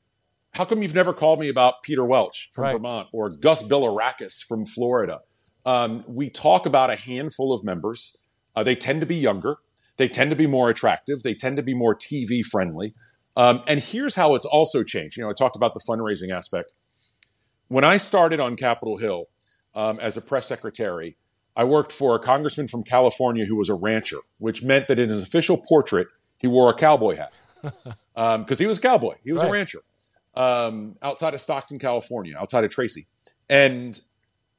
How 0.53 0.65
come 0.65 0.83
you've 0.83 0.95
never 0.95 1.13
called 1.13 1.39
me 1.41 1.49
about 1.49 1.83
Peter 1.83 2.05
Welch 2.05 2.51
from 2.53 2.65
right. 2.65 2.73
Vermont 2.73 3.09
or 3.13 3.31
Gus 3.31 3.63
Bilirakis 3.63 4.43
from 4.45 4.67
Florida? 4.67 5.21
Um, 5.67 6.05
we 6.07 6.31
talk 6.31 6.65
about 6.65 6.91
a 6.91 6.97
handful 6.97 7.53
of 7.53 7.63
members. 7.65 8.25
Uh, 8.55 8.63
they 8.63 8.77
tend 8.77 9.01
to 9.01 9.07
be 9.07 9.17
younger, 9.17 9.59
they 9.99 10.09
tend 10.09 10.31
to 10.31 10.37
be 10.37 10.47
more 10.47 10.71
attractive, 10.71 11.23
they 11.23 11.35
tend 11.35 11.57
to 11.59 11.63
be 11.63 11.75
more 11.75 11.95
TV 11.95 12.43
friendly. 12.43 12.95
Um, 13.37 13.63
and 13.67 13.81
here's 13.81 14.15
how 14.15 14.35
it's 14.35 14.47
also 14.47 14.83
changed. 14.83 15.17
You 15.19 15.25
know, 15.25 15.31
I 15.31 15.35
talked 15.35 15.57
about 15.57 15.75
the 15.75 15.81
fundraising 15.81 16.31
aspect. 16.35 16.73
When 17.69 17.85
I 17.85 17.99
started 17.99 18.41
on 18.41 18.57
Capitol 18.57 18.97
Hill 18.97 19.27
um, 19.75 19.99
as 20.01 20.17
a 20.17 20.23
press 20.23 20.47
secretary, 20.47 21.19
I 21.55 21.65
worked 21.65 21.93
for 21.93 22.15
a 22.15 22.19
congressman 22.19 22.69
from 22.69 22.83
California 22.83 23.45
who 23.45 23.57
was 23.57 23.69
a 23.69 23.75
rancher, 23.75 24.19
which 24.39 24.63
meant 24.63 24.89
that 24.89 24.99
in 24.99 25.11
his 25.11 25.23
official 25.23 25.59
portrait, 25.59 26.07
he 26.39 26.49
wore 26.49 26.71
a 26.71 26.75
cowboy 26.75 27.17
hat 27.17 27.33
because 27.63 27.95
um, 28.17 28.45
he 28.59 28.67
was 28.67 28.79
a 28.79 28.81
cowboy. 28.81 29.15
He 29.25 29.33
was 29.33 29.43
right. 29.43 29.49
a 29.49 29.53
rancher 29.53 29.81
um, 30.35 30.97
outside 31.03 31.35
of 31.35 31.41
Stockton, 31.41 31.79
California, 31.79 32.37
outside 32.39 32.65
of 32.65 32.71
Tracy. 32.71 33.07
And 33.49 34.01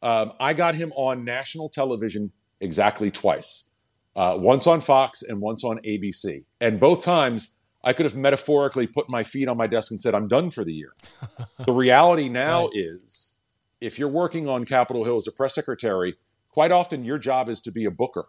um, 0.02 0.34
I 0.40 0.54
got 0.54 0.76
him 0.76 0.92
on 0.96 1.24
national 1.24 1.70
television 1.70 2.32
exactly 2.60 3.12
twice 3.12 3.74
uh, 4.16 4.36
once 4.38 4.68
on 4.68 4.82
Fox 4.82 5.22
and 5.22 5.40
once 5.40 5.64
on 5.64 5.78
ABC. 5.80 6.44
And 6.60 6.80
both 6.80 7.04
times, 7.04 7.56
I 7.84 7.94
could 7.94 8.06
have 8.06 8.16
metaphorically 8.16 8.88
put 8.88 9.10
my 9.10 9.24
feet 9.24 9.48
on 9.48 9.56
my 9.58 9.68
desk 9.68 9.92
and 9.92 10.02
said, 10.02 10.16
I'm 10.16 10.28
done 10.28 10.50
for 10.50 10.66
the 10.66 10.74
year. 10.74 10.94
the 11.66 11.72
reality 11.72 12.28
now 12.28 12.66
right. 12.66 12.72
is 12.74 13.42
if 13.80 14.00
you're 14.00 14.10
working 14.10 14.50
on 14.50 14.66
Capitol 14.66 15.04
Hill 15.06 15.18
as 15.18 15.28
a 15.28 15.32
press 15.32 15.56
secretary, 15.56 16.16
quite 16.50 16.72
often 16.72 17.06
your 17.06 17.20
job 17.20 17.48
is 17.48 17.62
to 17.62 17.72
be 17.72 17.86
a 17.86 17.92
booker. 17.92 18.26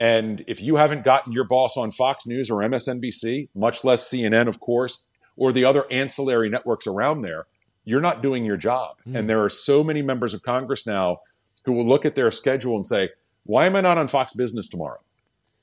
And 0.00 0.44
if 0.46 0.62
you 0.62 0.76
haven't 0.76 1.04
gotten 1.04 1.32
your 1.32 1.44
boss 1.44 1.76
on 1.76 1.90
Fox 1.90 2.24
News 2.24 2.50
or 2.50 2.58
MSNBC, 2.58 3.48
much 3.54 3.82
less 3.82 4.08
CNN, 4.08 4.46
of 4.46 4.60
course, 4.60 5.10
or 5.36 5.52
the 5.52 5.64
other 5.64 5.84
ancillary 5.90 6.48
networks 6.48 6.86
around 6.86 7.22
there, 7.22 7.46
you're 7.88 8.02
not 8.02 8.22
doing 8.22 8.44
your 8.44 8.58
job. 8.58 8.98
Mm. 9.08 9.18
And 9.18 9.30
there 9.30 9.42
are 9.42 9.48
so 9.48 9.82
many 9.82 10.02
members 10.02 10.34
of 10.34 10.42
Congress 10.42 10.86
now 10.86 11.20
who 11.64 11.72
will 11.72 11.86
look 11.86 12.04
at 12.04 12.14
their 12.14 12.30
schedule 12.30 12.76
and 12.76 12.86
say, 12.86 13.08
why 13.44 13.64
am 13.64 13.76
I 13.76 13.80
not 13.80 13.96
on 13.96 14.08
Fox 14.08 14.34
Business 14.34 14.68
tomorrow? 14.68 15.00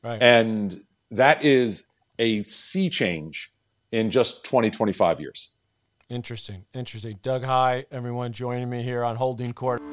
Right. 0.01 0.19
And 0.19 0.83
that 1.11 1.45
is 1.45 1.87
a 2.17 2.41
sea 2.41 2.89
change 2.89 3.51
in 3.91 4.09
just 4.09 4.43
20, 4.43 4.71
25 4.71 5.21
years. 5.21 5.53
Interesting. 6.09 6.65
Interesting. 6.73 7.19
Doug 7.21 7.43
Heye, 7.43 7.85
everyone 7.91 8.31
joining 8.31 8.71
me 8.71 8.81
here 8.81 9.03
on 9.03 9.15
Holding 9.17 9.53
Court. 9.53 9.83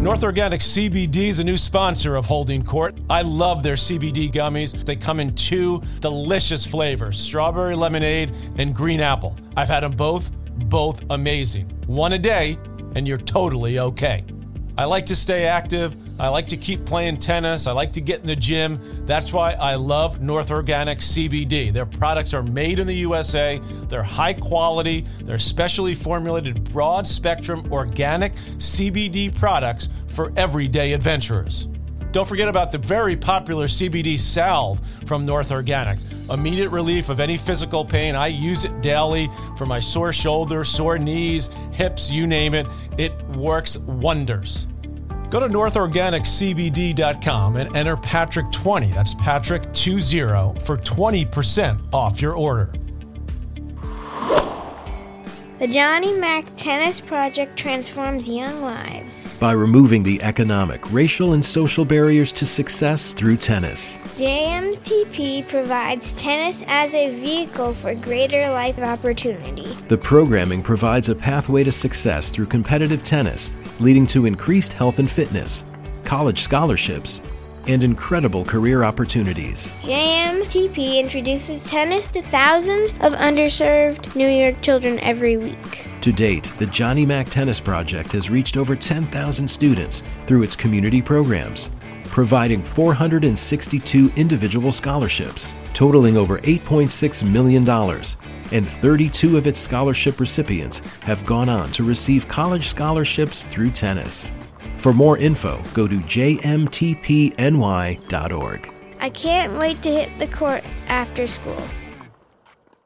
North 0.00 0.22
Organic 0.22 0.60
CBD 0.60 1.28
is 1.28 1.40
a 1.40 1.44
new 1.44 1.56
sponsor 1.56 2.14
of 2.14 2.24
Holding 2.24 2.62
Court. 2.62 2.96
I 3.10 3.22
love 3.22 3.64
their 3.64 3.74
CBD 3.74 4.32
gummies. 4.32 4.84
They 4.86 4.94
come 4.94 5.18
in 5.18 5.34
two 5.34 5.82
delicious 5.98 6.64
flavors 6.64 7.18
strawberry 7.18 7.74
lemonade 7.74 8.32
and 8.58 8.72
green 8.72 9.00
apple. 9.00 9.36
I've 9.56 9.68
had 9.68 9.82
them 9.82 9.92
both, 9.92 10.30
both 10.58 11.02
amazing. 11.10 11.68
One 11.86 12.12
a 12.12 12.18
day, 12.18 12.58
and 12.94 13.06
you're 13.06 13.18
totally 13.18 13.78
okay. 13.78 14.24
I 14.76 14.84
like 14.84 15.06
to 15.06 15.16
stay 15.16 15.44
active. 15.44 15.96
I 16.20 16.28
like 16.28 16.48
to 16.48 16.56
keep 16.56 16.84
playing 16.84 17.18
tennis. 17.18 17.66
I 17.66 17.72
like 17.72 17.92
to 17.94 18.00
get 18.00 18.20
in 18.20 18.26
the 18.26 18.36
gym. 18.36 18.80
That's 19.06 19.32
why 19.32 19.52
I 19.52 19.74
love 19.74 20.20
North 20.20 20.50
Organic 20.50 20.98
CBD. 20.98 21.72
Their 21.72 21.86
products 21.86 22.34
are 22.34 22.42
made 22.42 22.78
in 22.78 22.86
the 22.86 22.94
USA. 22.94 23.60
They're 23.88 24.02
high 24.02 24.34
quality. 24.34 25.04
They're 25.24 25.38
specially 25.38 25.94
formulated 25.94 26.72
broad 26.72 27.06
spectrum 27.06 27.72
organic 27.72 28.34
CBD 28.34 29.34
products 29.34 29.88
for 30.08 30.32
everyday 30.36 30.92
adventurers. 30.92 31.68
Don't 32.10 32.26
forget 32.26 32.48
about 32.48 32.72
the 32.72 32.78
very 32.78 33.16
popular 33.16 33.66
CBD 33.66 34.18
salve 34.18 34.80
from 35.06 35.26
North 35.26 35.50
Organics. 35.50 36.32
Immediate 36.32 36.70
relief 36.70 37.10
of 37.10 37.20
any 37.20 37.36
physical 37.36 37.84
pain. 37.84 38.14
I 38.14 38.28
use 38.28 38.64
it 38.64 38.80
daily 38.80 39.28
for 39.56 39.66
my 39.66 39.78
sore 39.78 40.10
shoulders, 40.12 40.70
sore 40.70 40.98
knees, 40.98 41.50
hips, 41.72 42.10
you 42.10 42.26
name 42.26 42.54
it. 42.54 42.66
It 42.96 43.14
works 43.28 43.76
wonders. 43.76 44.66
Go 45.30 45.40
to 45.40 45.48
northorganiccbd.com 45.48 47.56
and 47.56 47.76
enter 47.76 47.96
Patrick20. 47.96 48.94
That's 48.94 49.14
Patrick20 49.16 50.62
for 50.62 50.78
20% 50.78 51.78
off 51.92 52.22
your 52.22 52.32
order. 52.32 52.70
The 55.58 55.66
Johnny 55.66 56.12
Mac 56.12 56.44
Tennis 56.54 57.00
Project 57.00 57.56
transforms 57.56 58.28
young 58.28 58.62
lives 58.62 59.32
by 59.40 59.50
removing 59.50 60.04
the 60.04 60.22
economic, 60.22 60.92
racial, 60.92 61.32
and 61.32 61.44
social 61.44 61.84
barriers 61.84 62.30
to 62.34 62.46
success 62.46 63.12
through 63.12 63.38
tennis. 63.38 63.96
JMTP 64.14 65.48
provides 65.48 66.12
tennis 66.12 66.62
as 66.68 66.94
a 66.94 67.10
vehicle 67.18 67.74
for 67.74 67.96
greater 67.96 68.48
life 68.50 68.78
opportunity. 68.78 69.66
The 69.88 69.98
programming 69.98 70.62
provides 70.62 71.08
a 71.08 71.14
pathway 71.16 71.64
to 71.64 71.72
success 71.72 72.30
through 72.30 72.46
competitive 72.46 73.02
tennis, 73.02 73.56
leading 73.80 74.06
to 74.08 74.26
increased 74.26 74.72
health 74.72 75.00
and 75.00 75.10
fitness, 75.10 75.64
college 76.04 76.42
scholarships, 76.42 77.20
and 77.68 77.84
incredible 77.84 78.44
career 78.44 78.82
opportunities. 78.82 79.70
JMTP 79.82 80.98
introduces 80.98 81.64
tennis 81.64 82.08
to 82.08 82.22
thousands 82.22 82.90
of 83.00 83.12
underserved 83.12 84.16
New 84.16 84.28
York 84.28 84.60
children 84.62 84.98
every 85.00 85.36
week. 85.36 85.86
To 86.00 86.12
date, 86.12 86.52
the 86.58 86.66
Johnny 86.66 87.04
Mac 87.04 87.28
Tennis 87.28 87.60
Project 87.60 88.12
has 88.12 88.30
reached 88.30 88.56
over 88.56 88.74
10,000 88.74 89.46
students 89.46 90.02
through 90.26 90.42
its 90.42 90.56
community 90.56 91.02
programs, 91.02 91.70
providing 92.04 92.62
462 92.62 94.10
individual 94.16 94.72
scholarships, 94.72 95.54
totaling 95.74 96.16
over 96.16 96.38
$8.6 96.38 97.30
million. 97.30 97.68
And 98.50 98.68
32 98.68 99.36
of 99.36 99.46
its 99.46 99.60
scholarship 99.60 100.20
recipients 100.20 100.78
have 101.02 101.24
gone 101.26 101.48
on 101.48 101.70
to 101.72 101.84
receive 101.84 102.26
college 102.28 102.68
scholarships 102.68 103.44
through 103.44 103.70
tennis. 103.72 104.32
For 104.78 104.92
more 104.92 105.18
info, 105.18 105.62
go 105.74 105.86
to 105.88 105.96
jmtpny.org. 105.96 106.38
I 109.00 109.10
can't 109.10 109.58
wait 109.58 109.82
to 109.82 109.90
hit 109.90 110.18
the 110.18 110.26
court 110.26 110.64
after 110.88 111.26
school. 111.28 111.62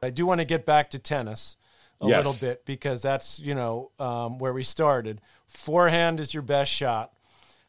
I 0.02 0.10
do 0.10 0.26
want 0.26 0.40
to 0.40 0.44
get 0.44 0.66
back 0.66 0.90
to 0.90 0.98
tennis 0.98 1.56
a 2.00 2.06
Yes. 2.08 2.26
little 2.26 2.48
bit 2.50 2.64
because 2.66 3.00
that's 3.02 3.38
you 3.38 3.54
know 3.54 3.92
um, 3.98 4.38
where 4.38 4.52
we 4.52 4.62
started. 4.62 5.20
Forehand 5.46 6.18
is 6.20 6.34
your 6.34 6.42
best 6.42 6.72
shot. 6.72 7.12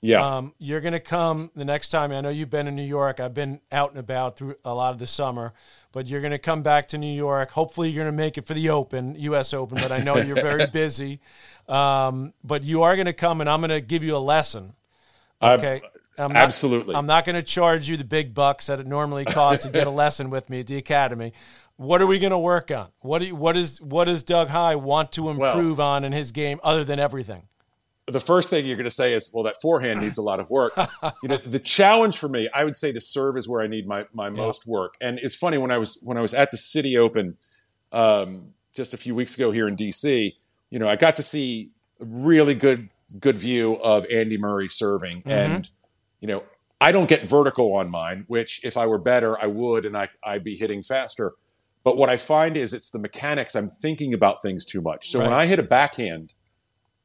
Yeah. 0.03 0.35
Um, 0.35 0.53
you're 0.57 0.81
going 0.81 0.93
to 0.93 0.99
come 0.99 1.49
the 1.55 1.63
next 1.63 1.87
time. 1.87 2.11
I 2.11 2.19
know 2.19 2.27
you've 2.27 2.49
been 2.49 2.67
in 2.67 2.75
New 2.75 2.83
York. 2.83 3.21
I've 3.21 3.33
been 3.33 3.61
out 3.71 3.91
and 3.91 3.99
about 3.99 4.35
through 4.35 4.55
a 4.65 4.75
lot 4.75 4.91
of 4.93 4.99
the 4.99 5.07
summer, 5.07 5.53
but 5.93 6.07
you're 6.07 6.19
going 6.19 6.31
to 6.31 6.37
come 6.37 6.61
back 6.61 6.89
to 6.89 6.97
New 6.97 7.15
York. 7.15 7.51
Hopefully, 7.51 7.89
you're 7.89 8.03
going 8.03 8.13
to 8.13 8.17
make 8.17 8.37
it 8.37 8.45
for 8.45 8.53
the 8.53 8.69
Open, 8.69 9.15
U.S. 9.15 9.53
Open. 9.53 9.77
But 9.77 9.93
I 9.93 9.99
know 9.99 10.17
you're 10.17 10.35
very 10.41 10.67
busy. 10.67 11.21
Um, 11.69 12.33
but 12.43 12.63
you 12.63 12.81
are 12.81 12.97
going 12.97 13.05
to 13.05 13.13
come, 13.13 13.39
and 13.39 13.49
I'm 13.49 13.61
going 13.61 13.69
to 13.69 13.79
give 13.79 14.03
you 14.03 14.17
a 14.17 14.19
lesson. 14.19 14.73
Okay. 15.41 15.81
I'm 16.17 16.33
not, 16.33 16.43
absolutely. 16.43 16.95
I'm 16.95 17.05
not 17.05 17.23
going 17.23 17.37
to 17.37 17.41
charge 17.41 17.89
you 17.89 17.95
the 17.95 18.03
big 18.03 18.33
bucks 18.33 18.67
that 18.67 18.81
it 18.81 18.85
normally 18.85 19.23
costs 19.23 19.65
to 19.65 19.71
get 19.71 19.87
a 19.87 19.91
lesson 20.03 20.29
with 20.29 20.49
me 20.49 20.59
at 20.59 20.67
the 20.67 20.77
academy. 20.77 21.31
What 21.77 22.01
are 22.01 22.07
we 22.07 22.19
going 22.19 22.31
to 22.31 22.39
work 22.39 22.71
on? 22.71 22.89
What 22.99 23.19
do 23.19 23.27
you, 23.27 23.35
what 23.35 23.55
is 23.55 23.81
what 23.81 24.05
does 24.05 24.21
Doug 24.21 24.49
Heye 24.49 24.75
want 24.75 25.13
to 25.13 25.29
improve 25.29 25.79
on 25.79 26.03
in 26.03 26.11
his 26.11 26.31
game 26.31 26.59
other 26.61 26.83
than 26.83 26.99
everything? 26.99 27.47
The 28.07 28.19
first 28.19 28.49
thing 28.49 28.65
you're 28.65 28.75
going 28.75 28.83
to 28.83 28.91
say 28.91 29.13
is, 29.13 29.31
well, 29.33 29.43
that 29.45 29.61
forehand 29.61 30.01
needs 30.01 30.17
a 30.17 30.21
lot 30.21 30.39
of 30.39 30.49
work. 30.49 30.73
you 31.23 31.29
know, 31.29 31.37
the 31.37 31.59
challenge 31.59 32.17
for 32.17 32.27
me, 32.27 32.49
I 32.53 32.65
would 32.65 32.75
say 32.75 32.91
the 32.91 32.99
serve 32.99 33.37
is 33.37 33.47
where 33.47 33.61
I 33.61 33.67
need 33.67 33.87
my, 33.87 34.05
my 34.13 34.29
most 34.29 34.67
work. 34.67 34.95
And 34.99 35.19
it's 35.19 35.35
funny 35.35 35.57
when 35.57 35.71
I 35.71 35.77
was, 35.77 36.01
when 36.03 36.17
I 36.17 36.21
was 36.21 36.33
at 36.33 36.51
the 36.51 36.57
Citi 36.57 36.97
Open, 36.97 37.37
um, 37.93 38.53
just 38.75 38.93
a 38.93 38.97
few 38.97 39.15
weeks 39.15 39.35
ago 39.35 39.51
here 39.51 39.67
in 39.67 39.77
DC, 39.77 40.33
you 40.69 40.79
know, 40.79 40.89
I 40.89 40.95
got 40.95 41.15
to 41.17 41.23
see 41.23 41.69
a 42.01 42.05
really 42.05 42.55
good, 42.55 42.89
good 43.19 43.37
view 43.37 43.75
of 43.75 44.05
Andy 44.11 44.37
Murray 44.37 44.67
serving. 44.67 45.23
And, 45.25 45.69
you 46.19 46.27
know, 46.27 46.43
I 46.81 46.91
don't 46.91 47.07
get 47.07 47.29
vertical 47.29 47.73
on 47.75 47.89
mine, 47.89 48.25
which 48.27 48.65
if 48.65 48.75
I 48.75 48.87
were 48.87 48.97
better, 48.97 49.41
I 49.41 49.47
would, 49.47 49.85
and 49.85 49.95
I, 49.95 50.09
I'd 50.21 50.43
be 50.43 50.57
hitting 50.57 50.83
faster. 50.83 51.35
But 51.83 51.95
what 51.95 52.09
I 52.09 52.17
find 52.17 52.57
is 52.57 52.73
it's 52.73 52.89
the 52.89 52.99
mechanics. 52.99 53.55
I'm 53.55 53.69
thinking 53.69 54.13
about 54.13 54.41
things 54.41 54.65
too 54.65 54.81
much. 54.81 55.09
So 55.09 55.19
when 55.19 55.31
I 55.31 55.45
hit 55.45 55.59
a 55.59 55.63
backhand, 55.63 56.33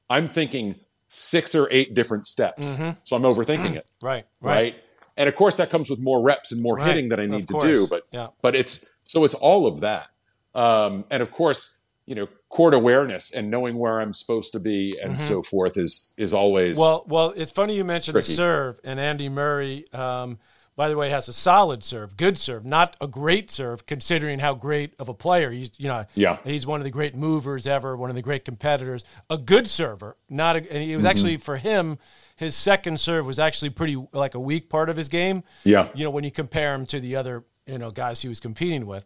I'm 0.09 0.26
thinking 0.26 0.76
six 1.09 1.54
or 1.54 1.68
eight 1.70 1.94
different 1.94 2.26
steps. 2.26 2.78
So 3.04 3.16
I'm 3.16 3.22
overthinking 3.22 3.74
it, 3.76 3.86
Right, 4.02 4.26
right? 4.40 4.76
And 5.16 5.28
of 5.28 5.34
course, 5.34 5.56
that 5.56 5.68
comes 5.70 5.90
with 5.90 5.98
more 5.98 6.22
reps 6.22 6.52
and 6.52 6.62
more 6.62 6.76
Right. 6.76 6.86
hitting 6.88 7.09
that 7.09 7.18
I 7.18 7.26
need 7.26 7.48
to 7.48 7.59
do. 7.61 7.86
But 7.88 8.04
Yeah. 8.12 8.28
but 8.42 8.54
it's 8.54 8.86
so 9.04 9.24
it's 9.24 9.34
all 9.34 9.66
of 9.66 9.80
that. 9.80 10.06
Um, 10.54 11.04
and 11.11 11.22
of 11.22 11.30
course, 11.30 11.80
you 12.06 12.14
know, 12.14 12.28
court 12.50 12.72
awareness 12.72 13.30
and 13.32 13.50
knowing 13.50 13.76
where 13.78 14.00
I'm 14.00 14.12
supposed 14.14 14.52
to 14.52 14.61
be 14.61 14.98
and 15.02 15.18
so 15.18 15.42
forth 15.42 15.76
is 15.76 16.14
is 16.16 16.32
always 16.32 16.78
Mm-hmm. 16.78 16.80
Well, 16.80 17.04
well, 17.09 17.32
it's 17.36 17.50
funny 17.50 17.74
you 17.76 17.84
mentioned 17.84 18.16
the 18.16 18.22
serve, 18.22 18.78
and 18.84 19.00
Andy 19.00 19.28
Murray, 19.28 19.84
um, 19.92 20.38
by 20.78 20.88
the 20.88 20.96
way, 20.96 21.10
has 21.10 21.26
a 21.26 21.32
solid 21.32 21.82
serve, 21.82 22.16
good 22.16 22.38
serve, 22.38 22.64
not 22.64 22.96
a 23.00 23.08
great 23.08 23.50
serve, 23.50 23.84
considering 23.84 24.38
how 24.38 24.54
great 24.54 24.94
of 25.00 25.08
a 25.08 25.12
player 25.12 25.50
he's. 25.50 25.72
You 25.76 25.88
know, 25.88 26.04
Yeah. 26.14 26.36
he's 26.44 26.64
one 26.68 26.78
of 26.78 26.84
the 26.84 26.90
great 26.92 27.16
movers 27.16 27.66
ever, 27.66 27.96
one 27.96 28.10
of 28.10 28.14
the 28.14 28.22
great 28.22 28.44
competitors, 28.44 29.02
a 29.28 29.36
good 29.36 29.66
server. 29.66 30.14
Not, 30.30 30.54
a, 30.54 30.58
and 30.60 30.68
Mm-hmm. 30.84 30.94
was 30.94 31.04
actually 31.04 31.36
for 31.38 31.56
him, 31.56 31.98
his 32.36 32.54
second 32.54 33.00
serve 33.00 33.26
was 33.26 33.40
actually 33.40 33.70
pretty 33.70 33.96
like 34.12 34.36
a 34.36 34.40
weak 34.40 34.68
part 34.70 34.88
of 34.88 34.96
his 34.96 35.08
game. 35.08 35.42
Yeah. 35.64 35.88
you 35.96 36.04
know, 36.04 36.10
when 36.10 36.22
you 36.22 36.30
compare 36.30 36.76
him 36.76 36.86
to 36.86 37.00
the 37.00 37.16
other, 37.16 37.44
you 37.66 37.78
know, 37.78 37.90
guys 37.90 38.22
he 38.22 38.28
was 38.28 38.38
competing 38.38 38.86
with. 38.86 39.04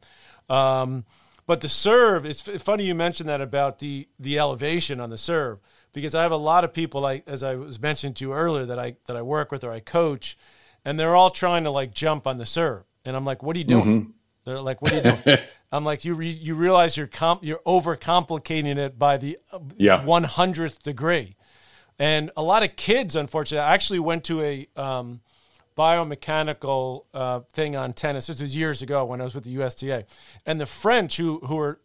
Um, 0.51 1.07
but 1.47 1.63
the 1.63 1.69
serve, 1.71 2.27
it's 2.27 2.43
funny 2.43 2.85
you 2.85 2.95
mentioned 2.95 3.29
that 3.31 3.41
about 3.41 3.79
the 3.79 4.09
the 4.21 4.39
elevation 4.39 5.01
on 5.01 5.09
the 5.09 5.19
serve 5.19 5.59
because 5.95 6.15
I 6.15 6.23
have 6.23 6.33
a 6.33 6.37
lot 6.37 6.65
of 6.65 6.73
people 6.75 7.01
like 7.01 7.25
as 7.27 7.43
I 7.43 7.57
was 7.57 7.81
mentioning 7.81 8.13
to 8.15 8.25
you 8.27 8.33
earlier 8.35 8.67
that 8.67 8.79
I 8.79 8.97
that 9.07 9.17
I 9.17 9.23
work 9.23 9.51
with 9.51 9.65
or 9.65 9.73
I 9.73 9.81
coach, 9.81 10.37
and 10.85 10.99
they're 10.99 11.15
all 11.17 11.31
trying 11.31 11.65
to 11.65 11.71
like 11.71 11.93
jump 11.95 12.27
on 12.27 12.39
the 12.39 12.47
serve, 12.47 12.85
and 13.05 13.17
I'm 13.17 13.25
like, 13.25 13.43
what 13.43 13.57
are 13.57 13.59
you 13.59 13.65
doing? 13.65 14.15
They're 14.45 14.61
like, 14.61 14.83
what 14.83 14.93
are 14.93 14.97
you 14.97 15.03
doing? 15.25 15.39
I'm 15.73 15.85
like, 15.85 16.05
you 16.05 16.15
re- 16.15 16.29
you 16.29 16.55
realize 16.55 16.97
you're 16.97 17.07
comp- 17.07 17.45
you're 17.45 17.61
overcomplicating 17.67 18.77
it 18.77 18.99
by 18.99 19.17
the 19.17 19.39
Yeah. 19.77 20.05
one 20.05 20.25
hundredth 20.25 20.83
degree, 20.83 21.37
and 21.99 22.31
a 22.37 22.43
lot 22.43 22.63
of 22.63 22.77
kids, 22.77 23.17
unfortunately, 23.17 23.65
I 23.67 23.73
actually 23.73 24.01
went 24.01 24.25
to 24.25 24.43
a 24.43 24.67
um, 24.77 25.21
biomechanical 25.77 27.05
uh, 27.15 27.41
thing 27.53 27.77
on 27.77 27.93
tennis. 27.93 28.27
This 28.27 28.41
was 28.41 28.57
years 28.57 28.83
ago 28.83 29.05
when 29.05 29.21
I 29.21 29.25
was 29.25 29.35
with 29.35 29.45
the 29.45 29.51
USTA, 29.51 30.05
and 30.47 30.61
the 30.61 30.67
French, 30.67 31.17
who 31.17 31.39
who 31.41 31.59
are 31.59 31.81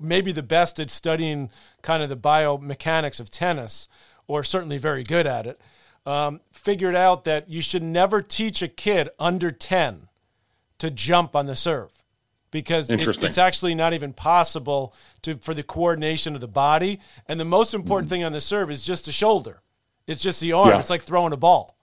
maybe 0.00 0.32
the 0.32 0.42
best 0.42 0.78
at 0.80 0.90
studying 0.90 1.50
kind 1.82 2.02
of 2.02 2.08
the 2.08 2.16
biomechanics 2.16 3.20
of 3.20 3.30
tennis, 3.30 3.88
or 4.26 4.42
certainly 4.44 4.76
very 4.78 5.04
good 5.04 5.26
at 5.26 5.46
it, 5.46 5.60
um, 6.06 6.40
figured 6.52 6.94
out 6.94 7.24
that 7.24 7.48
you 7.48 7.62
should 7.62 7.82
never 7.82 8.20
teach 8.22 8.62
a 8.62 8.68
kid 8.68 9.08
under 9.18 9.50
ten 9.50 10.08
to 10.78 10.90
jump 10.90 11.34
on 11.34 11.46
the 11.46 11.56
serve 11.56 11.90
because 12.50 12.90
it- 12.90 13.00
it's 13.22 13.38
actually 13.38 13.74
not 13.74 13.92
even 13.94 14.12
possible 14.12 14.94
to 15.22 15.36
for 15.38 15.54
the 15.54 15.62
coordination 15.62 16.34
of 16.34 16.40
the 16.40 16.48
body. 16.48 17.00
And 17.26 17.40
the 17.40 17.44
most 17.44 17.74
important 17.74 18.08
thing 18.10 18.22
on 18.22 18.32
the 18.32 18.40
serve 18.40 18.70
is 18.70 18.84
just 18.84 19.06
the 19.06 19.12
shoulder. 19.12 19.60
It's 20.06 20.22
just 20.22 20.40
the 20.40 20.52
arm. 20.52 20.68
Yeah. 20.70 20.78
It's 20.80 20.90
like 20.90 21.02
throwing 21.02 21.32
a 21.32 21.36
ball. 21.36 21.76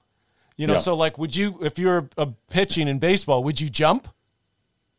You 0.58 0.68
know, 0.68 0.74
Yeah. 0.76 0.80
so 0.82 0.96
like, 0.96 1.18
would 1.18 1.36
you, 1.36 1.58
if 1.64 1.80
you're 1.80 2.08
a 2.18 2.28
pitching 2.50 2.88
in 2.88 3.00
baseball, 3.00 3.44
would 3.44 3.60
you 3.60 3.70
jump? 3.70 4.08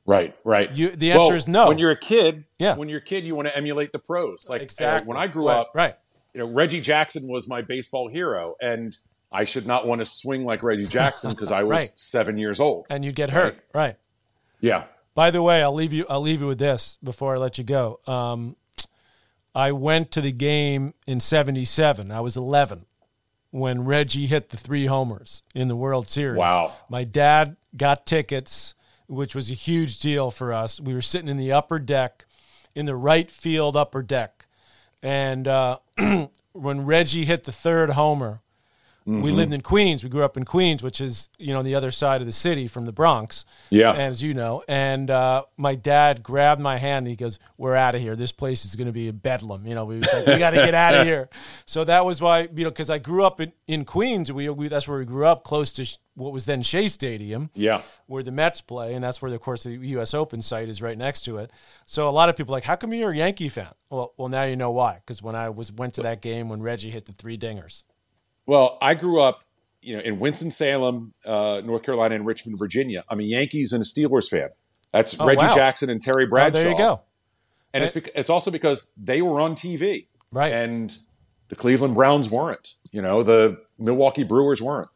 Right, 0.04 0.34
right. 0.44 0.70
You- 0.72 0.90
the 0.90 1.12
answer 1.12 1.20
Well, 1.28 1.32
is 1.34 1.46
no. 1.46 1.68
When 1.68 1.78
you're 1.78 1.92
a 1.92 1.96
kid, 1.98 2.44
Yeah. 2.58 2.74
When 2.76 2.88
you're 2.88 2.98
a 2.98 3.02
kid, 3.04 3.24
you 3.24 3.36
want 3.36 3.46
to 3.48 3.56
emulate 3.56 3.92
the 3.92 3.98
pros. 4.00 4.48
Like 4.50 4.60
uh, 4.60 4.64
Exactly. 4.64 5.08
when 5.08 5.16
I 5.16 5.26
grew 5.28 5.46
Right, 5.48 5.58
up, 5.58 5.70
right? 5.74 5.96
you 6.34 6.40
know, 6.40 6.46
Reggie 6.46 6.80
Jackson 6.80 7.28
was 7.28 7.46
my 7.48 7.62
baseball 7.62 8.08
hero, 8.08 8.56
and 8.60 8.96
I 9.32 9.44
should 9.44 9.66
not 9.66 9.86
want 9.86 10.00
to 10.00 10.04
swing 10.04 10.44
like 10.44 10.62
Reggie 10.62 10.86
Jackson 10.86 11.30
because 11.30 11.50
I 11.50 11.62
was 11.64 11.78
Right. 11.78 11.88
seven 11.94 12.36
years 12.38 12.60
old. 12.60 12.86
And 12.90 13.04
you 13.04 13.12
get 13.12 13.30
hurt, 13.30 13.58
right? 13.74 13.96
Yeah, 14.60 14.84
By 15.14 15.30
the 15.30 15.42
way, 15.42 15.62
I'll 15.62 15.72
leave 15.74 15.92
you. 15.92 16.06
I'll 16.08 16.20
leave 16.20 16.40
you 16.40 16.46
with 16.46 16.58
this 16.58 16.98
before 17.02 17.34
I 17.34 17.38
let 17.38 17.58
you 17.58 17.64
go. 17.64 17.98
Um, 18.06 18.56
I 19.54 19.72
went 19.72 20.10
to 20.12 20.20
the 20.20 20.32
game 20.32 20.94
in 21.06 21.20
'77. 21.20 22.10
I 22.10 22.20
was 22.20 22.36
11 22.36 22.86
when 23.50 23.84
Reggie 23.84 24.26
hit 24.26 24.48
the 24.50 24.56
three 24.56 24.86
homers 24.86 25.42
in 25.54 25.68
the 25.68 25.76
World 25.76 26.08
Series. 26.08 26.38
Wow. 26.38 26.72
My 26.88 27.04
dad 27.04 27.56
got 27.76 28.06
tickets, 28.06 28.74
which 29.08 29.34
was 29.34 29.50
a 29.50 29.54
huge 29.54 29.98
deal 29.98 30.30
for 30.30 30.52
us. 30.52 30.80
We 30.80 30.94
were 30.94 31.02
sitting 31.02 31.28
in 31.28 31.36
the 31.36 31.52
upper 31.52 31.78
deck, 31.78 32.24
in 32.74 32.86
the 32.86 32.96
right 32.96 33.30
field 33.30 33.76
upper 33.76 34.02
deck, 34.02 34.46
and 35.02 35.46
uh, 35.48 35.78
when 36.52 36.86
Reggie 36.86 37.24
hit 37.24 37.44
the 37.44 37.52
third 37.52 37.90
homer, 37.90 38.40
we 39.04 39.32
lived 39.32 39.52
in 39.52 39.60
Queens. 39.60 40.02
We 40.04 40.10
grew 40.10 40.22
up 40.22 40.36
in 40.36 40.44
Queens, 40.44 40.82
which 40.82 41.00
is 41.00 41.28
you 41.38 41.52
know 41.52 41.62
the 41.62 41.74
other 41.74 41.90
side 41.90 42.20
of 42.20 42.26
the 42.26 42.32
city 42.32 42.68
from 42.68 42.86
the 42.86 42.92
Bronx. 42.92 43.44
Yeah. 43.70 43.92
as 43.92 44.22
you 44.22 44.34
know. 44.34 44.62
And 44.68 45.10
uh, 45.10 45.44
my 45.56 45.74
dad 45.74 46.22
grabbed 46.22 46.60
my 46.60 46.78
hand. 46.78 47.06
and 47.06 47.08
He 47.08 47.16
goes, 47.16 47.38
"We're 47.56 47.76
out 47.76 47.94
of 47.94 48.00
here. 48.00 48.16
This 48.16 48.32
place 48.32 48.64
is 48.64 48.76
going 48.76 48.86
to 48.86 48.92
be 48.92 49.08
a 49.08 49.12
bedlam. 49.12 49.66
You 49.66 49.74
know, 49.74 49.84
we, 49.84 50.00
like, 50.00 50.26
we 50.26 50.38
got 50.38 50.50
to 50.50 50.56
get 50.56 50.74
out 50.74 50.94
of 50.94 51.06
here." 51.06 51.28
So 51.64 51.84
that 51.84 52.04
was 52.04 52.20
why 52.20 52.48
you 52.54 52.64
know 52.64 52.70
because 52.70 52.90
I 52.90 52.98
grew 52.98 53.24
up 53.24 53.40
in, 53.40 53.52
in 53.66 53.84
Queens. 53.84 54.30
We, 54.30 54.48
we 54.48 54.68
that's 54.68 54.86
where 54.86 54.98
we 54.98 55.04
grew 55.04 55.26
up, 55.26 55.44
close 55.44 55.72
to 55.74 55.84
sh- 55.84 55.98
what 56.14 56.32
was 56.32 56.46
then 56.46 56.62
Shea 56.62 56.88
Stadium 56.88 57.50
yeah. 57.54 57.82
where 58.06 58.22
the 58.22 58.32
Mets 58.32 58.60
play, 58.60 58.94
and 58.94 59.02
that's 59.02 59.22
where, 59.22 59.32
of 59.32 59.40
course, 59.40 59.62
the 59.62 59.72
U.S. 59.72 60.14
Open 60.14 60.42
site 60.42 60.68
is 60.68 60.82
right 60.82 60.96
next 60.98 61.22
to 61.22 61.38
it. 61.38 61.50
So 61.86 62.08
a 62.08 62.10
lot 62.10 62.28
of 62.28 62.36
people 62.36 62.54
are 62.54 62.58
like, 62.58 62.64
how 62.64 62.76
come 62.76 62.92
you're 62.92 63.12
a 63.12 63.16
Yankee 63.16 63.48
fan? 63.48 63.68
Well, 63.90 64.12
well, 64.16 64.28
now 64.28 64.44
you 64.44 64.56
know 64.56 64.70
why. 64.70 64.96
Because 64.96 65.22
when 65.22 65.34
I 65.34 65.48
was 65.48 65.72
went 65.72 65.94
to 65.94 66.02
that 66.02 66.20
game 66.20 66.48
when 66.48 66.60
Reggie 66.62 66.90
hit 66.90 67.06
the 67.06 67.12
three 67.12 67.38
dingers, 67.38 67.84
Well, 68.46 68.78
I 68.82 68.94
grew 68.94 69.20
up, 69.20 69.44
you 69.80 69.96
know, 69.96 70.02
in 70.02 70.18
Winston 70.18 70.50
Salem, 70.50 71.14
uh, 71.24 71.62
North 71.64 71.82
Carolina, 71.84 72.14
and 72.14 72.26
Richmond, 72.26 72.58
Virginia. 72.58 73.04
I'm 73.08 73.20
a 73.20 73.24
Yankees 73.24 73.72
and 73.72 73.82
a 73.82 73.84
Steelers 73.84 74.28
fan. 74.28 74.48
That's 74.92 75.18
Oh, 75.18 75.26
Reggie 75.26 75.44
wow. 75.46 75.54
Jackson 75.54 75.88
and 75.90 76.02
Terry 76.02 76.24
oh, 76.24 76.28
Bradshaw. 76.28 76.52
there 76.52 76.70
you 76.70 76.76
go. 76.76 77.00
And 77.72 77.82
it's 77.84 77.94
bec- 77.94 78.10
it's 78.14 78.28
also 78.30 78.50
because 78.50 78.92
they 78.96 79.22
were 79.22 79.40
on 79.40 79.54
TV, 79.54 80.06
Right. 80.30 80.52
And 80.52 80.96
the 81.48 81.56
Cleveland 81.56 81.94
Browns 81.94 82.30
weren't. 82.30 82.74
You 82.90 83.02
know, 83.02 83.22
the 83.22 83.58
Milwaukee 83.78 84.24
Brewers 84.24 84.60
weren't. 84.62 84.88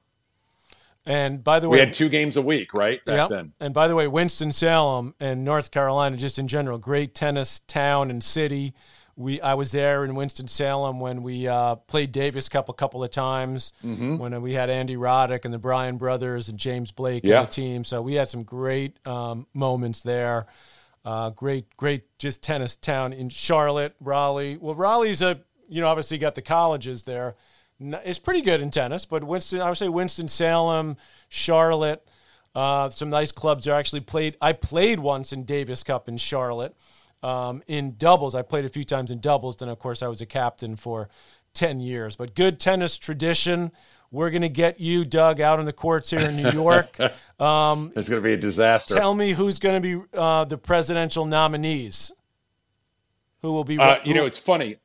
And 1.05 1.45
by 1.45 1.61
the 1.61 1.69
way, 1.69 1.77
We 1.77 1.81
had 1.81 1.93
two 1.93 2.09
games 2.09 2.37
a 2.37 2.43
week, 2.43 2.75
right? 2.75 3.05
Back 3.05 3.17
yeah. 3.17 3.37
then. 3.37 3.53
And 3.61 3.73
by 3.73 3.87
the 3.87 3.95
way, 3.95 4.09
Winston 4.09 4.51
Salem 4.51 5.15
and 5.21 5.45
North 5.45 5.71
Carolina, 5.71 6.17
just 6.17 6.39
in 6.39 6.49
general, 6.49 6.79
great 6.79 7.15
tennis 7.15 7.61
town 7.61 8.11
and 8.11 8.25
city. 8.25 8.75
We 9.19 9.41
I 9.41 9.55
was 9.55 9.73
there 9.73 10.05
in 10.05 10.15
Winston 10.15 10.47
Salem 10.47 11.01
when 11.01 11.23
we 11.23 11.49
uh, 11.49 11.77
played 11.77 12.13
Davis 12.13 12.49
Cup 12.51 12.69
a 12.69 12.75
couple 12.75 13.03
of 13.03 13.11
times. 13.11 13.73
Mm-hmm. 13.83 14.19
When 14.19 14.41
we 14.43 14.53
had 14.53 14.69
Andy 14.69 14.97
Roddick 14.97 15.45
and 15.47 15.55
the 15.55 15.59
Bryan 15.59 15.97
brothers 15.97 16.49
and 16.51 16.59
James 16.59 16.93
Blake 16.93 17.25
Yeah. 17.25 17.39
on 17.41 17.45
the 17.47 17.51
team, 17.51 17.83
so 17.85 18.03
we 18.03 18.15
had 18.15 18.29
some 18.29 18.43
great 18.43 18.99
um, 19.07 19.47
moments 19.55 20.03
there. 20.03 20.47
Uh, 21.05 21.31
great, 21.31 21.75
great, 21.77 22.03
just 22.19 22.43
tennis 22.43 22.77
town 22.77 23.13
in 23.13 23.29
Charlotte, 23.31 23.95
Raleigh. 24.01 24.59
Well, 24.59 24.75
Raleigh's 24.75 25.23
a 25.23 25.41
you 25.69 25.81
know 25.81 25.89
obviously 25.89 26.19
got 26.19 26.35
the 26.35 26.43
colleges 26.43 27.05
there. 27.05 27.37
It's 27.81 28.19
pretty 28.19 28.41
good 28.43 28.61
in 28.61 28.71
tennis, 28.71 29.05
but 29.07 29.23
Winston, 29.25 29.61
I 29.61 29.69
would 29.69 29.79
say 29.79 29.89
Winston 29.89 30.29
Salem, 30.29 30.97
Charlotte. 31.29 32.07
Uh, 32.55 32.89
some 32.89 33.11
nice 33.11 33.33
clubs 33.33 33.67
there. 33.67 33.75
Actually 33.75 34.01
played. 34.01 34.37
I 34.41 34.53
played 34.55 34.99
once 34.99 35.33
in 35.33 35.45
Davis 35.45 35.83
Cup 35.83 36.09
in 36.09 36.17
Charlotte 36.17 36.75
um, 37.27 37.63
in 37.67 37.97
doubles. 37.97 38.35
I 38.35 38.43
played 38.43 38.65
a 38.65 38.69
few 38.69 38.85
times 38.85 39.11
in 39.11 39.21
doubles. 39.21 39.57
Then 39.57 39.69
of 39.69 39.79
course 39.79 40.03
I 40.03 40.09
was 40.09 40.21
a 40.21 40.27
captain 40.27 40.77
for 40.77 41.09
ten 41.55 41.81
years. 41.81 42.17
But 42.17 42.35
good 42.35 42.61
tennis 42.61 42.97
tradition. 42.97 43.73
We're 44.13 44.31
going 44.31 44.43
to 44.43 44.49
get 44.49 44.79
you, 44.79 45.05
Doug, 45.05 45.41
out 45.41 45.59
in 45.59 45.67
the 45.67 45.73
courts 45.73 46.11
here 46.11 46.21
in 46.21 46.37
New 46.37 46.51
York. 46.51 46.99
Um, 47.39 47.93
it's 47.95 48.09
going 48.09 48.23
to 48.23 48.27
be 48.27 48.33
a 48.33 48.39
disaster. 48.39 48.95
Tell 48.95 49.13
me 49.13 49.33
who's 49.33 49.59
going 49.59 49.83
to 49.83 49.99
be 49.99 50.03
uh, 50.17 50.47
the 50.47 50.57
presidential 50.57 51.27
nominees. 51.27 52.11
Who 53.43 53.53
will 53.53 53.63
be? 53.63 53.79
Uh, 53.79 53.99
you 54.05 54.15
know, 54.15 54.25
it's 54.25 54.39
funny. 54.39 54.77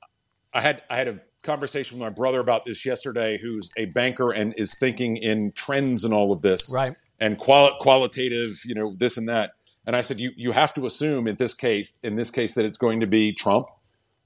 I 0.54 0.60
had 0.60 0.82
I 0.90 0.98
had 0.98 1.08
a 1.08 1.22
conversation 1.44 1.98
with 1.98 2.06
my 2.06 2.10
brother 2.10 2.42
about 2.42 2.66
this 2.66 2.86
yesterday, 2.86 3.38
who's 3.42 3.72
a 3.78 3.86
banker 3.86 4.32
and 4.32 4.54
is 4.58 4.78
thinking 4.78 5.16
in 5.16 5.54
trends 5.54 6.04
and 6.04 6.14
all 6.14 6.34
of 6.34 6.42
this, 6.42 6.74
right? 6.74 6.94
And 7.22 7.38
quali- 7.38 7.78
qualitative, 7.80 8.60
you 8.66 8.76
know, 8.76 8.96
this 8.98 9.16
and 9.16 9.30
that. 9.30 9.52
And 9.86 9.96
I 9.96 10.02
said, 10.02 10.20
you 10.20 10.32
you 10.36 10.52
have 10.52 10.74
to 10.76 10.86
assume 10.86 11.28
in 11.28 11.36
this 11.38 11.54
case, 11.54 11.98
in 12.04 12.16
this 12.16 12.30
case, 12.30 12.54
that 12.54 12.66
it's 12.66 12.78
going 12.78 13.00
to 13.00 13.08
be 13.08 13.34
Trump 13.34 13.68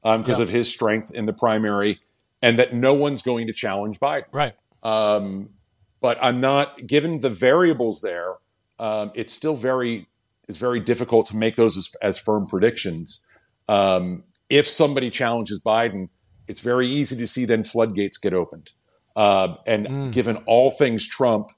because 0.03 0.37
um, 0.37 0.43
of 0.43 0.49
his 0.49 0.71
strength 0.71 1.11
in 1.13 1.25
the 1.25 1.33
primary, 1.33 1.99
and 2.41 2.59
that 2.59 2.73
no 2.73 2.93
one's 2.93 3.21
going 3.21 3.47
to 3.47 3.53
challenge 3.53 3.99
Biden, 3.99 4.25
right? 4.31 4.53
Um, 4.83 5.49
but 6.01 6.17
I'm 6.21 6.41
not 6.41 6.85
given 6.85 7.21
the 7.21 7.29
variables 7.29 8.01
there. 8.01 8.35
Um, 8.77 9.11
it's 9.15 9.33
still 9.33 9.55
very 9.55 10.07
it's 10.47 10.57
very 10.57 10.79
difficult 10.79 11.25
to 11.27 11.35
make 11.35 11.55
those 11.55 11.77
as, 11.77 11.95
as 12.01 12.19
firm 12.19 12.47
predictions. 12.47 13.27
Um, 13.67 14.23
if 14.49 14.67
somebody 14.67 15.09
challenges 15.09 15.59
Biden, 15.61 16.09
it's 16.47 16.61
very 16.61 16.87
easy 16.87 17.15
to 17.17 17.27
see 17.27 17.45
then 17.45 17.63
floodgates 17.63 18.17
get 18.17 18.33
opened. 18.33 18.71
Uh, 19.15 19.55
and 19.65 19.87
mm. 19.87 20.11
given 20.11 20.35
all 20.45 20.69
things 20.69 21.07
Trump, 21.07 21.51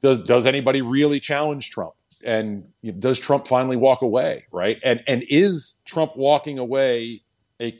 does 0.00 0.18
does 0.20 0.46
anybody 0.46 0.80
really 0.80 1.20
challenge 1.20 1.70
Trump? 1.70 1.92
And 2.24 2.68
does 2.98 3.18
Trump 3.18 3.46
finally 3.46 3.76
walk 3.76 4.02
away? 4.02 4.44
Right? 4.52 4.78
And 4.82 5.02
and 5.06 5.24
is 5.28 5.80
Trump 5.84 6.16
walking 6.16 6.58
away 6.58 7.22
a 7.60 7.78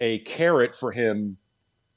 a 0.00 0.18
carrot 0.20 0.74
for 0.74 0.92
him 0.92 1.38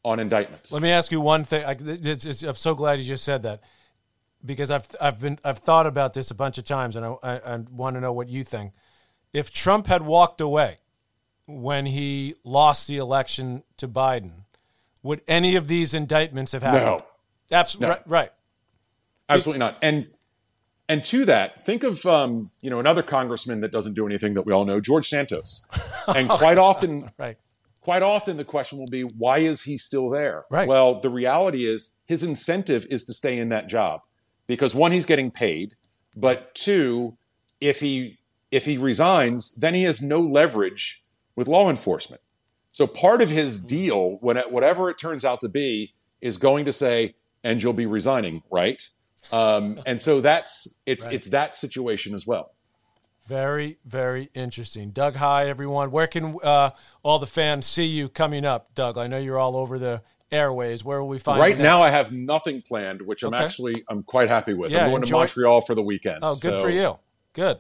on 0.04 0.20
indictments? 0.20 0.72
Let 0.72 0.82
me 0.82 0.92
ask 0.92 1.12
you 1.12 1.22
one 1.22 1.44
thing. 1.44 1.66
I, 1.66 1.76
it's, 1.80 2.26
it's, 2.26 2.44
I'm 2.44 2.56
so 2.56 2.76
glad 2.76 3.00
you 3.00 3.06
just 3.06 3.24
said 3.24 3.44
that 3.44 3.62
because 4.44 4.72
I've 4.72 4.88
I've 5.02 5.20
been 5.20 5.40
I've 5.44 5.60
thought 5.60 5.88
about 5.88 6.14
this 6.14 6.32
a 6.32 6.36
bunch 6.36 6.58
of 6.58 6.66
times, 6.66 6.96
and 6.96 7.06
I, 7.06 7.16
I, 7.24 7.38
I 7.38 7.58
want 7.58 7.96
to 7.96 8.02
know 8.02 8.14
what 8.14 8.30
you 8.30 8.44
think. 8.44 8.74
If 9.34 9.52
Trump 9.52 9.88
had 9.88 10.02
walked 10.02 10.42
away 10.42 10.80
when 11.46 11.86
he 11.86 12.36
lost 12.44 12.88
the 12.88 12.98
election 12.98 13.64
to 13.78 13.88
Biden, 13.88 14.44
would 15.04 15.22
any 15.28 15.56
of 15.56 15.68
these 15.68 15.94
indictments 15.94 16.52
have 16.52 16.64
happened? 16.64 16.86
No, 16.86 17.06
absolutely 17.52 17.88
no. 17.88 17.94
right, 17.94 18.08
right. 18.08 18.32
Absolutely 19.28 19.60
not. 19.60 19.78
And 19.82 20.10
and 20.90 21.04
to 21.06 21.24
that, 21.26 21.64
think 21.64 21.84
of 21.84 22.06
um, 22.06 22.50
you 22.62 22.70
know 22.70 22.80
another 22.80 23.04
congressman 23.04 23.62
that 23.62 23.72
doesn't 23.72 23.94
do 23.94 24.06
anything 24.06 24.34
that 24.34 24.46
we 24.46 24.52
all 24.52 24.66
know, 24.66 24.82
George 24.82 25.08
Santos. 25.08 25.70
And 26.08 26.28
quite 26.28 26.58
often, 26.58 27.12
right. 27.20 27.38
Quite 27.82 28.02
often, 28.02 28.38
the 28.38 28.44
question 28.44 28.80
will 28.80 28.88
be, 28.88 29.04
why 29.04 29.40
is 29.40 29.64
he 29.64 29.78
still 29.78 30.10
there? 30.10 30.46
Right. 30.50 30.68
Well, 30.68 31.00
the 31.00 31.10
reality 31.10 31.66
is 31.66 31.96
his 32.08 32.24
incentive 32.24 32.86
is 32.90 33.04
to 33.06 33.14
stay 33.14 33.38
in 33.38 33.50
that 33.50 33.70
job 33.70 34.02
because 34.48 34.74
one, 34.74 34.92
he's 34.92 35.06
getting 35.06 35.30
paid, 35.30 35.76
but 36.16 36.54
two, 36.56 37.16
if 37.62 37.80
he 37.80 38.18
if 38.52 38.66
he 38.66 38.78
resigns, 38.78 39.56
then 39.56 39.76
he 39.76 39.84
has 39.84 40.02
no 40.02 40.20
leverage 40.20 41.04
with 41.36 41.48
law 41.48 41.70
enforcement. 41.70 42.22
So 42.72 42.88
part 42.88 43.22
of 43.22 43.30
his 43.30 43.64
deal, 43.64 44.18
whatever 44.22 44.90
it 44.90 44.98
turns 44.98 45.24
out 45.24 45.40
to 45.42 45.50
be, 45.50 45.94
is 46.22 46.38
going 46.38 46.66
to 46.66 46.74
say, 46.74 47.16
"And 47.44 47.62
you'll 47.62 47.74
be 47.74 47.86
resigning, 47.86 48.42
right?" 48.50 48.90
Um, 49.32 49.80
and 49.86 50.00
so 50.00 50.22
that's 50.22 50.80
it's 50.86 51.06
right. 51.06 51.14
it's 51.14 51.30
that 51.30 51.56
situation 51.56 52.14
as 52.16 52.26
well. 52.26 52.52
Very, 53.26 53.78
very 53.86 54.30
interesting. 54.34 54.90
Doug 54.90 55.16
Heye, 55.16 55.48
everyone. 55.48 55.92
Where 55.92 56.08
can 56.08 56.38
uh, 56.44 56.72
all 57.04 57.20
the 57.20 57.28
fans 57.28 57.68
see 57.68 57.86
you 57.86 58.10
coming 58.10 58.44
up, 58.44 58.74
Doug? 58.74 58.98
I 58.98 59.06
know 59.06 59.20
you're 59.20 59.38
all 59.38 59.56
over 59.56 59.78
the 59.78 60.02
airways. 60.32 60.84
Where 60.84 61.00
will 61.00 61.10
we 61.10 61.20
find 61.20 61.38
you? 61.38 61.44
right 61.44 61.58
now? 61.58 61.78
I 61.80 61.92
have 61.92 62.12
nothing 62.12 62.64
planned, 62.64 63.04
which 63.04 63.22
I'm 63.22 63.36
actually 63.36 63.84
I'm 63.88 64.02
quite 64.02 64.30
happy 64.30 64.56
with. 64.56 64.72
Yeah, 64.72 64.86
I'm 64.86 64.90
going 64.90 65.04
enjoy- 65.04 65.18
to 65.18 65.20
Montreal 65.20 65.62
for 65.62 65.76
the 65.76 65.84
weekend. 65.84 66.20
Oh, 66.24 66.32
good 66.32 66.54
so. 66.54 66.62
for 66.62 66.70
you. 66.70 66.98
Good. 67.34 67.60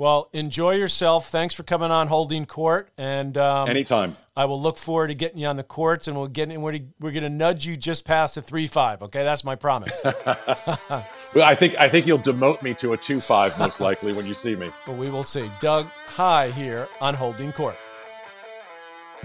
Well, 0.00 0.30
enjoy 0.32 0.76
yourself. 0.76 1.28
Thanks 1.28 1.54
for 1.54 1.62
coming 1.62 1.90
on 1.90 2.08
Holding 2.08 2.46
Court. 2.46 2.88
And 2.96 3.36
um, 3.36 3.68
anytime, 3.68 4.16
I 4.34 4.46
will 4.46 4.58
look 4.58 4.78
forward 4.78 5.08
to 5.08 5.14
getting 5.14 5.36
you 5.36 5.46
on 5.46 5.58
the 5.58 5.62
courts, 5.62 6.08
and 6.08 6.16
we'll 6.16 6.26
get 6.26 6.50
in. 6.50 6.62
We're, 6.62 6.78
we're 6.98 7.10
going 7.10 7.22
to 7.22 7.28
nudge 7.28 7.66
you 7.66 7.76
just 7.76 8.06
past 8.06 8.38
a 8.38 8.40
three 8.40 8.66
five. 8.66 9.02
Okay, 9.02 9.22
that's 9.24 9.44
my 9.44 9.56
promise. 9.56 9.92
well, 10.26 11.04
I 11.44 11.54
think 11.54 11.74
I 11.78 11.90
think 11.90 12.06
you'll 12.06 12.18
demote 12.18 12.62
me 12.62 12.72
to 12.76 12.94
a 12.94 12.96
two 12.96 13.20
five 13.20 13.58
most 13.58 13.78
likely 13.82 14.14
when 14.14 14.24
you 14.24 14.32
see 14.32 14.56
me. 14.56 14.70
Well, 14.86 14.96
we 14.96 15.10
will 15.10 15.22
see. 15.22 15.50
Doug 15.60 15.84
Heye 16.06 16.50
here 16.52 16.88
on 17.02 17.12
Holding 17.12 17.52
Court. 17.52 17.76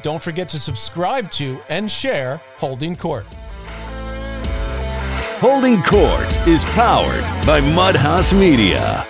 Don't 0.02 0.22
forget 0.22 0.50
to 0.50 0.60
subscribe 0.60 1.32
to 1.32 1.58
and 1.70 1.90
share 1.90 2.42
Holding 2.58 2.98
Court. 2.98 3.26
Holding 5.40 5.82
Court 5.84 6.48
is 6.50 6.66
powered 6.74 7.24
by 7.46 7.62
Mudhouse 7.62 8.38
Media. 8.38 9.08